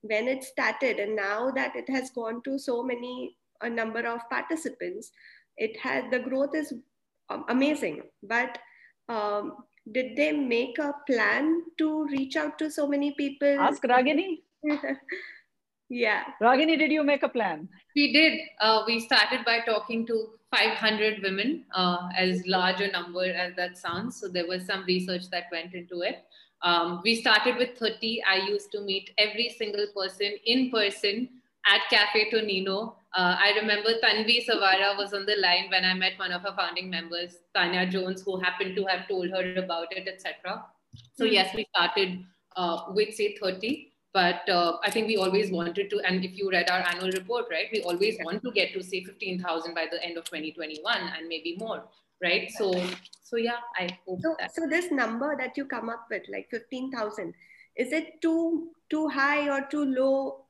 When 0.02 0.28
it 0.28 0.44
started 0.44 1.00
and 1.00 1.16
now 1.16 1.52
that 1.52 1.76
it 1.76 1.90
has 1.90 2.12
gone 2.12 2.42
to 2.44 2.60
so 2.60 2.84
many 2.84 3.36
a 3.62 3.70
number 3.70 4.06
of 4.06 4.20
participants 4.30 5.12
it 5.58 5.78
had 5.80 6.12
the 6.12 6.20
growth 6.20 6.56
is 6.56 6.74
amazing. 7.50 8.02
But 8.22 8.58
um, 9.10 9.58
did 9.92 10.16
they 10.16 10.32
make 10.32 10.78
a 10.80 10.94
plan 11.08 11.64
to 11.78 12.06
reach 12.06 12.36
out 12.36 12.58
to 12.60 12.72
so 12.72 12.88
many 12.88 13.14
people? 13.18 13.60
Ask 13.60 13.84
ragini. 13.84 14.40
Yeah. 15.90 16.24
Ragini 16.42 16.78
did 16.80 16.92
you 16.92 17.04
make 17.04 17.22
a 17.22 17.30
plan? 17.30 17.70
We 17.96 18.12
did. 18.14 18.40
Uh, 18.60 18.84
we 18.88 19.00
started 19.00 19.46
by 19.46 19.60
talking 19.60 20.08
to 20.08 20.30
500 20.54 21.24
women, 21.24 21.66
uh, 21.74 22.10
as 22.16 22.46
large 22.46 22.80
a 22.82 22.92
number 22.92 23.26
as 23.26 23.56
that 23.56 23.78
sounds. 23.78 24.20
So 24.20 24.28
there 24.28 24.48
was 24.48 24.66
some 24.66 24.84
research 24.86 25.30
that 25.32 25.46
went 25.52 25.74
into 25.74 26.02
it. 26.02 26.26
Um, 26.62 27.02
we 27.04 27.16
started 27.16 27.58
with 27.58 27.78
30. 27.78 28.24
I 28.24 28.48
used 28.48 28.72
to 28.74 28.82
meet 28.82 29.10
every 29.18 29.54
single 29.58 29.88
person 29.96 30.34
in 30.46 30.70
person 30.70 31.30
at 31.66 31.82
Cafe 31.90 32.30
Tonino. 32.32 32.96
Uh, 33.16 33.36
I 33.40 33.54
remember 33.60 33.90
Tanvi 34.04 34.46
Savara 34.46 34.98
was 34.98 35.14
on 35.14 35.26
the 35.26 35.36
line 35.38 35.70
when 35.70 35.86
I 35.86 35.94
met 35.94 36.14
one 36.18 36.32
of 36.32 36.42
her 36.44 36.54
founding 36.56 36.90
members, 36.90 37.38
Tanya 37.56 37.86
Jones, 37.86 38.22
who 38.22 38.40
happened 38.40 38.76
to 38.76 38.86
have 38.86 39.08
told 39.08 39.30
her 39.30 39.56
about 39.56 39.88
it, 39.92 40.08
etc. 40.08 40.64
So 41.16 41.26
mm-hmm. 41.26 41.34
yes, 41.34 41.56
we 41.56 41.66
started 41.76 42.24
uh, 42.56 42.84
with 42.90 43.14
say 43.16 43.36
30 43.42 43.93
but 44.14 44.48
uh, 44.48 44.78
I 44.84 44.92
think 44.92 45.08
we 45.08 45.18
always 45.18 45.52
wanted 45.52 45.90
to, 45.90 46.00
and 46.02 46.24
if 46.24 46.38
you 46.38 46.52
read 46.52 46.70
our 46.70 46.88
annual 46.88 47.10
report, 47.12 47.46
right, 47.50 47.66
we 47.74 47.82
always 47.82 48.18
want 48.24 48.44
to 48.44 48.52
get 48.52 48.72
to 48.74 48.84
say 48.84 49.04
15,000 49.04 49.74
by 49.74 49.88
the 49.92 50.02
end 50.04 50.18
of 50.18 50.26
2021 50.26 50.96
and 51.18 51.28
maybe 51.28 51.56
more, 51.58 51.84
right? 52.22 52.52
So, 52.52 52.72
so 53.24 53.38
yeah, 53.38 53.58
I 53.76 53.90
hope 54.06 54.22
so, 54.22 54.36
that. 54.40 54.54
So 54.54 54.68
this 54.68 54.92
number 54.92 55.36
that 55.38 55.58
you 55.58 55.66
come 55.66 55.90
up 55.90 56.06
with, 56.12 56.24
like 56.32 56.48
15,000, 56.52 57.34
is 57.76 57.92
it 57.92 58.22
too 58.22 58.70
too 58.92 59.08
high 59.08 59.50
or 59.50 59.66
too 59.66 59.84
low? 59.84 60.46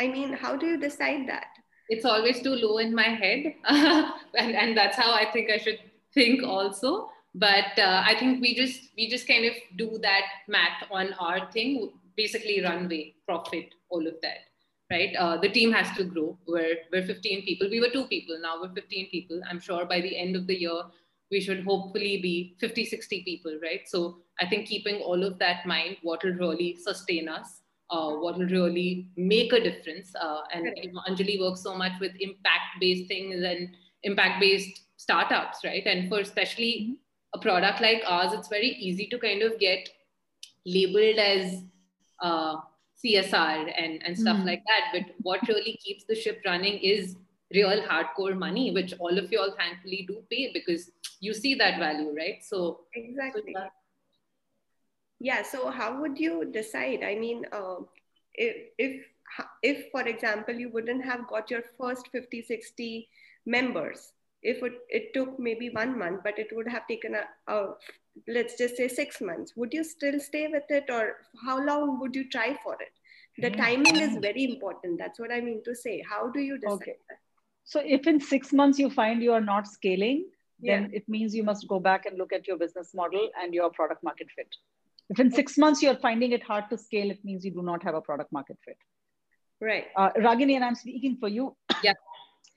I 0.00 0.08
mean, 0.08 0.32
how 0.32 0.56
do 0.56 0.66
you 0.66 0.76
decide 0.76 1.28
that? 1.28 1.46
It's 1.88 2.04
always 2.04 2.42
too 2.42 2.56
low 2.56 2.78
in 2.78 2.92
my 2.92 3.04
head, 3.04 3.54
and 3.68 4.56
and 4.56 4.76
that's 4.76 4.96
how 4.96 5.12
I 5.12 5.30
think 5.32 5.48
I 5.48 5.58
should 5.58 5.78
think 6.12 6.42
also. 6.42 7.08
But 7.36 7.78
uh, 7.78 8.02
I 8.04 8.16
think 8.18 8.40
we 8.40 8.56
just 8.56 8.90
we 8.96 9.08
just 9.08 9.28
kind 9.28 9.44
of 9.44 9.52
do 9.76 9.96
that 10.02 10.24
math 10.48 10.82
on 10.90 11.12
our 11.20 11.48
thing 11.52 11.92
basically 12.16 12.62
runway, 12.62 13.14
profit, 13.26 13.74
all 13.88 14.06
of 14.06 14.14
that, 14.22 14.38
right? 14.90 15.14
Uh, 15.16 15.36
the 15.36 15.48
team 15.48 15.72
has 15.72 15.94
to 15.96 16.04
grow. 16.04 16.38
We're, 16.46 16.76
we're 16.92 17.06
15 17.06 17.44
people. 17.44 17.68
We 17.70 17.80
were 17.80 17.90
two 17.90 18.06
people. 18.06 18.38
Now 18.40 18.60
we're 18.60 18.72
15 18.72 19.10
people. 19.10 19.40
I'm 19.48 19.60
sure 19.60 19.84
by 19.84 20.00
the 20.00 20.16
end 20.16 20.36
of 20.36 20.46
the 20.46 20.58
year, 20.58 20.82
we 21.30 21.40
should 21.40 21.64
hopefully 21.64 22.20
be 22.22 22.56
50, 22.60 22.84
60 22.84 23.22
people, 23.24 23.58
right? 23.62 23.80
So 23.86 24.18
I 24.40 24.46
think 24.46 24.68
keeping 24.68 24.96
all 24.96 25.24
of 25.24 25.38
that 25.38 25.66
mind, 25.66 25.96
what 26.02 26.22
will 26.22 26.34
really 26.34 26.76
sustain 26.76 27.28
us, 27.28 27.62
uh, 27.90 28.10
what 28.10 28.38
will 28.38 28.46
really 28.46 29.08
make 29.16 29.52
a 29.52 29.60
difference. 29.60 30.12
Uh, 30.14 30.42
and 30.52 30.70
you 30.76 30.92
know, 30.92 31.00
Anjali 31.08 31.40
works 31.40 31.62
so 31.62 31.76
much 31.76 31.92
with 32.00 32.12
impact-based 32.20 33.08
things 33.08 33.42
and 33.42 33.76
impact-based 34.04 34.82
startups, 34.96 35.58
right? 35.64 35.84
And 35.86 36.08
for 36.08 36.20
especially 36.20 36.98
a 37.34 37.38
product 37.38 37.80
like 37.80 38.02
ours, 38.06 38.32
it's 38.32 38.48
very 38.48 38.68
easy 38.68 39.06
to 39.08 39.18
kind 39.18 39.42
of 39.42 39.58
get 39.58 39.88
labeled 40.64 41.18
as 41.18 41.62
uh, 42.20 42.56
CSR 43.04 43.72
and, 43.78 44.02
and 44.04 44.18
stuff 44.18 44.38
mm. 44.38 44.46
like 44.46 44.62
that. 44.66 44.92
But 44.92 45.14
what 45.22 45.46
really 45.48 45.78
keeps 45.84 46.04
the 46.04 46.14
ship 46.14 46.42
running 46.44 46.78
is 46.78 47.16
real 47.54 47.82
hardcore 47.82 48.36
money, 48.36 48.72
which 48.72 48.94
all 48.98 49.18
of 49.18 49.30
you 49.30 49.38
all 49.38 49.54
thankfully 49.56 50.04
do 50.08 50.22
pay 50.30 50.50
because 50.52 50.90
you 51.20 51.34
see 51.34 51.54
that 51.54 51.78
value, 51.78 52.14
right? 52.16 52.42
So 52.42 52.80
exactly. 52.94 53.54
So 53.54 53.66
yeah. 55.20 55.42
So 55.42 55.70
how 55.70 56.00
would 56.00 56.18
you 56.18 56.44
decide? 56.44 57.02
I 57.02 57.14
mean, 57.14 57.44
uh, 57.52 57.76
if, 58.34 58.56
if 58.78 59.06
if 59.62 59.90
for 59.90 60.02
example 60.02 60.54
you 60.54 60.68
wouldn't 60.70 61.04
have 61.04 61.26
got 61.26 61.50
your 61.50 61.62
first 61.78 62.08
50 62.12 62.42
60 62.42 63.08
members 63.44 64.12
if 64.42 64.62
it, 64.62 64.74
it 64.88 65.14
took 65.14 65.38
maybe 65.38 65.70
one 65.70 65.98
month 65.98 66.20
but 66.22 66.38
it 66.38 66.48
would 66.52 66.68
have 66.68 66.86
taken 66.86 67.14
a, 67.14 67.52
a, 67.52 67.74
let's 68.28 68.56
just 68.58 68.76
say 68.76 68.88
six 68.88 69.20
months 69.20 69.52
would 69.56 69.72
you 69.72 69.84
still 69.84 70.18
stay 70.20 70.46
with 70.48 70.70
it 70.70 70.90
or 70.90 71.16
how 71.44 71.62
long 71.64 71.98
would 72.00 72.14
you 72.14 72.28
try 72.28 72.56
for 72.62 72.74
it 72.74 72.92
the 73.38 73.50
mm. 73.50 73.56
timing 73.56 73.96
is 73.96 74.16
very 74.18 74.44
important 74.44 74.98
that's 74.98 75.18
what 75.18 75.32
i 75.32 75.40
mean 75.40 75.62
to 75.64 75.74
say 75.74 76.02
how 76.08 76.28
do 76.30 76.40
you 76.40 76.58
decide 76.58 76.74
okay. 76.74 76.96
that? 77.08 77.18
so 77.64 77.82
if 77.84 78.06
in 78.06 78.20
six 78.20 78.52
months 78.52 78.78
you 78.78 78.88
find 78.90 79.22
you 79.22 79.32
are 79.32 79.46
not 79.52 79.66
scaling 79.66 80.24
then 80.60 80.84
yeah. 80.84 80.98
it 80.98 81.08
means 81.08 81.34
you 81.34 81.44
must 81.44 81.68
go 81.68 81.78
back 81.78 82.06
and 82.06 82.16
look 82.16 82.32
at 82.32 82.46
your 82.46 82.56
business 82.56 82.94
model 82.94 83.28
and 83.42 83.52
your 83.52 83.70
product 83.70 84.02
market 84.02 84.28
fit 84.34 84.48
if 85.10 85.20
in 85.20 85.30
six 85.30 85.58
months 85.58 85.82
you're 85.82 86.02
finding 86.08 86.32
it 86.32 86.42
hard 86.42 86.64
to 86.70 86.78
scale 86.78 87.10
it 87.10 87.24
means 87.24 87.44
you 87.44 87.50
do 87.50 87.62
not 87.62 87.82
have 87.82 87.94
a 87.94 88.00
product 88.00 88.32
market 88.32 88.56
fit 88.64 88.78
Right. 89.60 89.86
Uh, 89.96 90.10
Ragini, 90.18 90.54
and 90.54 90.64
I'm 90.64 90.74
speaking 90.74 91.16
for 91.18 91.28
you. 91.28 91.56
Yeah. 91.82 91.94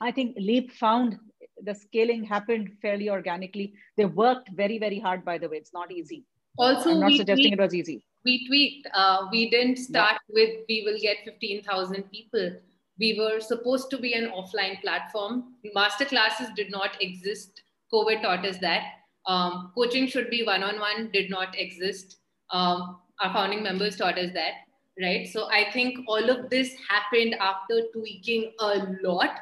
I 0.01 0.11
think 0.11 0.35
Leap 0.37 0.71
found 0.73 1.17
the 1.63 1.73
scaling 1.73 2.23
happened 2.23 2.71
fairly 2.81 3.09
organically. 3.09 3.73
They 3.97 4.05
worked 4.05 4.49
very, 4.49 4.77
very 4.77 4.99
hard, 4.99 5.25
by 5.25 5.37
the 5.37 5.49
way. 5.49 5.57
It's 5.57 5.73
not 5.73 5.91
easy. 5.91 6.25
Also, 6.57 6.91
I'm 6.91 6.99
not 6.99 7.11
suggesting 7.11 7.51
tweaked, 7.51 7.59
it 7.59 7.63
was 7.63 7.73
easy. 7.73 8.03
We 8.25 8.47
tweaked. 8.47 8.87
Uh, 8.93 9.27
we 9.31 9.49
didn't 9.49 9.77
start 9.77 10.17
yeah. 10.29 10.33
with 10.33 10.65
we 10.67 10.83
will 10.85 10.99
get 10.99 11.17
15,000 11.25 12.03
people. 12.11 12.51
We 12.99 13.17
were 13.17 13.39
supposed 13.39 13.89
to 13.91 13.97
be 13.97 14.13
an 14.13 14.31
offline 14.31 14.81
platform. 14.81 15.53
Master 15.73 16.05
classes 16.05 16.49
did 16.55 16.69
not 16.69 17.01
exist. 17.01 17.61
COVID 17.93 18.21
taught 18.21 18.45
us 18.45 18.57
that. 18.59 18.83
Um, 19.25 19.71
coaching 19.75 20.07
should 20.07 20.29
be 20.29 20.43
one 20.43 20.63
on 20.63 20.79
one, 20.79 21.09
did 21.11 21.29
not 21.29 21.57
exist. 21.57 22.17
Um, 22.51 22.97
our 23.21 23.31
founding 23.31 23.63
members 23.63 23.95
taught 23.95 24.17
us 24.17 24.31
that 24.33 24.53
right? 25.01 25.27
So 25.27 25.49
I 25.49 25.71
think 25.71 25.99
all 26.07 26.29
of 26.29 26.49
this 26.49 26.73
happened 26.89 27.35
after 27.35 27.83
tweaking 27.93 28.51
a 28.59 28.87
lot. 29.03 29.39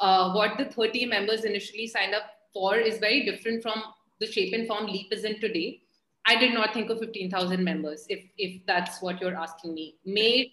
Uh, 0.00 0.32
what 0.32 0.58
the 0.58 0.66
30 0.66 1.06
members 1.06 1.44
initially 1.44 1.86
signed 1.86 2.14
up 2.14 2.24
for 2.52 2.76
is 2.76 2.98
very 2.98 3.24
different 3.24 3.62
from 3.62 3.82
the 4.20 4.26
shape 4.26 4.52
and 4.52 4.66
form 4.66 4.86
Leap 4.86 5.12
is 5.12 5.24
in 5.24 5.40
today. 5.40 5.80
I 6.26 6.36
did 6.36 6.52
not 6.52 6.74
think 6.74 6.90
of 6.90 6.98
15,000 6.98 7.62
members, 7.64 8.04
if, 8.08 8.20
if 8.36 8.60
that's 8.66 9.00
what 9.00 9.20
you're 9.20 9.34
asking 9.36 9.74
me. 9.74 9.96
May 10.04 10.52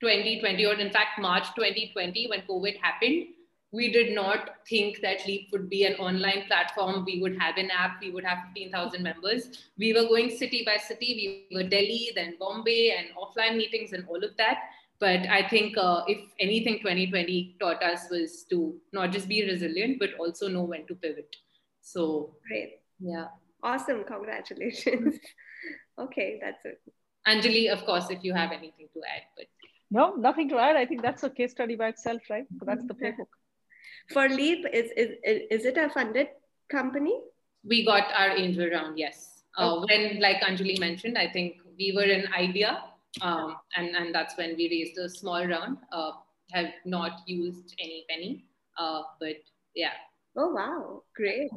2020, 0.00 0.66
or 0.66 0.74
in 0.74 0.90
fact, 0.90 1.20
March 1.20 1.46
2020, 1.54 2.26
when 2.28 2.42
COVID 2.42 2.76
happened, 2.80 3.26
we 3.70 3.90
did 3.90 4.14
not 4.14 4.50
think 4.68 5.00
that 5.00 5.26
Leap 5.26 5.48
would 5.52 5.70
be 5.70 5.84
an 5.84 5.94
online 5.94 6.44
platform. 6.46 7.04
We 7.06 7.22
would 7.22 7.38
have 7.38 7.56
an 7.56 7.70
app. 7.70 8.00
We 8.02 8.10
would 8.10 8.24
have 8.24 8.38
15,000 8.54 9.02
members. 9.02 9.70
We 9.78 9.94
were 9.94 10.08
going 10.08 10.30
city 10.30 10.62
by 10.66 10.76
city. 10.76 11.46
We 11.50 11.56
were 11.56 11.68
Delhi, 11.68 12.10
then 12.14 12.34
Bombay, 12.38 12.90
and 12.90 13.06
offline 13.16 13.56
meetings 13.56 13.94
and 13.94 14.04
all 14.08 14.22
of 14.22 14.36
that. 14.36 14.58
But 15.02 15.26
I 15.28 15.48
think 15.48 15.76
uh, 15.76 16.02
if 16.06 16.20
anything, 16.38 16.78
2020 16.78 17.56
taught 17.58 17.82
us 17.82 18.02
was 18.08 18.44
to 18.50 18.76
not 18.92 19.10
just 19.10 19.26
be 19.28 19.44
resilient, 19.44 19.98
but 19.98 20.10
also 20.16 20.46
know 20.46 20.62
when 20.62 20.86
to 20.86 20.94
pivot. 20.94 21.34
So, 21.80 22.36
great. 22.46 22.74
Yeah. 23.00 23.26
Awesome. 23.64 24.04
Congratulations. 24.04 25.16
okay, 25.98 26.38
that's 26.40 26.64
it. 26.64 26.80
Anjali, 27.26 27.68
of 27.72 27.84
course, 27.84 28.10
if 28.10 28.22
you 28.22 28.32
have 28.32 28.52
anything 28.52 28.86
to 28.94 29.00
add, 29.14 29.22
but 29.36 29.46
no, 29.90 30.14
nothing 30.14 30.48
to 30.50 30.58
add. 30.58 30.76
I 30.76 30.86
think 30.86 31.02
that's 31.02 31.24
a 31.24 31.30
case 31.30 31.50
study 31.50 31.74
by 31.74 31.88
itself, 31.88 32.22
right? 32.30 32.46
So 32.60 32.64
that's 32.64 32.86
the 32.86 32.94
playbook. 32.94 33.32
For 34.12 34.28
Leap, 34.28 34.66
is, 34.72 34.92
is, 34.96 35.10
is 35.50 35.64
it 35.64 35.76
a 35.78 35.90
funded 35.90 36.28
company? 36.70 37.18
We 37.64 37.84
got 37.84 38.04
our 38.16 38.36
angel 38.36 38.70
round, 38.70 39.00
yes. 39.00 39.42
Uh, 39.58 39.84
when, 39.88 40.20
like 40.20 40.42
Anjali 40.42 40.78
mentioned, 40.78 41.18
I 41.18 41.26
think 41.28 41.56
we 41.76 41.92
were 41.92 42.10
an 42.18 42.32
idea, 42.32 42.84
um, 43.20 43.56
and, 43.76 43.94
and 43.94 44.14
that's 44.14 44.36
when 44.36 44.56
we 44.56 44.68
raised 44.70 44.98
a 44.98 45.08
small 45.08 45.46
round. 45.46 45.78
Uh, 45.92 46.12
have 46.52 46.72
not 46.84 47.20
used 47.26 47.74
any 47.78 48.04
penny, 48.08 48.44
uh, 48.78 49.02
but 49.20 49.36
yeah. 49.74 49.92
Oh, 50.36 50.52
wow. 50.52 51.02
Great. 51.14 51.50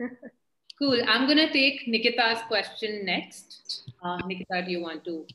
cool. 0.78 1.00
I'm 1.06 1.26
going 1.26 1.38
to 1.38 1.52
take 1.52 1.86
Nikita's 1.86 2.42
question 2.48 3.04
next. 3.04 3.90
Uh, 4.02 4.18
Nikita, 4.26 4.64
do 4.64 4.70
you 4.70 4.82
want 4.82 5.04
to 5.04 5.26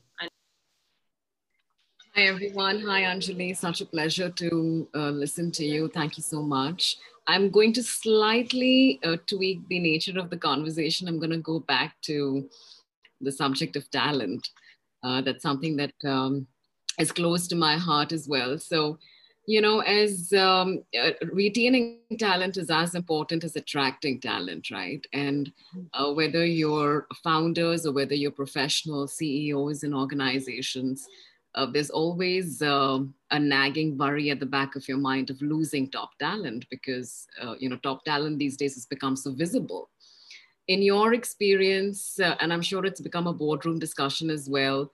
Hi, 2.16 2.28
everyone. 2.28 2.80
Hi, 2.82 3.00
Anjali. 3.02 3.56
Such 3.56 3.80
a 3.80 3.86
pleasure 3.86 4.30
to 4.30 4.88
uh, 4.94 5.10
listen 5.10 5.50
to 5.50 5.64
you. 5.64 5.88
Thank 5.88 6.16
you 6.16 6.22
so 6.22 6.42
much. 6.42 6.96
I'm 7.26 7.50
going 7.50 7.72
to 7.72 7.82
slightly 7.82 9.00
uh, 9.02 9.16
tweak 9.26 9.66
the 9.66 9.80
nature 9.80 10.16
of 10.16 10.30
the 10.30 10.36
conversation. 10.36 11.08
I'm 11.08 11.18
going 11.18 11.32
to 11.32 11.38
go 11.38 11.58
back 11.58 11.96
to 12.02 12.48
the 13.20 13.32
subject 13.32 13.74
of 13.74 13.90
talent. 13.90 14.48
Uh, 15.04 15.20
that's 15.20 15.42
something 15.42 15.76
that 15.76 15.92
um, 16.06 16.46
is 16.98 17.12
close 17.12 17.46
to 17.48 17.54
my 17.54 17.76
heart 17.76 18.12
as 18.12 18.26
well. 18.26 18.58
So, 18.58 18.98
you 19.46 19.60
know, 19.60 19.80
as 19.80 20.32
um, 20.32 20.82
uh, 20.98 21.10
retaining 21.32 21.98
talent 22.18 22.56
is 22.56 22.70
as 22.70 22.94
important 22.94 23.44
as 23.44 23.56
attracting 23.56 24.20
talent, 24.20 24.70
right? 24.70 25.04
And 25.12 25.52
uh, 25.92 26.12
whether 26.12 26.46
you're 26.46 27.06
founders 27.22 27.84
or 27.84 27.92
whether 27.92 28.14
you're 28.14 28.30
professional 28.30 29.06
CEOs 29.06 29.82
in 29.82 29.92
organizations, 29.92 31.06
uh, 31.54 31.66
there's 31.66 31.90
always 31.90 32.62
uh, 32.62 32.98
a 33.30 33.38
nagging 33.38 33.96
worry 33.96 34.30
at 34.30 34.40
the 34.40 34.46
back 34.46 34.74
of 34.74 34.88
your 34.88 34.98
mind 34.98 35.30
of 35.30 35.40
losing 35.40 35.88
top 35.90 36.10
talent 36.18 36.66
because 36.70 37.26
uh, 37.40 37.54
you 37.58 37.68
know 37.68 37.76
top 37.76 38.04
talent 38.04 38.38
these 38.38 38.56
days 38.56 38.74
has 38.74 38.86
become 38.86 39.14
so 39.14 39.32
visible 39.32 39.88
in 40.68 40.82
your 40.82 41.14
experience 41.14 42.18
uh, 42.20 42.34
and 42.40 42.52
i'm 42.52 42.62
sure 42.62 42.84
it's 42.84 43.00
become 43.00 43.26
a 43.26 43.32
boardroom 43.32 43.78
discussion 43.78 44.30
as 44.30 44.48
well 44.48 44.90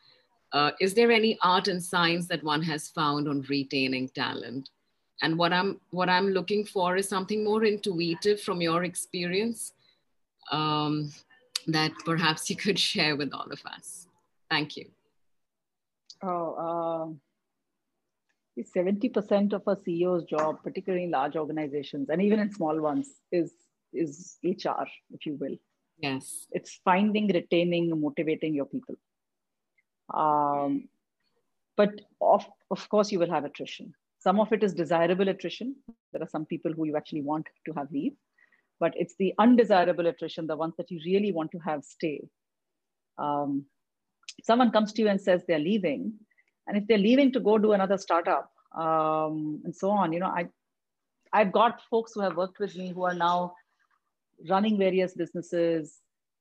uh, 0.53 0.73
is 0.81 0.95
there 0.95 1.11
any 1.11 1.39
art 1.43 1.69
and 1.69 1.83
science 1.83 2.27
that 2.27 2.43
one 2.43 2.63
has 2.63 2.89
found 2.89 3.29
on 3.29 3.43
retaining 3.43 4.09
talent? 4.09 4.71
And 5.23 5.37
what 5.37 5.53
i'm 5.53 5.81
what 5.91 6.09
i'm 6.09 6.29
looking 6.31 6.65
for 6.65 6.97
is 6.97 7.09
something 7.09 7.45
more 7.45 7.65
intuitive 7.65 8.41
from 8.41 8.63
your 8.63 8.85
experience 8.85 9.73
um, 10.51 11.13
that 11.67 11.93
perhaps 12.07 12.49
you 12.49 12.57
could 12.57 12.79
share 12.91 13.17
with 13.17 13.33
all 13.35 13.53
of 13.53 13.61
us. 13.67 14.07
Thank 14.51 14.77
you. 14.77 14.87
Oh, 16.23 17.17
uh, 18.59 18.63
70% 18.63 19.55
of 19.55 19.63
a 19.67 19.77
CEO's 19.77 20.25
job, 20.25 20.63
particularly 20.63 21.05
in 21.05 21.11
large 21.11 21.37
organizations 21.37 22.11
and 22.11 22.21
even 22.21 22.41
in 22.41 22.53
small 22.53 22.79
ones, 22.81 23.09
is 23.33 23.53
is 23.93 24.39
HR, 24.45 24.87
if 25.13 25.27
you 25.27 25.37
will. 25.41 25.57
Yes. 25.99 26.47
It's 26.51 26.81
finding, 26.85 27.29
retaining, 27.29 28.01
motivating 28.01 28.55
your 28.55 28.67
people. 28.67 28.97
Um, 30.13 30.89
but 31.77 32.01
of, 32.21 32.45
of 32.71 32.89
course, 32.89 33.13
you 33.13 33.19
will 33.19 33.31
have 33.31 33.45
attrition. 33.45 33.95
Some 34.19 34.39
of 34.39 34.53
it 34.53 34.63
is 34.63 34.75
desirable 34.75 35.29
attrition. 35.29 35.77
There 36.13 36.23
are 36.23 36.29
some 36.29 36.45
people 36.45 36.73
who 36.73 36.85
you 36.87 36.97
actually 36.97 37.23
want 37.23 37.47
to 37.67 37.73
have 37.73 37.91
leave, 37.91 38.15
but 38.79 38.93
it's 38.97 39.15
the 39.19 39.35
undesirable 39.39 40.07
attrition, 40.07 40.47
the 40.47 40.57
ones 40.57 40.75
that 40.77 40.91
you 40.91 41.01
really 41.05 41.33
want 41.33 41.53
to 41.53 41.59
have 41.59 41.85
stay. 41.85 42.29
Um, 43.19 43.65
someone 44.43 44.73
comes 44.73 44.93
to 44.93 45.03
you 45.03 45.09
and 45.09 45.21
says 45.21 45.43
they're 45.47 45.59
leaving, 45.59 46.15
and 46.67 46.77
if 46.77 46.87
they're 46.87 46.99
leaving 46.99 47.33
to 47.33 47.41
go 47.41 47.57
do 47.59 47.73
another 47.73 47.99
startup 47.99 48.51
um, 48.77 49.63
and 49.65 49.75
so 49.75 49.91
on, 49.91 50.13
you 50.13 50.21
know, 50.21 50.27
I, 50.27 50.49
I've 51.33 51.53
got 51.53 51.81
folks 51.91 52.13
who 52.15 52.21
have 52.21 52.37
worked 52.37 52.59
with 52.59 52.77
me 52.77 52.91
who 52.91 53.05
are 53.05 53.15
now 53.15 53.55
running 54.49 54.79
various 54.79 55.15
businesses, 55.15 55.99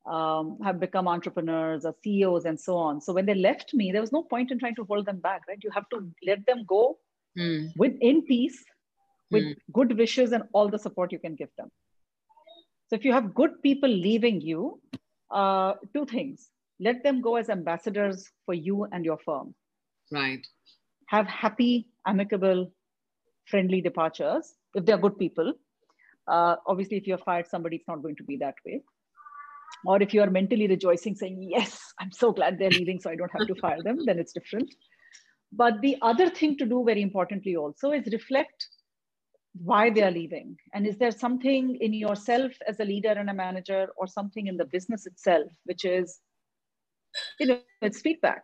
um, 0.10 0.58
have 0.64 0.80
become 0.80 1.08
entrepreneurs 1.08 1.86
or 1.86 1.94
CEOs 2.04 2.46
and 2.46 2.60
so 2.60 2.78
on. 2.78 3.02
So 3.02 3.14
when 3.14 3.26
they 3.26 3.36
left 3.36 3.74
me, 3.74 3.92
there 3.92 4.02
was 4.02 4.12
no 4.12 4.24
point 4.24 4.52
in 4.52 4.60
trying 4.60 4.76
to 4.76 4.86
hold 4.86 5.06
them 5.06 5.20
back, 5.20 5.42
right? 5.48 5.60
You 5.62 5.72
have 5.72 5.90
to 5.90 6.08
let 6.26 6.46
them 6.46 6.64
go 6.68 6.98
mm. 7.38 7.70
with 7.78 7.94
in 8.02 8.24
peace, 8.24 8.64
with 9.30 9.44
mm. 9.44 9.56
good 9.74 9.98
wishes 9.98 10.32
and 10.32 10.44
all 10.54 10.70
the 10.70 10.80
support 10.80 11.12
you 11.12 11.20
can 11.20 11.36
give 11.36 11.50
them. 11.58 11.70
So 12.90 12.96
if 12.96 13.06
you 13.06 13.14
have 13.14 13.36
good 13.36 13.62
people 13.62 13.90
leaving 13.90 14.42
you, 14.42 14.82
uh, 15.30 15.74
two 15.94 16.06
things 16.06 16.50
let 16.80 17.04
them 17.04 17.22
go 17.22 17.36
as 17.36 17.50
ambassadors 17.50 18.30
for 18.46 18.54
you 18.54 18.88
and 18.92 19.04
your 19.04 19.18
firm. 19.18 19.54
Right. 20.12 20.46
Have 21.08 21.28
happy, 21.28 21.90
amicable, 22.06 22.72
friendly 23.46 23.82
departures 23.82 24.54
if 24.76 24.86
they're 24.86 24.98
good 24.98 25.18
people. 25.18 25.54
Uh, 26.30 26.56
obviously, 26.68 26.98
if 26.98 27.08
you're 27.08 27.18
fired 27.18 27.48
somebody, 27.48 27.78
it's 27.78 27.88
not 27.88 28.02
going 28.02 28.16
to 28.18 28.24
be 28.24 28.38
that 28.38 28.56
way. 28.66 28.82
Or 29.86 30.02
if 30.02 30.14
you 30.14 30.22
are 30.22 30.30
mentally 30.30 30.68
rejoicing, 30.68 31.16
saying, 31.16 31.48
Yes, 31.50 31.82
I'm 32.00 32.12
so 32.12 32.32
glad 32.32 32.60
they're 32.60 32.70
leaving, 32.70 33.00
so 33.00 33.10
I 33.10 33.16
don't 33.16 33.32
have 33.38 33.48
to 33.48 33.56
fire 33.56 33.82
them, 33.84 34.06
then 34.06 34.20
it's 34.20 34.34
different. 34.34 34.74
But 35.52 35.82
the 35.82 35.98
other 36.02 36.30
thing 36.30 36.58
to 36.58 36.66
do, 36.66 36.84
very 36.86 37.02
importantly, 37.02 37.56
also 37.56 37.92
is 37.92 38.08
reflect 38.12 38.68
why 39.64 39.90
they 39.90 40.04
are 40.04 40.12
leaving. 40.12 40.58
And 40.74 40.86
is 40.86 40.98
there 40.98 41.12
something 41.12 41.78
in 41.82 41.94
yourself 41.94 42.52
as 42.68 42.80
a 42.80 42.86
leader 42.86 43.12
and 43.12 43.30
a 43.30 43.34
manager, 43.34 43.88
or 43.98 44.08
something 44.08 44.48
in 44.48 44.58
the 44.58 44.66
business 44.66 45.08
itself, 45.08 45.48
which 45.66 45.86
is 45.86 46.20
you 47.40 47.48
know 47.48 47.60
it's 47.82 48.02
feedback 48.02 48.44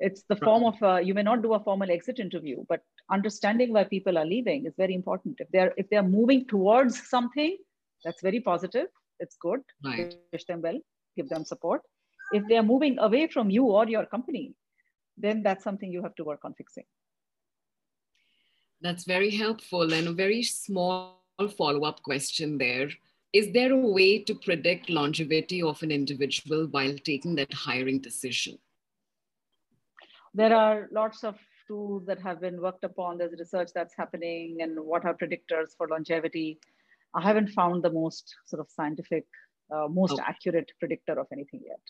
it's 0.00 0.24
the 0.28 0.36
form 0.36 0.64
of 0.64 0.82
uh, 0.82 0.96
you 0.96 1.14
may 1.14 1.22
not 1.22 1.42
do 1.42 1.54
a 1.54 1.60
formal 1.60 1.90
exit 1.90 2.18
interview 2.18 2.64
but 2.68 2.80
understanding 3.10 3.72
why 3.72 3.84
people 3.84 4.18
are 4.18 4.24
leaving 4.24 4.66
is 4.66 4.74
very 4.76 4.94
important. 4.94 5.36
If 5.38 5.48
they're 5.50 5.72
if 5.76 5.88
they're 5.90 6.02
moving 6.02 6.46
towards 6.46 7.08
something 7.08 7.56
that's 8.04 8.22
very 8.22 8.40
positive. 8.40 8.86
It's 9.20 9.36
good. 9.40 9.60
Right. 9.84 10.14
wish 10.32 10.44
them 10.44 10.60
well. 10.60 10.78
Give 11.16 11.28
them 11.28 11.44
support. 11.44 11.82
If 12.32 12.42
they're 12.48 12.62
moving 12.62 12.98
away 12.98 13.28
from 13.28 13.48
you 13.48 13.64
or 13.64 13.86
your 13.86 14.06
company 14.06 14.54
then 15.16 15.42
that's 15.42 15.64
something 15.64 15.90
you 15.90 16.02
have 16.02 16.14
to 16.16 16.24
work 16.24 16.40
on 16.44 16.54
fixing. 16.54 16.84
That's 18.80 19.04
very 19.04 19.30
helpful 19.30 19.92
and 19.92 20.08
a 20.08 20.12
very 20.12 20.42
small 20.42 21.20
follow-up 21.56 22.02
question 22.02 22.58
there. 22.58 22.90
Is 23.32 23.52
there 23.52 23.72
a 23.72 23.76
way 23.76 24.18
to 24.20 24.34
predict 24.34 24.90
longevity 24.90 25.62
of 25.62 25.82
an 25.82 25.90
individual 25.90 26.66
while 26.70 26.94
taking 27.04 27.34
that 27.36 27.52
hiring 27.52 28.00
decision? 28.00 28.58
There 30.34 30.54
are 30.54 30.88
lots 30.92 31.24
of 31.24 31.36
tools 31.66 32.04
that 32.06 32.20
have 32.20 32.40
been 32.40 32.60
worked 32.60 32.84
upon. 32.84 33.18
There's 33.18 33.38
research 33.38 33.70
that's 33.74 33.94
happening 33.96 34.58
and 34.60 34.78
what 34.78 35.04
are 35.04 35.14
predictors 35.14 35.76
for 35.76 35.88
longevity. 35.88 36.58
I 37.14 37.22
haven't 37.22 37.48
found 37.50 37.82
the 37.82 37.90
most 37.90 38.34
sort 38.46 38.60
of 38.60 38.70
scientific, 38.70 39.24
uh, 39.74 39.88
most 39.88 40.14
okay. 40.14 40.22
accurate 40.26 40.72
predictor 40.78 41.18
of 41.18 41.26
anything 41.32 41.60
yet. 41.66 41.80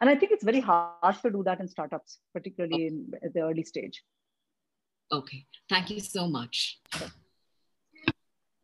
And 0.00 0.10
I 0.10 0.16
think 0.16 0.32
it's 0.32 0.44
very 0.44 0.60
hard 0.60 1.16
to 1.22 1.30
do 1.30 1.42
that 1.44 1.60
in 1.60 1.68
startups, 1.68 2.18
particularly 2.32 2.86
in 2.88 3.10
the 3.34 3.40
early 3.40 3.64
stage. 3.64 4.02
Okay, 5.10 5.46
thank 5.68 5.90
you 5.90 6.00
so 6.00 6.28
much. 6.28 6.80
Sure. 6.94 7.08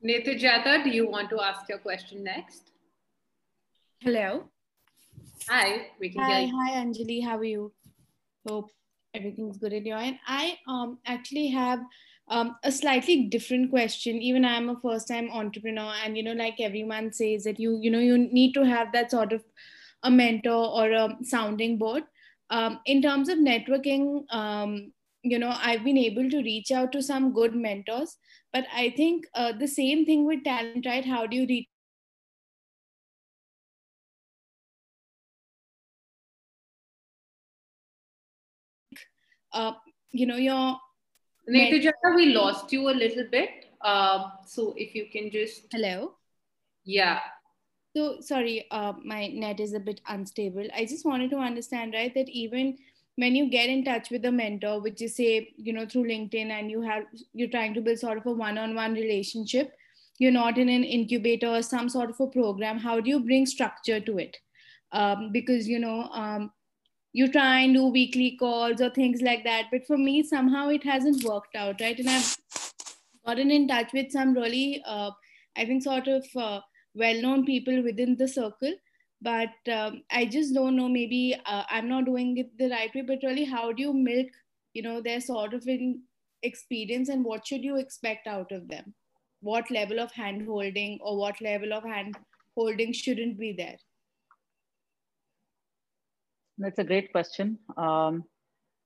Jata, 0.04 0.84
do 0.84 0.90
you 0.90 1.08
want 1.08 1.30
to 1.30 1.40
ask 1.40 1.66
your 1.68 1.78
question 1.78 2.22
next? 2.22 2.70
Hello. 4.00 4.50
Hi, 5.48 5.86
we 5.98 6.10
can 6.10 6.22
hi, 6.22 6.46
Hi, 6.46 6.84
Anjali. 6.84 7.24
How 7.24 7.38
are 7.38 7.44
you? 7.44 7.72
Hope 8.46 8.70
everything's 9.14 9.58
good 9.58 9.72
at 9.72 9.86
your 9.86 9.98
end. 9.98 10.18
I 10.26 10.58
um, 10.66 10.98
actually 11.06 11.48
have 11.48 11.80
um, 12.28 12.56
a 12.62 12.72
slightly 12.72 13.24
different 13.24 13.70
question. 13.70 14.20
Even 14.20 14.44
I'm 14.44 14.68
a 14.68 14.80
first 14.80 15.08
time 15.08 15.30
entrepreneur, 15.30 15.92
and 16.04 16.16
you 16.16 16.22
know, 16.22 16.32
like 16.32 16.60
everyone 16.60 17.12
says 17.12 17.44
that 17.44 17.60
you 17.60 17.78
you 17.80 17.90
know 17.90 17.98
you 17.98 18.18
need 18.18 18.54
to 18.54 18.64
have 18.64 18.92
that 18.92 19.10
sort 19.10 19.32
of 19.32 19.42
a 20.02 20.10
mentor 20.10 20.52
or 20.52 20.90
a 20.92 21.16
sounding 21.22 21.78
board. 21.78 22.04
Um, 22.50 22.80
in 22.86 23.00
terms 23.02 23.28
of 23.28 23.38
networking, 23.38 24.24
um, 24.30 24.92
you 25.22 25.38
know, 25.38 25.54
I've 25.56 25.84
been 25.84 25.98
able 25.98 26.28
to 26.30 26.42
reach 26.42 26.70
out 26.70 26.92
to 26.92 27.02
some 27.02 27.32
good 27.32 27.54
mentors, 27.54 28.16
but 28.52 28.66
I 28.72 28.92
think 28.96 29.24
uh, 29.34 29.52
the 29.52 29.66
same 29.66 30.04
thing 30.04 30.26
with 30.26 30.44
talent, 30.44 30.84
right? 30.86 31.04
How 31.04 31.26
do 31.26 31.36
you 31.36 31.46
reach 31.46 31.68
uh, 39.54 39.72
you 40.12 40.26
know, 40.26 40.36
your. 40.36 40.78
Netajata, 41.48 42.14
we 42.16 42.34
lost 42.34 42.72
you 42.72 42.88
a 42.88 42.92
little 42.92 43.26
bit. 43.30 43.66
Uh, 43.80 44.30
so 44.46 44.74
if 44.76 44.94
you 44.94 45.06
can 45.12 45.30
just. 45.30 45.66
Hello. 45.72 46.14
Yeah. 46.84 47.20
So 47.96 48.20
sorry, 48.20 48.66
uh, 48.70 48.92
my 49.04 49.28
net 49.28 49.60
is 49.60 49.72
a 49.72 49.80
bit 49.80 50.00
unstable. 50.08 50.66
I 50.74 50.84
just 50.84 51.04
wanted 51.06 51.30
to 51.30 51.36
understand, 51.36 51.94
right, 51.94 52.12
that 52.14 52.28
even 52.28 52.76
when 53.16 53.36
you 53.36 53.48
get 53.48 53.68
in 53.68 53.84
touch 53.84 54.10
with 54.10 54.24
a 54.24 54.32
mentor, 54.32 54.80
which 54.80 55.00
is 55.00 55.14
say, 55.14 55.54
you 55.56 55.72
know, 55.72 55.86
through 55.86 56.08
LinkedIn, 56.08 56.50
and 56.50 56.70
you 56.70 56.82
have 56.82 57.04
you're 57.32 57.50
trying 57.50 57.74
to 57.74 57.80
build 57.80 57.98
sort 57.98 58.18
of 58.18 58.26
a 58.26 58.32
one-on-one 58.32 58.94
relationship, 58.94 59.76
you're 60.18 60.32
not 60.32 60.58
in 60.58 60.68
an 60.68 60.82
incubator 60.82 61.46
or 61.46 61.62
some 61.62 61.88
sort 61.88 62.10
of 62.10 62.20
a 62.20 62.26
program. 62.26 62.78
How 62.78 63.00
do 63.00 63.08
you 63.10 63.20
bring 63.20 63.46
structure 63.46 64.00
to 64.00 64.18
it? 64.18 64.38
Um, 64.90 65.30
because 65.30 65.68
you 65.68 65.78
know, 65.78 66.08
um, 66.12 66.50
you 67.14 67.30
try 67.30 67.60
and 67.60 67.74
do 67.74 67.86
weekly 67.86 68.36
calls 68.36 68.80
or 68.80 68.90
things 68.90 69.22
like 69.22 69.44
that. 69.44 69.66
But 69.70 69.86
for 69.86 69.96
me, 69.96 70.22
somehow 70.24 70.68
it 70.68 70.82
hasn't 70.82 71.22
worked 71.22 71.54
out, 71.54 71.80
right? 71.80 71.98
And 71.98 72.10
I've 72.10 72.36
gotten 73.24 73.52
in 73.52 73.68
touch 73.68 73.92
with 73.92 74.10
some 74.10 74.34
really, 74.34 74.82
uh, 74.84 75.12
I 75.56 75.64
think, 75.64 75.84
sort 75.84 76.08
of 76.08 76.26
uh, 76.36 76.60
well 76.94 77.22
known 77.22 77.44
people 77.44 77.84
within 77.84 78.16
the 78.16 78.26
circle. 78.26 78.74
But 79.22 79.72
um, 79.72 80.02
I 80.10 80.24
just 80.26 80.54
don't 80.54 80.74
know, 80.74 80.88
maybe 80.88 81.36
uh, 81.46 81.62
I'm 81.70 81.88
not 81.88 82.04
doing 82.04 82.36
it 82.36 82.58
the 82.58 82.68
right 82.68 82.92
way, 82.92 83.02
but 83.02 83.20
really, 83.22 83.44
how 83.44 83.72
do 83.72 83.80
you 83.80 83.94
milk, 83.94 84.26
you 84.74 84.82
know, 84.82 85.00
their 85.00 85.20
sort 85.20 85.54
of 85.54 85.64
experience 86.42 87.08
and 87.08 87.24
what 87.24 87.46
should 87.46 87.62
you 87.62 87.76
expect 87.76 88.26
out 88.26 88.50
of 88.50 88.68
them? 88.68 88.92
What 89.40 89.70
level 89.70 90.00
of 90.00 90.10
hand 90.10 90.46
holding 90.46 90.98
or 91.00 91.16
what 91.16 91.40
level 91.40 91.72
of 91.72 91.84
hand 91.84 92.16
holding 92.56 92.92
shouldn't 92.92 93.38
be 93.38 93.52
there? 93.52 93.76
That's 96.58 96.78
a 96.78 96.84
great 96.84 97.10
question. 97.12 97.58
Um, 97.76 98.24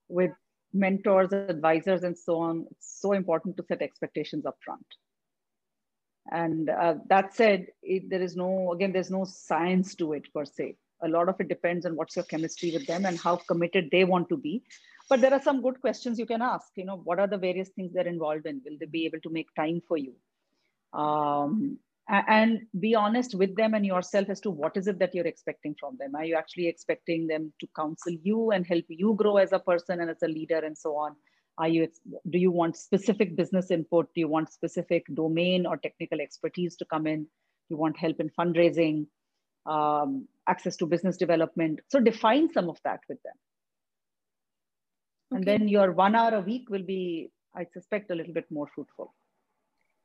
with 0.08 0.30
mentors, 0.72 1.32
advisors, 1.32 2.02
and 2.02 2.16
so 2.16 2.38
on, 2.38 2.66
it's 2.70 3.00
so 3.00 3.12
important 3.12 3.56
to 3.56 3.64
set 3.68 3.82
expectations 3.82 4.46
up 4.46 4.56
front. 4.64 4.86
And 6.30 6.68
uh, 6.68 6.94
that 7.08 7.34
said, 7.34 7.66
it, 7.82 8.10
there 8.10 8.22
is 8.22 8.36
no, 8.36 8.72
again, 8.72 8.92
there's 8.92 9.10
no 9.10 9.24
science 9.24 9.94
to 9.96 10.12
it 10.12 10.32
per 10.32 10.44
se. 10.44 10.76
A 11.02 11.08
lot 11.08 11.28
of 11.28 11.36
it 11.40 11.48
depends 11.48 11.86
on 11.86 11.96
what's 11.96 12.16
your 12.16 12.24
chemistry 12.24 12.72
with 12.72 12.86
them 12.86 13.06
and 13.06 13.18
how 13.18 13.36
committed 13.36 13.88
they 13.90 14.04
want 14.04 14.28
to 14.30 14.36
be. 14.36 14.62
But 15.08 15.20
there 15.20 15.32
are 15.32 15.40
some 15.40 15.62
good 15.62 15.80
questions 15.80 16.18
you 16.18 16.26
can 16.26 16.42
ask. 16.42 16.68
You 16.76 16.84
know, 16.84 17.00
what 17.02 17.18
are 17.18 17.26
the 17.26 17.38
various 17.38 17.70
things 17.70 17.92
they're 17.94 18.06
involved 18.06 18.46
in? 18.46 18.60
Will 18.64 18.76
they 18.78 18.86
be 18.86 19.06
able 19.06 19.20
to 19.20 19.30
make 19.30 19.54
time 19.54 19.80
for 19.86 19.96
you? 19.96 20.14
Um, 20.92 21.78
and 22.08 22.60
be 22.80 22.94
honest 22.94 23.34
with 23.34 23.54
them 23.56 23.74
and 23.74 23.84
yourself 23.84 24.30
as 24.30 24.40
to 24.40 24.50
what 24.50 24.76
is 24.76 24.86
it 24.86 24.98
that 24.98 25.14
you're 25.14 25.26
expecting 25.26 25.74
from 25.78 25.96
them. 25.98 26.14
Are 26.14 26.24
you 26.24 26.36
actually 26.36 26.66
expecting 26.66 27.26
them 27.26 27.52
to 27.60 27.68
counsel 27.76 28.12
you 28.22 28.50
and 28.50 28.66
help 28.66 28.84
you 28.88 29.14
grow 29.14 29.36
as 29.36 29.52
a 29.52 29.58
person 29.58 30.00
and 30.00 30.10
as 30.10 30.22
a 30.22 30.28
leader 30.28 30.58
and 30.58 30.76
so 30.76 30.96
on? 30.96 31.16
Are 31.58 31.68
you 31.68 31.88
do 32.30 32.38
you 32.38 32.50
want 32.50 32.76
specific 32.76 33.36
business 33.36 33.70
input? 33.70 34.08
Do 34.14 34.20
you 34.20 34.28
want 34.28 34.50
specific 34.52 35.04
domain 35.12 35.66
or 35.66 35.76
technical 35.76 36.20
expertise 36.20 36.76
to 36.76 36.84
come 36.86 37.06
in? 37.06 37.26
You 37.68 37.76
want 37.76 37.98
help 37.98 38.20
in 38.20 38.30
fundraising 38.30 39.06
um, 39.66 40.28
access 40.48 40.76
to 40.76 40.86
business 40.86 41.16
development? 41.18 41.80
So 41.88 42.00
define 42.00 42.50
some 42.52 42.70
of 42.70 42.78
that 42.84 43.00
with 43.08 43.22
them. 43.22 43.34
Okay. 45.30 45.36
and 45.36 45.44
then 45.44 45.68
your 45.68 45.92
one 45.92 46.14
hour 46.14 46.34
a 46.36 46.40
week 46.40 46.70
will 46.70 46.82
be 46.82 47.30
i 47.54 47.64
suspect 47.74 48.10
a 48.10 48.14
little 48.14 48.32
bit 48.32 48.46
more 48.50 48.66
fruitful 48.74 49.14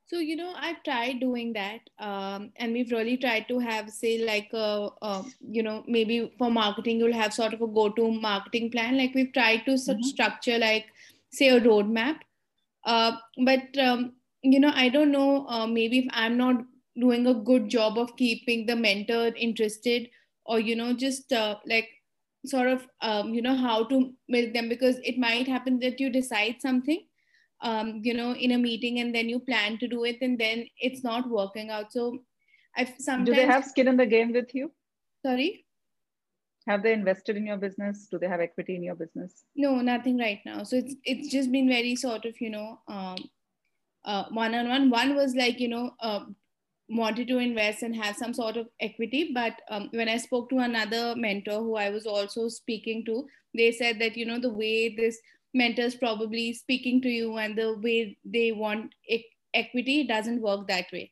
so, 0.06 0.20
you 0.20 0.36
know, 0.36 0.54
I've 0.56 0.84
tried 0.84 1.20
doing 1.20 1.54
that. 1.54 1.82
Um, 1.98 2.52
and 2.58 2.74
we've 2.74 2.92
really 2.92 3.18
tried 3.18 3.48
to 3.48 3.60
have, 3.60 3.90
say, 3.90 4.24
like, 4.26 4.50
a, 4.54 4.90
a, 5.02 5.24
you 5.40 5.64
know, 5.64 5.84
maybe 5.88 6.34
for 6.38 6.52
marketing, 6.52 7.00
you'll 7.00 7.14
have 7.14 7.34
sort 7.34 7.54
of 7.54 7.62
a 7.62 7.68
go 7.68 7.90
to 7.90 8.12
marketing 8.12 8.70
plan. 8.72 8.98
Like, 8.98 9.14
we've 9.16 9.34
tried 9.34 9.66
to 9.66 9.72
mm-hmm. 9.72 10.02
structure, 10.02 10.58
like, 10.58 10.88
say, 11.32 11.50
a 11.50 11.62
roadmap. 11.62 12.18
Uh, 12.84 13.14
but, 13.46 13.78
um, 13.78 14.14
you 14.42 14.60
know, 14.60 14.72
I 14.76 14.90
don't 14.90 15.12
know, 15.12 15.48
uh, 15.48 15.68
maybe 15.68 16.00
if 16.00 16.06
I'm 16.12 16.38
not 16.38 16.58
doing 17.00 17.26
a 17.28 17.34
good 17.34 17.70
job 17.70 17.98
of 17.98 18.16
keeping 18.18 18.66
the 18.66 18.76
mentor 18.76 19.32
interested 19.38 20.10
or, 20.46 20.60
you 20.60 20.76
know, 20.76 20.94
just 20.94 21.32
uh, 21.32 21.56
like, 21.66 21.90
sort 22.46 22.68
of 22.68 22.86
um, 23.02 23.34
you 23.34 23.42
know 23.42 23.56
how 23.56 23.86
to 23.86 24.12
milk 24.28 24.54
them 24.54 24.68
because 24.68 24.98
it 25.04 25.18
might 25.18 25.48
happen 25.48 25.80
that 25.80 26.00
you 26.00 26.10
decide 26.10 26.56
something 26.60 27.00
um, 27.64 28.02
you 28.04 28.14
know, 28.14 28.36
in 28.36 28.52
a 28.52 28.58
meeting 28.58 29.00
and 29.00 29.16
then 29.16 29.30
you 29.30 29.40
plan 29.40 29.78
to 29.80 29.88
do 29.88 30.04
it 30.04 30.18
and 30.22 30.38
then 30.38 30.68
it's 30.78 31.04
not 31.04 31.30
working 31.30 31.70
out. 31.70 31.92
So 31.92 32.20
I've 32.76 32.94
sometimes. 33.00 33.30
Do 33.30 33.36
they 33.36 33.46
have 33.46 33.66
skin 33.66 33.88
in 33.88 33.98
the 33.98 34.06
game 34.06 34.34
with 34.34 34.54
you? 34.54 34.72
Sorry? 35.26 35.66
Have 36.68 36.84
they 36.84 36.94
invested 36.94 37.36
in 37.38 37.46
your 37.46 37.58
business? 37.58 38.08
Do 38.10 38.20
they 38.20 38.28
have 38.28 38.40
equity 38.40 38.76
in 38.76 38.84
your 38.84 38.96
business? 38.96 39.44
No, 39.56 39.76
nothing 39.82 40.18
right 40.18 40.40
now. 40.46 40.64
So 40.64 40.78
it's 40.78 40.96
it's 41.04 41.30
just 41.30 41.52
been 41.52 41.68
very 41.68 41.96
sort 41.96 42.26
of, 42.26 42.40
you 42.40 42.50
know, 42.50 42.80
um, 42.88 43.18
uh, 44.06 44.26
one-on-one. 44.32 44.90
One 44.90 45.16
was 45.16 45.36
like, 45.36 45.60
you 45.60 45.68
know, 45.68 45.92
uh, 46.00 46.26
wanted 46.90 47.28
to 47.30 47.38
invest 47.38 47.84
and 47.84 47.96
have 47.96 48.16
some 48.16 48.34
sort 48.34 48.58
of 48.58 48.68
equity. 48.80 49.32
But 49.34 49.62
um, 49.70 49.90
when 49.92 50.10
I 50.10 50.18
spoke 50.18 50.50
to 50.50 50.60
another 50.60 51.16
mentor 51.16 51.60
who 51.60 51.76
I 51.76 51.90
was 51.90 52.06
also 52.06 52.50
speaking 52.50 53.06
to, 53.06 53.28
they 53.54 53.72
said 53.72 54.00
that, 54.00 54.18
you 54.18 54.26
know, 54.26 54.40
the 54.40 54.54
way 54.54 54.96
this 54.96 55.20
mentors 55.54 55.96
probably 55.96 56.54
speaking 56.54 57.02
to 57.02 57.10
you 57.10 57.38
and 57.38 57.58
the 57.58 57.78
way 57.78 58.18
they 58.26 58.52
want 58.52 58.94
e- 59.08 59.26
equity 59.54 60.06
doesn't 60.06 60.42
work 60.42 60.68
that 60.68 60.92
way. 60.92 61.12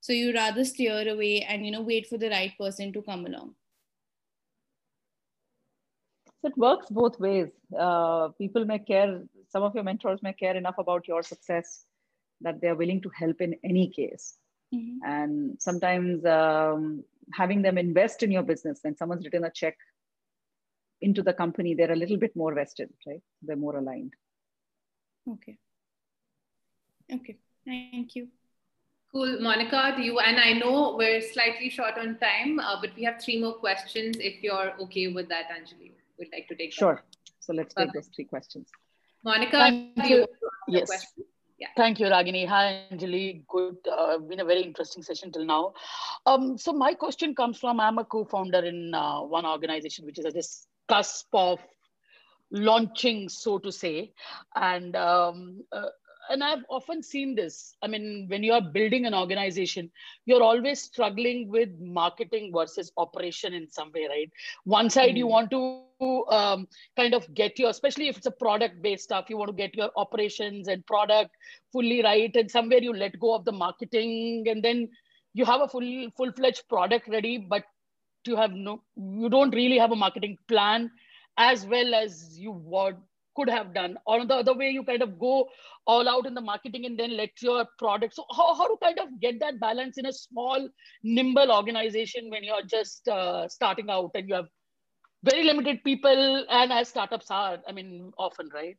So 0.00 0.12
you 0.12 0.32
rather 0.32 0.64
steer 0.64 1.08
away 1.08 1.42
and 1.42 1.64
you 1.64 1.72
know 1.72 1.82
wait 1.82 2.06
for 2.06 2.18
the 2.18 2.30
right 2.30 2.52
person 2.58 2.92
to 2.92 3.02
come 3.02 3.26
along. 3.26 3.54
So 6.42 6.48
it 6.48 6.56
works 6.56 6.86
both 6.90 7.20
ways. 7.20 7.48
Uh, 7.78 8.28
people 8.38 8.64
may 8.64 8.78
care 8.78 9.22
some 9.50 9.62
of 9.62 9.74
your 9.74 9.84
mentors 9.84 10.22
may 10.22 10.32
care 10.32 10.56
enough 10.56 10.78
about 10.78 11.08
your 11.08 11.22
success 11.22 11.84
that 12.40 12.60
they're 12.60 12.76
willing 12.76 13.02
to 13.02 13.10
help 13.10 13.40
in 13.40 13.56
any 13.62 13.88
case. 13.90 14.36
Mm-hmm. 14.72 14.98
and 15.04 15.56
sometimes 15.60 16.24
um, 16.24 17.02
having 17.34 17.60
them 17.60 17.76
invest 17.76 18.22
in 18.22 18.30
your 18.30 18.44
business 18.44 18.78
when 18.82 18.96
someone's 18.96 19.24
written 19.24 19.42
a 19.42 19.50
check 19.50 19.76
into 21.00 21.22
the 21.22 21.32
company, 21.32 21.74
they're 21.74 21.92
a 21.92 21.96
little 21.96 22.16
bit 22.16 22.34
more 22.36 22.54
vested, 22.54 22.90
right? 23.06 23.22
They're 23.42 23.56
more 23.56 23.76
aligned. 23.76 24.14
Okay. 25.28 25.56
Okay. 27.12 27.36
Thank 27.64 28.16
you. 28.16 28.28
Cool. 29.12 29.40
Monica, 29.40 29.94
do 29.96 30.02
you, 30.02 30.20
and 30.20 30.38
I 30.38 30.52
know 30.52 30.94
we're 30.96 31.20
slightly 31.20 31.68
short 31.68 31.98
on 31.98 32.18
time, 32.18 32.60
uh, 32.60 32.80
but 32.80 32.90
we 32.96 33.02
have 33.02 33.20
three 33.20 33.40
more 33.40 33.54
questions 33.54 34.16
if 34.20 34.42
you're 34.42 34.72
okay 34.82 35.08
with 35.08 35.28
that, 35.28 35.46
Anjali. 35.50 35.92
We'd 36.18 36.28
like 36.32 36.46
to 36.48 36.54
take 36.54 36.72
Sure. 36.72 36.94
That. 36.94 37.32
So 37.40 37.52
let's 37.52 37.74
take 37.74 37.92
those 37.92 38.08
three 38.14 38.26
questions. 38.26 38.68
Monica, 39.24 39.58
Thank 39.58 40.08
you. 40.08 40.26
Yes. 40.68 40.88
Question? 40.88 41.24
Yeah. 41.58 41.68
Thank 41.76 41.98
you, 41.98 42.06
Ragini. 42.06 42.46
Hi, 42.46 42.86
Anjali. 42.92 43.44
Good. 43.46 43.76
Uh, 43.90 44.18
been 44.18 44.40
a 44.40 44.44
very 44.44 44.62
interesting 44.62 45.02
session 45.02 45.32
till 45.32 45.44
now. 45.44 45.74
Um, 46.24 46.56
so 46.56 46.72
my 46.72 46.94
question 46.94 47.34
comes 47.34 47.58
from 47.58 47.80
I'm 47.80 47.98
a 47.98 48.04
co-founder 48.04 48.64
in 48.64 48.94
uh, 48.94 49.20
one 49.20 49.44
organization 49.44 50.06
which 50.06 50.18
is 50.18 50.24
at 50.24 50.34
this 50.34 50.66
cusp 50.90 51.28
of 51.32 51.60
launching, 52.50 53.28
so 53.28 53.58
to 53.58 53.70
say, 53.70 54.12
and 54.56 54.96
um, 54.96 55.62
uh, 55.72 55.90
and 56.30 56.44
I've 56.44 56.64
often 56.68 57.02
seen 57.02 57.34
this. 57.34 57.76
I 57.82 57.88
mean, 57.88 58.26
when 58.28 58.44
you 58.44 58.52
are 58.52 58.60
building 58.60 59.04
an 59.04 59.14
organization, 59.14 59.90
you're 60.26 60.42
always 60.42 60.80
struggling 60.80 61.48
with 61.48 61.70
marketing 61.80 62.52
versus 62.54 62.92
operation 62.96 63.52
in 63.52 63.68
some 63.68 63.90
way, 63.92 64.06
right? 64.08 64.30
One 64.64 64.90
side, 64.90 65.14
mm. 65.14 65.18
you 65.18 65.24
hmm. 65.24 65.32
want 65.32 65.50
to 65.50 66.24
um, 66.28 66.68
kind 66.96 67.14
of 67.14 67.32
get 67.34 67.58
your, 67.58 67.70
especially 67.70 68.08
if 68.08 68.16
it's 68.16 68.26
a 68.26 68.30
product 68.30 68.80
based 68.80 69.04
stuff, 69.04 69.26
you 69.28 69.36
want 69.36 69.50
to 69.50 69.56
get 69.56 69.74
your 69.74 69.90
operations 69.96 70.68
and 70.68 70.86
product 70.86 71.36
fully 71.72 72.02
right. 72.02 72.34
And 72.36 72.50
somewhere 72.50 72.80
you 72.80 72.92
let 72.92 73.18
go 73.18 73.34
of 73.34 73.44
the 73.44 73.52
marketing 73.52 74.46
and 74.48 74.62
then 74.62 74.88
you 75.34 75.44
have 75.44 75.60
a 75.60 75.68
full 75.68 76.10
full 76.16 76.32
fledged 76.32 76.68
product 76.68 77.08
ready, 77.08 77.38
but 77.38 77.64
you 78.26 78.36
have 78.36 78.52
no, 78.52 78.82
you 78.96 79.28
don't 79.28 79.54
really 79.54 79.78
have 79.78 79.92
a 79.92 79.96
marketing 79.96 80.36
plan 80.48 80.90
as 81.38 81.66
well 81.66 81.94
as 81.94 82.38
you 82.38 82.52
would 82.52 82.96
could 83.36 83.48
have 83.48 83.72
done. 83.72 83.96
Or 84.06 84.26
the 84.26 84.36
other 84.36 84.54
way 84.54 84.70
you 84.70 84.82
kind 84.84 85.02
of 85.02 85.18
go 85.18 85.48
all 85.86 86.08
out 86.08 86.26
in 86.26 86.34
the 86.34 86.40
marketing 86.40 86.84
and 86.86 86.98
then 86.98 87.16
let 87.16 87.30
your 87.40 87.64
product. 87.78 88.14
So 88.14 88.24
how, 88.36 88.54
how 88.54 88.66
to 88.66 88.76
kind 88.82 88.98
of 88.98 89.20
get 89.20 89.40
that 89.40 89.60
balance 89.60 89.98
in 89.98 90.06
a 90.06 90.12
small 90.12 90.68
nimble 91.02 91.52
organization 91.52 92.30
when 92.30 92.44
you're 92.44 92.66
just 92.66 93.08
uh, 93.08 93.48
starting 93.48 93.88
out 93.88 94.10
and 94.14 94.28
you 94.28 94.34
have 94.34 94.48
very 95.22 95.44
limited 95.44 95.82
people 95.84 96.46
and 96.48 96.72
as 96.72 96.88
startups 96.88 97.30
are 97.30 97.58
i 97.68 97.72
mean 97.72 98.10
often 98.18 98.48
right? 98.54 98.78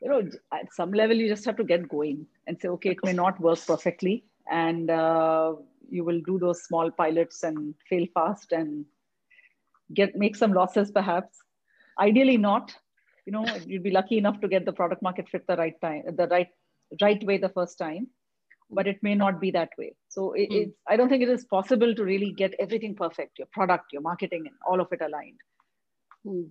You 0.00 0.10
know 0.10 0.28
at 0.52 0.72
some 0.72 0.92
level 0.92 1.16
you 1.16 1.28
just 1.28 1.44
have 1.46 1.56
to 1.56 1.64
get 1.64 1.88
going 1.88 2.26
and 2.46 2.60
say 2.60 2.68
okay 2.68 2.90
it 2.90 3.04
may 3.04 3.12
not 3.12 3.40
work 3.40 3.58
perfectly. 3.66 4.24
And 4.50 4.90
uh, 4.90 5.54
you 5.90 6.04
will 6.04 6.20
do 6.26 6.38
those 6.38 6.64
small 6.64 6.90
pilots 6.90 7.42
and 7.42 7.74
fail 7.88 8.06
fast 8.14 8.52
and 8.52 8.84
get 9.92 10.16
make 10.16 10.36
some 10.36 10.52
losses 10.52 10.90
perhaps 10.90 11.38
ideally 12.00 12.36
not 12.36 12.74
you 13.26 13.32
know 13.32 13.46
you'd 13.66 13.82
be 13.82 13.90
lucky 13.90 14.18
enough 14.18 14.40
to 14.40 14.48
get 14.48 14.64
the 14.64 14.72
product 14.72 15.02
market 15.02 15.28
fit 15.28 15.46
the 15.46 15.56
right 15.56 15.80
time 15.80 16.02
the 16.16 16.26
right 16.28 16.48
right 17.02 17.24
way 17.24 17.38
the 17.38 17.54
first 17.60 17.78
time 17.78 18.06
but 18.70 18.86
it 18.86 19.02
may 19.02 19.14
not 19.14 19.40
be 19.40 19.50
that 19.50 19.70
way 19.78 19.94
so 20.08 20.32
it, 20.32 20.50
mm. 20.50 20.62
it's 20.62 20.76
i 20.88 20.96
don't 20.96 21.08
think 21.08 21.22
it 21.22 21.28
is 21.28 21.44
possible 21.44 21.94
to 21.94 22.04
really 22.04 22.32
get 22.32 22.54
everything 22.58 22.94
perfect 22.94 23.38
your 23.38 23.48
product 23.52 23.92
your 23.92 24.02
marketing 24.02 24.44
and 24.46 24.56
all 24.66 24.80
of 24.80 24.88
it 24.92 25.00
aligned 25.00 25.40
mm. 26.26 26.48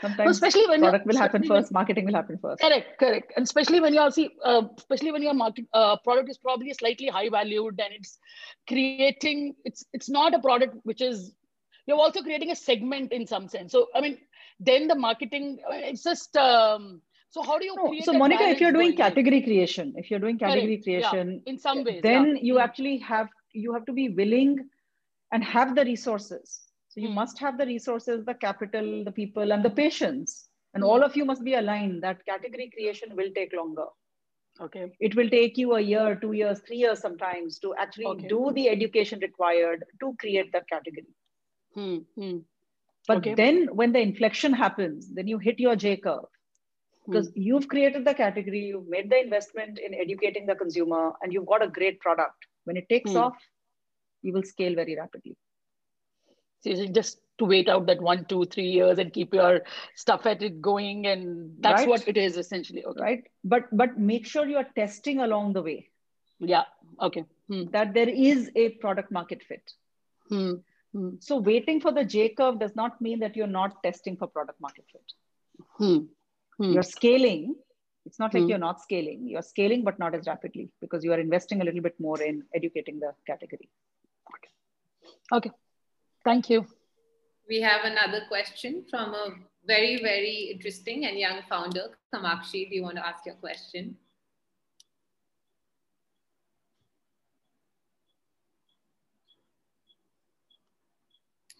So 0.00 0.08
sometimes 0.08 0.30
especially 0.30 0.66
when 0.66 0.80
product 0.80 1.06
will 1.06 1.16
happen 1.16 1.44
first 1.44 1.72
marketing 1.72 2.04
will 2.06 2.14
happen 2.14 2.38
first 2.38 2.60
correct 2.60 2.98
correct 2.98 3.32
and 3.36 3.44
especially 3.44 3.80
when 3.80 3.94
you're 3.94 4.10
see 4.10 4.30
uh, 4.44 4.62
especially 4.78 5.12
when 5.12 5.22
your 5.22 5.34
market 5.34 5.66
uh, 5.72 5.96
product 5.98 6.28
is 6.30 6.38
probably 6.38 6.72
slightly 6.72 7.08
high 7.08 7.28
valued 7.28 7.80
and 7.84 7.94
it's 7.94 8.18
creating 8.68 9.54
it's 9.64 9.84
it's 9.92 10.08
not 10.08 10.34
a 10.34 10.38
product 10.38 10.76
which 10.84 11.00
is 11.00 11.32
you're 11.86 11.98
also 11.98 12.22
creating 12.22 12.50
a 12.50 12.56
segment 12.56 13.12
in 13.12 13.26
some 13.26 13.48
sense 13.48 13.72
so 13.72 13.88
i 13.94 14.00
mean 14.00 14.18
then 14.60 14.86
the 14.88 14.94
marketing 14.94 15.58
it's 15.70 16.02
just 16.02 16.36
um, 16.36 17.00
so 17.30 17.42
how 17.42 17.58
do 17.58 17.64
you 17.64 17.74
no, 17.76 17.92
so 18.02 18.12
monica 18.12 18.44
if 18.48 18.60
you're 18.60 18.72
doing 18.72 18.96
category 18.96 19.38
in? 19.38 19.44
creation 19.44 19.94
if 19.96 20.10
you're 20.10 20.20
doing 20.20 20.38
category 20.38 20.76
Correct. 20.76 20.84
creation 20.84 21.32
yeah. 21.32 21.52
in 21.52 21.58
some 21.58 21.82
ways 21.84 22.00
then 22.02 22.36
yeah. 22.36 22.42
you 22.42 22.58
actually 22.58 22.98
have 22.98 23.28
you 23.52 23.72
have 23.72 23.84
to 23.86 23.92
be 23.92 24.08
willing 24.08 24.68
and 25.32 25.42
have 25.42 25.74
the 25.74 25.84
resources 25.84 26.60
so 26.94 27.00
you 27.00 27.08
mm. 27.08 27.14
must 27.14 27.38
have 27.38 27.58
the 27.58 27.66
resources 27.66 28.24
the 28.24 28.34
capital 28.34 29.02
the 29.04 29.12
people 29.12 29.52
and 29.52 29.64
the 29.64 29.74
patience 29.82 30.48
and 30.74 30.84
mm. 30.84 30.86
all 30.86 31.02
of 31.02 31.16
you 31.16 31.24
must 31.24 31.44
be 31.44 31.54
aligned 31.54 32.02
that 32.02 32.24
category 32.24 32.70
creation 32.72 33.16
will 33.16 33.30
take 33.34 33.52
longer 33.60 33.86
okay 34.60 34.86
it 35.00 35.16
will 35.16 35.28
take 35.28 35.58
you 35.58 35.74
a 35.74 35.80
year 35.80 36.16
two 36.24 36.32
years 36.32 36.60
three 36.66 36.76
years 36.84 37.00
sometimes 37.00 37.58
to 37.58 37.74
actually 37.74 38.06
okay. 38.14 38.28
do 38.28 38.52
the 38.54 38.68
education 38.68 39.18
required 39.20 39.84
to 40.00 40.14
create 40.20 40.52
that 40.52 40.68
category 40.68 41.06
hmm. 41.74 41.98
Hmm. 42.16 42.38
But 43.06 43.18
okay. 43.18 43.34
then 43.34 43.68
when 43.72 43.92
the 43.92 44.00
inflection 44.00 44.52
happens, 44.52 45.12
then 45.12 45.26
you 45.26 45.38
hit 45.38 45.60
your 45.60 45.76
J 45.76 45.96
curve 45.96 46.24
because 47.06 47.28
hmm. 47.28 47.40
you've 47.40 47.68
created 47.68 48.04
the 48.04 48.14
category, 48.14 48.60
you've 48.60 48.88
made 48.88 49.10
the 49.10 49.20
investment 49.20 49.78
in 49.78 49.94
educating 49.94 50.46
the 50.46 50.54
consumer, 50.54 51.12
and 51.20 51.32
you've 51.32 51.46
got 51.46 51.62
a 51.62 51.68
great 51.68 52.00
product. 52.00 52.46
When 52.64 52.76
it 52.76 52.88
takes 52.88 53.10
hmm. 53.10 53.18
off, 53.18 53.36
you 54.22 54.32
will 54.32 54.42
scale 54.42 54.74
very 54.74 54.96
rapidly. 54.96 55.36
So 56.64 56.86
just 56.86 57.18
to 57.38 57.44
wait 57.44 57.68
out 57.68 57.86
that 57.86 58.00
one, 58.00 58.24
two, 58.26 58.44
three 58.46 58.70
years 58.70 58.98
and 58.98 59.12
keep 59.12 59.34
your 59.34 59.62
stuff 59.96 60.26
at 60.26 60.42
it 60.42 60.60
going, 60.62 61.06
and 61.06 61.56
that's 61.60 61.80
right. 61.80 61.88
what 61.88 62.08
it 62.08 62.16
is 62.16 62.36
essentially. 62.36 62.84
Okay. 62.84 63.00
Right, 63.00 63.24
but 63.42 63.64
but 63.72 63.98
make 63.98 64.26
sure 64.26 64.46
you 64.46 64.56
are 64.56 64.68
testing 64.76 65.20
along 65.20 65.52
the 65.52 65.62
way. 65.62 65.90
Yeah. 66.38 66.64
Okay. 67.00 67.24
Hmm. 67.48 67.64
That 67.72 67.94
there 67.94 68.08
is 68.08 68.50
a 68.54 68.70
product 68.70 69.10
market 69.10 69.42
fit. 69.42 69.72
Hmm. 70.28 70.54
Hmm. 70.92 71.10
So 71.20 71.38
waiting 71.38 71.80
for 71.80 71.92
the 71.92 72.04
J 72.04 72.30
curve 72.30 72.58
does 72.60 72.76
not 72.76 73.00
mean 73.00 73.20
that 73.20 73.36
you're 73.36 73.46
not 73.46 73.82
testing 73.82 74.16
for 74.16 74.26
product 74.26 74.60
market 74.60 74.84
fit. 74.90 75.12
Hmm. 75.76 75.98
Hmm. 76.56 76.72
You're 76.72 76.82
scaling. 76.82 77.56
It's 78.06 78.18
not 78.18 78.34
like 78.34 78.44
hmm. 78.44 78.50
you're 78.50 78.58
not 78.58 78.80
scaling. 78.80 79.26
You're 79.26 79.42
scaling, 79.42 79.82
but 79.82 79.98
not 79.98 80.14
as 80.14 80.26
rapidly 80.26 80.70
because 80.80 81.02
you 81.02 81.12
are 81.12 81.18
investing 81.18 81.60
a 81.62 81.64
little 81.64 81.80
bit 81.80 81.98
more 81.98 82.22
in 82.22 82.44
educating 82.54 83.00
the 83.00 83.12
category. 83.26 83.68
Okay. 84.34 84.50
Okay. 85.32 85.50
Thank 86.24 86.48
you. 86.48 86.66
We 87.48 87.60
have 87.60 87.84
another 87.84 88.22
question 88.28 88.84
from 88.90 89.12
a 89.14 89.34
very, 89.66 90.00
very 90.02 90.50
interesting 90.52 91.04
and 91.04 91.18
young 91.18 91.40
founder. 91.48 91.88
Kamakshi, 92.14 92.68
do 92.70 92.76
you 92.76 92.82
want 92.82 92.96
to 92.96 93.06
ask 93.06 93.26
your 93.26 93.34
question? 93.34 93.96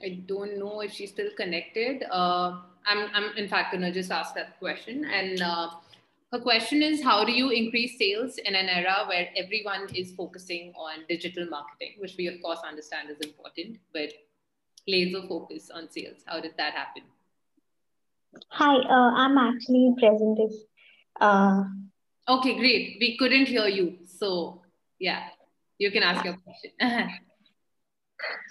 I 0.02 0.22
don't 0.26 0.58
know 0.58 0.80
if 0.80 0.92
she's 0.92 1.10
still 1.10 1.30
connected. 1.36 2.04
Uh, 2.10 2.60
I'm, 2.86 3.08
I'm 3.14 3.36
in 3.36 3.48
fact 3.48 3.74
to 3.74 3.92
just 3.92 4.10
ask 4.10 4.34
that 4.34 4.58
question. 4.58 5.04
And 5.04 5.40
uh, 5.40 5.70
her 6.32 6.40
question 6.40 6.82
is 6.82 7.02
How 7.02 7.24
do 7.24 7.32
you 7.32 7.50
increase 7.50 7.98
sales 7.98 8.38
in 8.38 8.54
an 8.54 8.68
era 8.68 9.04
where 9.08 9.28
everyone 9.36 9.88
is 9.94 10.12
focusing 10.12 10.72
on 10.76 11.04
digital 11.08 11.46
marketing, 11.46 11.94
which 11.98 12.16
we, 12.18 12.26
of 12.26 12.40
course, 12.42 12.58
understand 12.66 13.08
is 13.10 13.18
important, 13.20 13.78
but 13.92 14.10
laser 14.86 15.22
focus 15.28 15.70
on 15.72 15.90
sales? 15.90 16.22
How 16.26 16.40
did 16.40 16.52
that 16.58 16.74
happen? 16.74 17.02
Hi, 18.50 18.76
uh, 18.76 19.14
I'm 19.14 19.38
actually 19.38 19.94
present. 19.98 20.38
If, 20.40 20.52
uh... 21.20 21.64
Okay, 22.28 22.56
great. 22.56 22.96
We 23.00 23.16
couldn't 23.18 23.46
hear 23.46 23.66
you. 23.68 23.98
So, 24.06 24.62
yeah, 24.98 25.28
you 25.78 25.90
can 25.90 26.02
ask 26.02 26.24
your 26.24 26.36
question. 26.36 26.72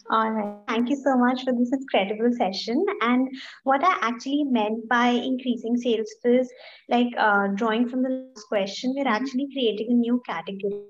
All 0.10 0.32
right. 0.32 0.58
Thank 0.68 0.90
you 0.90 0.98
so 0.98 1.18
much 1.18 1.44
for 1.44 1.54
this 1.54 1.72
incredible 1.72 2.32
session. 2.38 2.84
And 3.02 3.30
what 3.64 3.84
I 3.84 3.98
actually 4.02 4.44
meant 4.44 4.88
by 4.90 5.08
increasing 5.08 5.78
sales 5.78 6.14
is 6.26 6.52
like 6.90 7.08
uh, 7.18 7.48
drawing 7.56 7.88
from 7.88 8.04
the 8.04 8.10
last 8.10 8.48
question, 8.48 8.94
we're 8.96 9.06
mm-hmm. 9.06 9.14
actually 9.14 9.48
creating 9.54 9.88
a 9.92 9.94
new 9.94 10.22
category. 10.26 10.84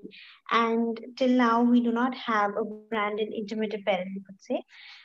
And 0.50 0.98
till 1.16 1.30
now, 1.30 1.62
we 1.62 1.80
do 1.80 1.92
not 1.92 2.14
have 2.16 2.50
a 2.56 2.64
brand 2.64 3.20
in 3.20 3.32
intimate 3.32 3.72
apparel, 3.74 4.06
you 4.06 4.22
could 4.26 4.42
say. 4.42 4.60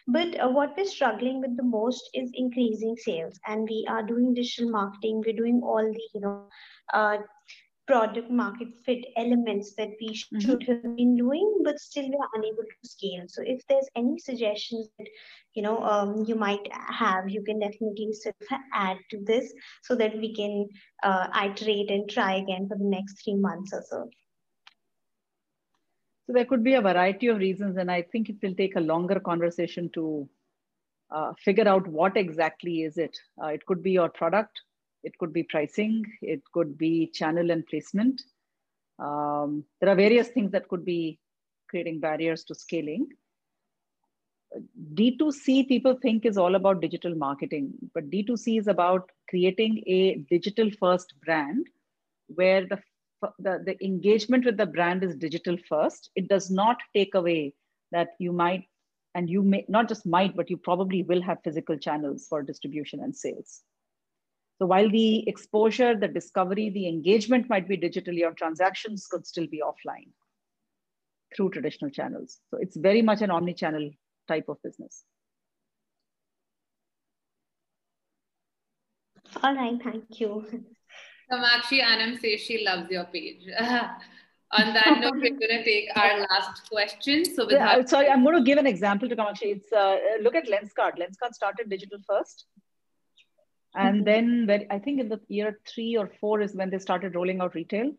But 0.07 0.39
uh, 0.39 0.49
what 0.49 0.73
we're 0.75 0.86
struggling 0.86 1.39
with 1.39 1.55
the 1.55 1.63
most 1.63 2.09
is 2.15 2.32
increasing 2.34 2.95
sales. 2.97 3.39
And 3.45 3.67
we 3.69 3.86
are 3.88 4.01
doing 4.01 4.34
digital 4.34 4.71
marketing, 4.71 5.23
we're 5.25 5.36
doing 5.36 5.61
all 5.63 5.84
the, 5.84 6.01
you 6.15 6.21
know, 6.21 6.47
uh, 6.93 7.17
product 7.89 8.29
market 8.29 8.67
fit 8.85 9.03
elements 9.17 9.73
that 9.75 9.89
we 9.99 10.09
mm-hmm. 10.09 10.39
should 10.39 10.61
have 10.67 10.83
been 10.95 11.15
doing, 11.17 11.47
but 11.63 11.79
still 11.79 12.07
we 12.07 12.17
are 12.23 12.29
unable 12.35 12.63
to 12.63 12.89
scale. 12.89 13.23
So 13.27 13.41
if 13.43 13.65
there's 13.67 13.89
any 13.95 14.19
suggestions 14.19 14.89
that 14.99 15.07
you 15.55 15.63
know 15.63 15.79
um, 15.83 16.23
you 16.27 16.35
might 16.35 16.69
have, 16.71 17.29
you 17.29 17.41
can 17.43 17.59
definitely 17.59 18.13
sort 18.13 18.35
of 18.41 18.59
add 18.73 18.97
to 19.09 19.23
this 19.25 19.51
so 19.81 19.95
that 19.95 20.15
we 20.15 20.35
can 20.35 20.67
uh, 21.01 21.27
iterate 21.43 21.89
and 21.89 22.07
try 22.07 22.35
again 22.35 22.67
for 22.67 22.77
the 22.77 22.91
next 22.97 23.23
three 23.23 23.35
months 23.35 23.73
or 23.73 23.83
so. 23.89 24.07
So 26.27 26.33
there 26.33 26.45
could 26.45 26.63
be 26.63 26.75
a 26.75 26.81
variety 26.81 27.27
of 27.27 27.37
reasons, 27.37 27.77
and 27.77 27.89
I 27.89 28.03
think 28.03 28.29
it 28.29 28.35
will 28.43 28.53
take 28.53 28.75
a 28.75 28.87
longer 28.93 29.19
conversation 29.19 29.89
to 29.95 30.29
uh, 31.09 31.33
figure 31.43 31.67
out 31.67 31.87
what 31.87 32.17
exactly 32.17 32.83
is 32.83 32.99
it. 32.99 33.17
Uh, 33.41 33.47
it 33.47 33.65
could 33.65 33.81
be 33.81 33.93
your 33.93 34.09
product, 34.09 34.61
it 35.03 35.17
could 35.17 35.33
be 35.33 35.43
pricing, 35.43 36.05
it 36.21 36.41
could 36.53 36.77
be 36.77 37.07
channel 37.07 37.51
and 37.51 37.65
placement. 37.67 38.21
Um, 38.99 39.63
there 39.79 39.89
are 39.89 39.95
various 39.95 40.27
things 40.29 40.51
that 40.51 40.67
could 40.67 40.83
be 40.83 41.19
creating 41.69 41.99
barriers 41.99 42.43
to 42.45 42.55
scaling. 42.55 43.07
D2C 44.95 45.67
people 45.67 45.97
think 46.01 46.25
is 46.25 46.37
all 46.37 46.55
about 46.55 46.81
digital 46.81 47.13
marketing, 47.15 47.73
but 47.93 48.09
D2C 48.09 48.59
is 48.59 48.67
about 48.67 49.09
creating 49.29 49.83
a 49.85 50.15
digital 50.29 50.71
first 50.79 51.13
brand 51.23 51.67
where 52.27 52.65
the, 52.65 52.79
the, 53.37 53.63
the 53.65 53.85
engagement 53.85 54.45
with 54.45 54.57
the 54.57 54.65
brand 54.65 55.03
is 55.03 55.15
digital 55.15 55.55
first. 55.67 56.09
It 56.15 56.27
does 56.27 56.49
not 56.49 56.77
take 56.95 57.13
away 57.13 57.53
that 57.91 58.09
you 58.19 58.31
might 58.31 58.65
and 59.15 59.29
you 59.29 59.41
may 59.41 59.65
not 59.67 59.87
just 59.87 60.05
might, 60.05 60.35
but 60.35 60.49
you 60.49 60.57
probably 60.57 61.03
will 61.03 61.21
have 61.21 61.43
physical 61.43 61.77
channels 61.77 62.27
for 62.27 62.43
distribution 62.43 63.01
and 63.01 63.15
sales. 63.15 63.61
So 64.60 64.66
while 64.66 64.89
the 64.89 65.28
exposure, 65.28 65.95
the 65.95 66.10
discovery, 66.10 66.70
the 66.70 66.88
engagement 66.88 67.49
might 67.49 67.68
be 67.68 67.78
digitally 67.78 68.24
or 68.24 68.34
transactions 68.34 69.07
could 69.07 69.26
still 69.26 69.47
be 69.47 69.62
offline 69.66 70.10
through 71.36 71.51
traditional 71.51 71.89
channels. 71.91 72.39
So 72.51 72.57
it's 72.60 72.76
very 72.76 73.01
much 73.01 73.22
an 73.22 73.32
omni-channel 73.32 73.91
type 74.28 74.49
of 74.49 74.62
business. 74.62 75.05
All 79.41 79.55
right, 79.55 79.80
thank 79.82 80.20
you. 80.20 80.45
Kamakshi 81.32 81.82
Anam 81.82 82.18
says 82.18 82.41
she 82.41 82.66
loves 82.66 82.89
your 82.89 83.05
page. 83.05 83.43
On 84.51 84.74
that 84.74 84.97
note, 84.99 85.14
we're 85.14 85.30
going 85.30 85.60
to 85.60 85.64
take 85.64 85.89
our 85.95 86.22
last 86.22 86.68
question. 86.72 87.24
So, 87.24 87.45
with 87.45 87.53
yeah, 87.53 87.86
sorry, 87.86 88.10
I'm 88.10 88.24
going 88.24 88.36
to 88.36 88.41
give 88.41 88.57
an 88.57 88.66
example 88.66 89.07
to 89.07 89.16
Kamakshi. 89.16 89.57
It's 89.57 89.72
uh, 89.72 89.97
look 90.22 90.34
at 90.34 90.47
Lenskart. 90.47 90.97
Lenskart 90.97 91.34
started 91.34 91.70
digital 91.70 91.99
first, 92.10 92.47
and 93.76 93.97
mm-hmm. 93.97 94.05
then 94.05 94.47
when, 94.47 94.65
I 94.70 94.80
think 94.80 94.99
in 94.99 95.09
the 95.09 95.20
year 95.28 95.59
three 95.67 95.95
or 95.95 96.11
four 96.20 96.41
is 96.41 96.55
when 96.55 96.70
they 96.70 96.80
started 96.80 97.15
rolling 97.15 97.41
out 97.41 97.55
retail 97.55 97.91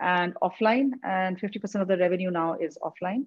and 0.00 0.34
offline, 0.42 0.90
and 1.02 1.40
50% 1.40 1.80
of 1.80 1.88
the 1.88 1.96
revenue 1.96 2.30
now 2.30 2.54
is 2.54 2.78
offline. 2.82 3.26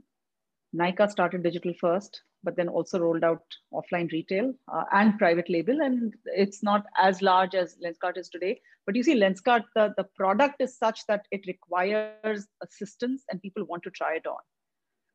Nykaa 0.76 1.09
started 1.09 1.43
digital 1.43 1.74
first, 1.80 2.22
but 2.43 2.55
then 2.55 2.68
also 2.68 2.99
rolled 2.99 3.24
out 3.24 3.41
offline 3.74 4.11
retail 4.11 4.53
uh, 4.72 4.84
and 4.91 5.18
private 5.18 5.49
label. 5.49 5.82
And 5.82 6.13
it's 6.26 6.61
not 6.61 6.86
as 6.97 7.22
large 7.22 7.55
as 7.55 7.78
Lenskart 7.84 8.18
is 8.18 8.30
today. 8.30 8.59
But 8.86 8.95
you 8.95 9.03
see, 9.03 9.15
Lenskart, 9.15 9.63
the, 9.76 9.93
the 9.97 10.03
product 10.15 10.61
is 10.61 10.78
such 10.78 11.05
that 11.07 11.26
it 11.32 11.45
requires 11.47 12.47
assistance 12.61 13.24
and 13.30 13.41
people 13.41 13.63
want 13.65 13.84
to 13.84 13.91
try 13.91 14.15
it 14.15 14.28
on. 14.28 14.39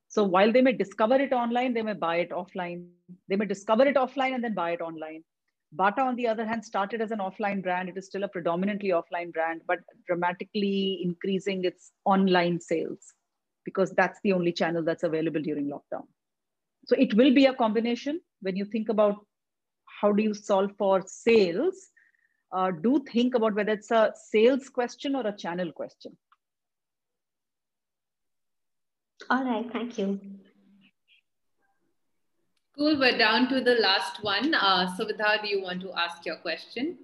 So 0.08 0.24
while 0.24 0.52
they 0.52 0.60
may 0.62 0.72
discover 0.72 1.16
it 1.16 1.32
online, 1.32 1.72
they 1.72 1.82
may 1.82 1.94
buy 1.94 2.16
it 2.16 2.30
offline. 2.30 2.88
They 3.28 3.36
may 3.36 3.46
discover 3.46 3.86
it 3.86 3.96
offline 3.96 4.34
and 4.34 4.44
then 4.44 4.54
buy 4.54 4.72
it 4.72 4.80
online. 4.82 5.24
Bata, 5.72 6.02
on 6.02 6.16
the 6.16 6.28
other 6.28 6.44
hand, 6.44 6.64
started 6.64 7.00
as 7.00 7.10
an 7.10 7.18
offline 7.18 7.62
brand. 7.62 7.88
It 7.88 7.96
is 7.96 8.06
still 8.06 8.24
a 8.24 8.28
predominantly 8.28 8.90
offline 8.90 9.32
brand, 9.32 9.62
but 9.66 9.78
dramatically 10.06 11.00
increasing 11.02 11.64
its 11.64 11.92
online 12.04 12.60
sales 12.60 13.14
because 13.64 13.92
that's 13.92 14.18
the 14.22 14.32
only 14.32 14.52
channel 14.52 14.82
that's 14.82 15.02
available 15.02 15.40
during 15.40 15.68
lockdown. 15.68 16.04
So 16.86 16.96
it 16.98 17.14
will 17.14 17.32
be 17.32 17.46
a 17.46 17.54
combination 17.54 18.20
when 18.40 18.56
you 18.56 18.64
think 18.66 18.88
about 18.88 19.16
how 20.00 20.12
do 20.12 20.22
you 20.22 20.34
solve 20.34 20.72
for 20.76 21.02
sales. 21.06 21.88
Uh, 22.52 22.70
do 22.70 23.02
think 23.10 23.34
about 23.34 23.54
whether 23.54 23.72
it's 23.72 23.90
a 23.90 24.12
sales 24.14 24.68
question 24.68 25.14
or 25.14 25.26
a 25.26 25.34
channel 25.34 25.72
question. 25.72 26.16
All 29.30 29.44
right, 29.44 29.72
thank 29.72 29.96
you. 29.96 30.20
Cool, 32.74 32.98
we're 32.98 33.18
down 33.18 33.50
to 33.50 33.60
the 33.60 33.74
last 33.74 34.24
one. 34.24 34.54
Uh, 34.54 34.86
Suvidha, 34.96 35.42
do 35.42 35.48
you 35.48 35.62
want 35.62 35.82
to 35.82 35.92
ask 35.92 36.24
your 36.24 36.36
question? 36.36 36.96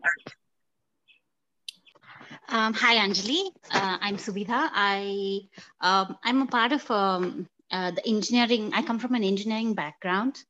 Um, 2.48 2.72
hi, 2.72 2.96
Anjali. 2.96 3.50
Uh, 3.70 3.98
I'm 4.00 4.16
Suvidha. 4.16 4.70
I, 4.72 5.40
um, 5.82 6.16
I'm 6.24 6.40
a 6.40 6.46
part 6.46 6.72
of 6.72 6.90
um, 6.90 7.46
uh, 7.70 7.90
the 7.90 8.08
engineering. 8.08 8.72
I 8.72 8.80
come 8.80 8.98
from 8.98 9.14
an 9.14 9.22
engineering 9.22 9.74
background, 9.74 10.42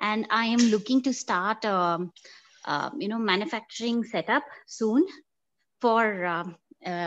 and 0.00 0.26
I 0.30 0.46
am 0.46 0.58
looking 0.58 1.00
to 1.02 1.12
start, 1.12 1.64
uh, 1.64 1.98
you 2.98 3.06
know, 3.06 3.18
manufacturing 3.18 4.02
setup 4.02 4.42
soon 4.66 5.06
for, 5.80 6.24
um, 6.24 6.56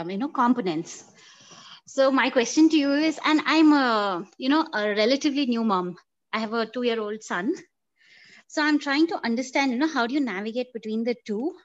you 0.10 0.18
know, 0.18 0.30
components. 0.30 1.04
So 1.88 2.10
my 2.10 2.30
question 2.30 2.70
to 2.70 2.78
you 2.78 2.94
is, 2.94 3.20
and 3.26 3.42
I'm 3.46 3.74
a, 3.74 4.26
you 4.38 4.48
know, 4.48 4.66
a 4.74 4.96
relatively 4.96 5.46
new 5.46 5.66
mom. 5.66 5.98
I 6.34 6.40
have 6.40 6.54
a 6.54 6.66
two-year-old 6.66 7.24
son. 7.24 7.54
So 8.48 8.64
I'm 8.64 8.80
trying 8.80 9.08
to 9.08 9.24
understand, 9.24 9.72
you 9.72 9.78
know, 9.78 9.88
how 9.88 10.08
do 10.08 10.14
you 10.14 10.20
navigate 10.20 10.74
between 10.74 11.04
the 11.04 11.16
two? 11.26 11.56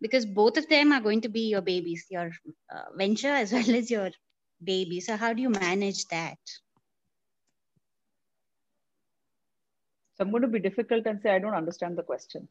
because 0.00 0.26
both 0.26 0.56
of 0.56 0.68
them 0.68 0.92
are 0.92 1.00
going 1.00 1.20
to 1.22 1.28
be 1.28 1.48
your 1.48 1.62
babies, 1.62 2.06
your 2.10 2.30
uh, 2.72 2.84
venture 2.96 3.28
as 3.28 3.52
well 3.56 3.74
as 3.74 3.90
your 3.90 4.10
baby. 4.62 5.00
So 5.00 5.16
how 5.16 5.32
do 5.32 5.42
you 5.42 5.50
manage 5.50 6.06
that? 6.06 6.38
So 10.16 10.24
I'm 10.24 10.30
going 10.30 10.42
to 10.42 10.48
be 10.48 10.60
difficult 10.60 11.06
and 11.06 11.20
say 11.20 11.30
I 11.30 11.38
don't 11.38 11.54
understand 11.54 11.96
the 11.96 12.02
question. 12.02 12.48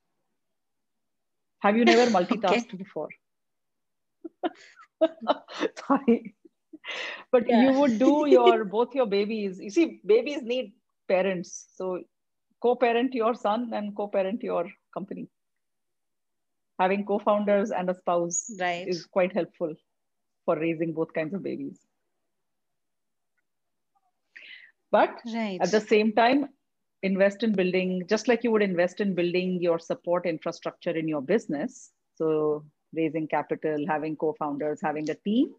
Have 1.60 1.78
you 1.78 1.86
never 1.86 2.12
multitasked 2.18 2.68
okay. 2.68 2.78
before? 2.78 3.10
Sorry. 5.88 6.36
But 7.32 7.48
yeah. 7.48 7.64
you 7.64 7.80
would 7.80 7.98
do 7.98 8.28
your 8.28 8.64
both 8.66 8.94
your 8.94 9.08
babies. 9.08 9.60
You 9.60 9.72
see, 9.72 10.02
babies 10.06 10.44
need 10.44 10.74
parents. 11.08 11.68
So 11.76 12.04
co-parent 12.62 13.14
your 13.14 13.34
son 13.36 13.72
and 13.74 13.96
co-parent 13.96 14.44
your 14.44 14.70
company 14.94 15.28
having 16.80 17.06
co-founders 17.06 17.72
and 17.72 17.90
a 17.90 17.96
spouse 17.96 18.52
right. 18.60 18.88
is 18.88 19.06
quite 19.06 19.34
helpful 19.34 19.74
for 20.46 20.58
raising 20.60 20.94
both 20.94 21.14
kinds 21.14 21.34
of 21.34 21.44
babies. 21.44 21.80
But 24.92 25.22
right. 25.34 25.60
at 25.62 25.72
the 25.72 25.82
same 25.82 26.14
time, 26.14 26.50
invest 27.04 27.44
in 27.44 27.54
building, 27.54 28.04
just 28.08 28.28
like 28.28 28.44
you 28.44 28.52
would 28.52 28.62
invest 28.62 29.02
in 29.02 29.16
building 29.16 29.60
your 29.62 29.80
support 29.80 30.26
infrastructure 30.26 30.92
in 30.92 31.08
your 31.08 31.22
business. 31.22 31.92
So 32.16 32.64
raising 32.94 33.28
capital, 33.28 33.86
having 33.88 34.16
co-founders, 34.16 34.80
having 34.82 35.10
a 35.10 35.16
team, 35.16 35.54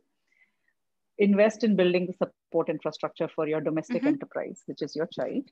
invest 1.19 1.65
in 1.65 1.77
building 1.77 2.07
the 2.07 2.13
support 2.13 2.69
infrastructure 2.69 3.29
for 3.29 3.49
your 3.49 3.61
domestic 3.61 3.99
mm-hmm. 3.99 4.09
enterprise, 4.09 4.63
which 4.67 4.83
is 4.83 4.95
your 4.95 5.07
child. 5.07 5.49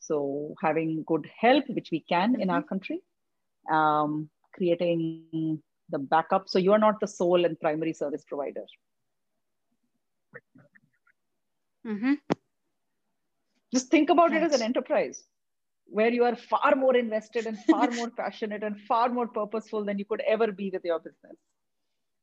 So 0.00 0.54
having 0.62 1.04
good 1.06 1.28
help, 1.38 1.64
which 1.68 1.90
we 1.92 2.00
can 2.00 2.32
mm-hmm. 2.32 2.42
in 2.42 2.50
our 2.50 2.62
country, 2.62 3.00
um, 3.70 4.28
creating 4.54 5.62
the 5.90 5.98
backup. 5.98 6.48
So 6.48 6.58
you 6.58 6.72
are 6.72 6.78
not 6.78 7.00
the 7.00 7.06
sole 7.06 7.44
and 7.44 7.58
primary 7.60 7.92
service 7.92 8.24
provider. 8.26 8.64
Mm-hmm. 11.86 12.14
Just 13.72 13.88
think 13.88 14.10
about 14.10 14.32
it 14.32 14.42
as 14.42 14.54
an 14.54 14.62
enterprise 14.62 15.22
where 15.90 16.10
you 16.10 16.24
are 16.24 16.36
far 16.36 16.74
more 16.76 16.96
invested 16.96 17.46
and 17.46 17.58
far 17.64 17.90
more 17.90 18.10
passionate 18.16 18.62
and 18.62 18.80
far 18.82 19.08
more 19.08 19.26
purposeful 19.26 19.84
than 19.84 19.98
you 19.98 20.04
could 20.04 20.22
ever 20.26 20.52
be 20.52 20.70
with 20.70 20.84
your 20.84 20.98
business. 21.00 21.36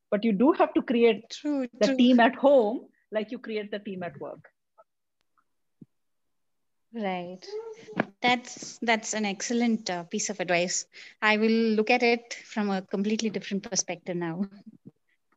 But 0.09 0.23
you 0.23 0.31
do 0.31 0.51
have 0.53 0.73
to 0.73 0.81
create 0.81 1.29
true, 1.29 1.67
the 1.79 1.87
true. 1.87 1.97
team 1.97 2.19
at 2.19 2.35
home 2.35 2.87
like 3.11 3.31
you 3.31 3.39
create 3.39 3.71
the 3.71 3.79
team 3.79 4.03
at 4.03 4.19
work. 4.19 4.49
Right. 6.93 7.45
That's 8.21 8.79
that's 8.81 9.13
an 9.13 9.25
excellent 9.25 9.89
uh, 9.89 10.03
piece 10.03 10.29
of 10.29 10.39
advice. 10.39 10.85
I 11.21 11.37
will 11.37 11.75
look 11.75 11.89
at 11.89 12.01
it 12.01 12.33
from 12.45 12.69
a 12.69 12.81
completely 12.81 13.29
different 13.29 13.69
perspective 13.69 14.15
now. 14.15 14.45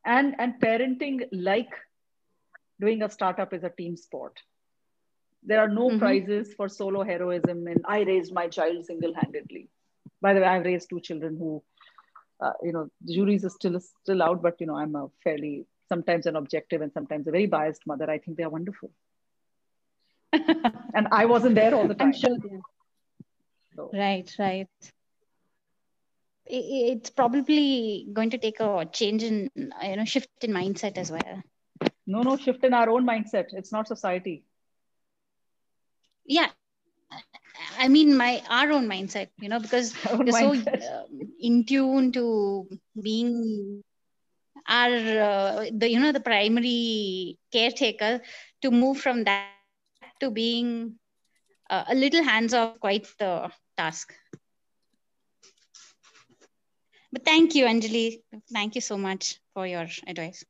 And 0.05 0.35
and 0.39 0.59
parenting 0.59 1.27
like 1.31 1.69
doing 2.79 3.03
a 3.03 3.09
startup 3.09 3.53
is 3.53 3.63
a 3.63 3.69
team 3.69 3.95
sport. 3.95 4.39
There 5.43 5.59
are 5.59 5.67
no 5.67 5.89
mm-hmm. 5.89 5.99
prizes 5.99 6.53
for 6.53 6.69
solo 6.69 7.03
heroism 7.03 7.67
and 7.67 7.83
I 7.85 8.01
raised 8.01 8.33
my 8.33 8.47
child 8.47 8.85
single-handedly. 8.85 9.69
By 10.21 10.33
the 10.33 10.41
way, 10.41 10.47
I've 10.47 10.65
raised 10.65 10.89
two 10.89 10.99
children 10.99 11.35
who 11.37 11.63
uh, 12.41 12.53
you 12.63 12.71
know, 12.71 12.89
the 13.05 13.13
juries 13.13 13.45
are 13.45 13.49
still 13.49 13.79
still 13.79 14.23
out, 14.23 14.41
but 14.41 14.59
you 14.59 14.67
know, 14.67 14.75
I'm 14.75 14.95
a 14.95 15.07
fairly 15.23 15.65
sometimes 15.89 16.25
an 16.25 16.35
objective 16.35 16.81
and 16.81 16.91
sometimes 16.93 17.27
a 17.27 17.31
very 17.31 17.47
biased 17.47 17.85
mother. 17.85 18.09
I 18.09 18.17
think 18.17 18.37
they 18.37 18.43
are 18.43 18.49
wonderful 18.49 18.91
and 20.33 21.07
I 21.11 21.25
wasn't 21.25 21.55
there 21.55 21.75
all 21.75 21.87
the 21.87 21.93
time. 21.93 22.09
I'm 22.09 22.13
sure. 22.13 22.37
So. 23.75 23.89
Right, 23.93 24.33
right. 24.39 24.67
It's 26.45 27.09
probably 27.09 28.07
going 28.11 28.31
to 28.31 28.37
take 28.37 28.59
a 28.59 28.85
change 28.91 29.23
in, 29.23 29.49
you 29.55 29.95
know, 29.95 30.05
shift 30.05 30.29
in 30.41 30.51
mindset 30.51 30.97
as 30.97 31.11
well. 31.11 31.41
No, 32.05 32.21
no, 32.21 32.35
shift 32.35 32.63
in 32.63 32.73
our 32.73 32.89
own 32.89 33.05
mindset. 33.05 33.47
It's 33.51 33.71
not 33.71 33.87
society. 33.87 34.43
Yeah, 36.25 36.49
I 37.81 37.89
mean, 37.89 38.17
my 38.17 38.43
our 38.49 38.71
own 38.71 38.87
mindset, 38.87 39.29
you 39.39 39.49
know, 39.49 39.59
because 39.59 39.93
we're 40.25 40.33
so 40.33 40.53
uh, 40.53 41.03
in 41.39 41.65
tune 41.65 42.11
to 42.13 42.67
being 43.01 43.83
our 44.67 44.93
uh, 45.29 45.65
the 45.73 45.89
you 45.89 45.99
know 45.99 46.11
the 46.11 46.21
primary 46.21 47.37
caretaker 47.51 48.21
to 48.61 48.71
move 48.71 48.97
from 48.99 49.23
that 49.25 49.49
to 50.19 50.29
being 50.31 50.95
uh, 51.69 51.83
a 51.89 51.95
little 51.95 52.23
hands 52.23 52.53
off 52.53 52.79
quite 52.79 53.07
the 53.19 53.49
task. 53.77 54.13
But 57.11 57.25
thank 57.25 57.55
you, 57.55 57.65
Anjali. 57.65 58.21
Thank 58.53 58.75
you 58.75 58.81
so 58.81 58.97
much 58.97 59.39
for 59.53 59.67
your 59.67 59.87
advice. 60.07 60.45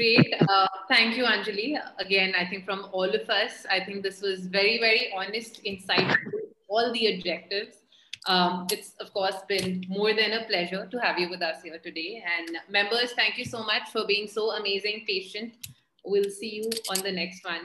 Great. 0.00 0.34
Uh, 0.48 0.66
thank 0.88 1.14
you, 1.14 1.24
Anjali. 1.24 1.78
Again, 1.98 2.32
I 2.34 2.46
think 2.46 2.64
from 2.64 2.86
all 2.90 3.04
of 3.04 3.28
us, 3.28 3.66
I 3.70 3.84
think 3.84 4.02
this 4.02 4.22
was 4.22 4.46
very, 4.46 4.78
very 4.78 5.12
honest, 5.14 5.62
insightful, 5.62 6.16
all 6.68 6.90
the 6.94 7.14
objectives. 7.14 7.76
Um, 8.26 8.66
it's, 8.72 8.94
of 8.98 9.12
course, 9.12 9.34
been 9.46 9.84
more 9.88 10.14
than 10.14 10.32
a 10.32 10.44
pleasure 10.46 10.86
to 10.90 10.98
have 11.00 11.18
you 11.18 11.28
with 11.28 11.42
us 11.42 11.62
here 11.62 11.78
today. 11.78 12.24
And 12.38 12.56
members, 12.70 13.12
thank 13.12 13.36
you 13.36 13.44
so 13.44 13.62
much 13.62 13.90
for 13.92 14.06
being 14.06 14.26
so 14.26 14.52
amazing, 14.52 15.04
patient, 15.06 15.52
We'll 16.04 16.30
see 16.30 16.62
you 16.62 16.70
on 16.88 17.02
the 17.02 17.12
next 17.12 17.44
one. 17.44 17.58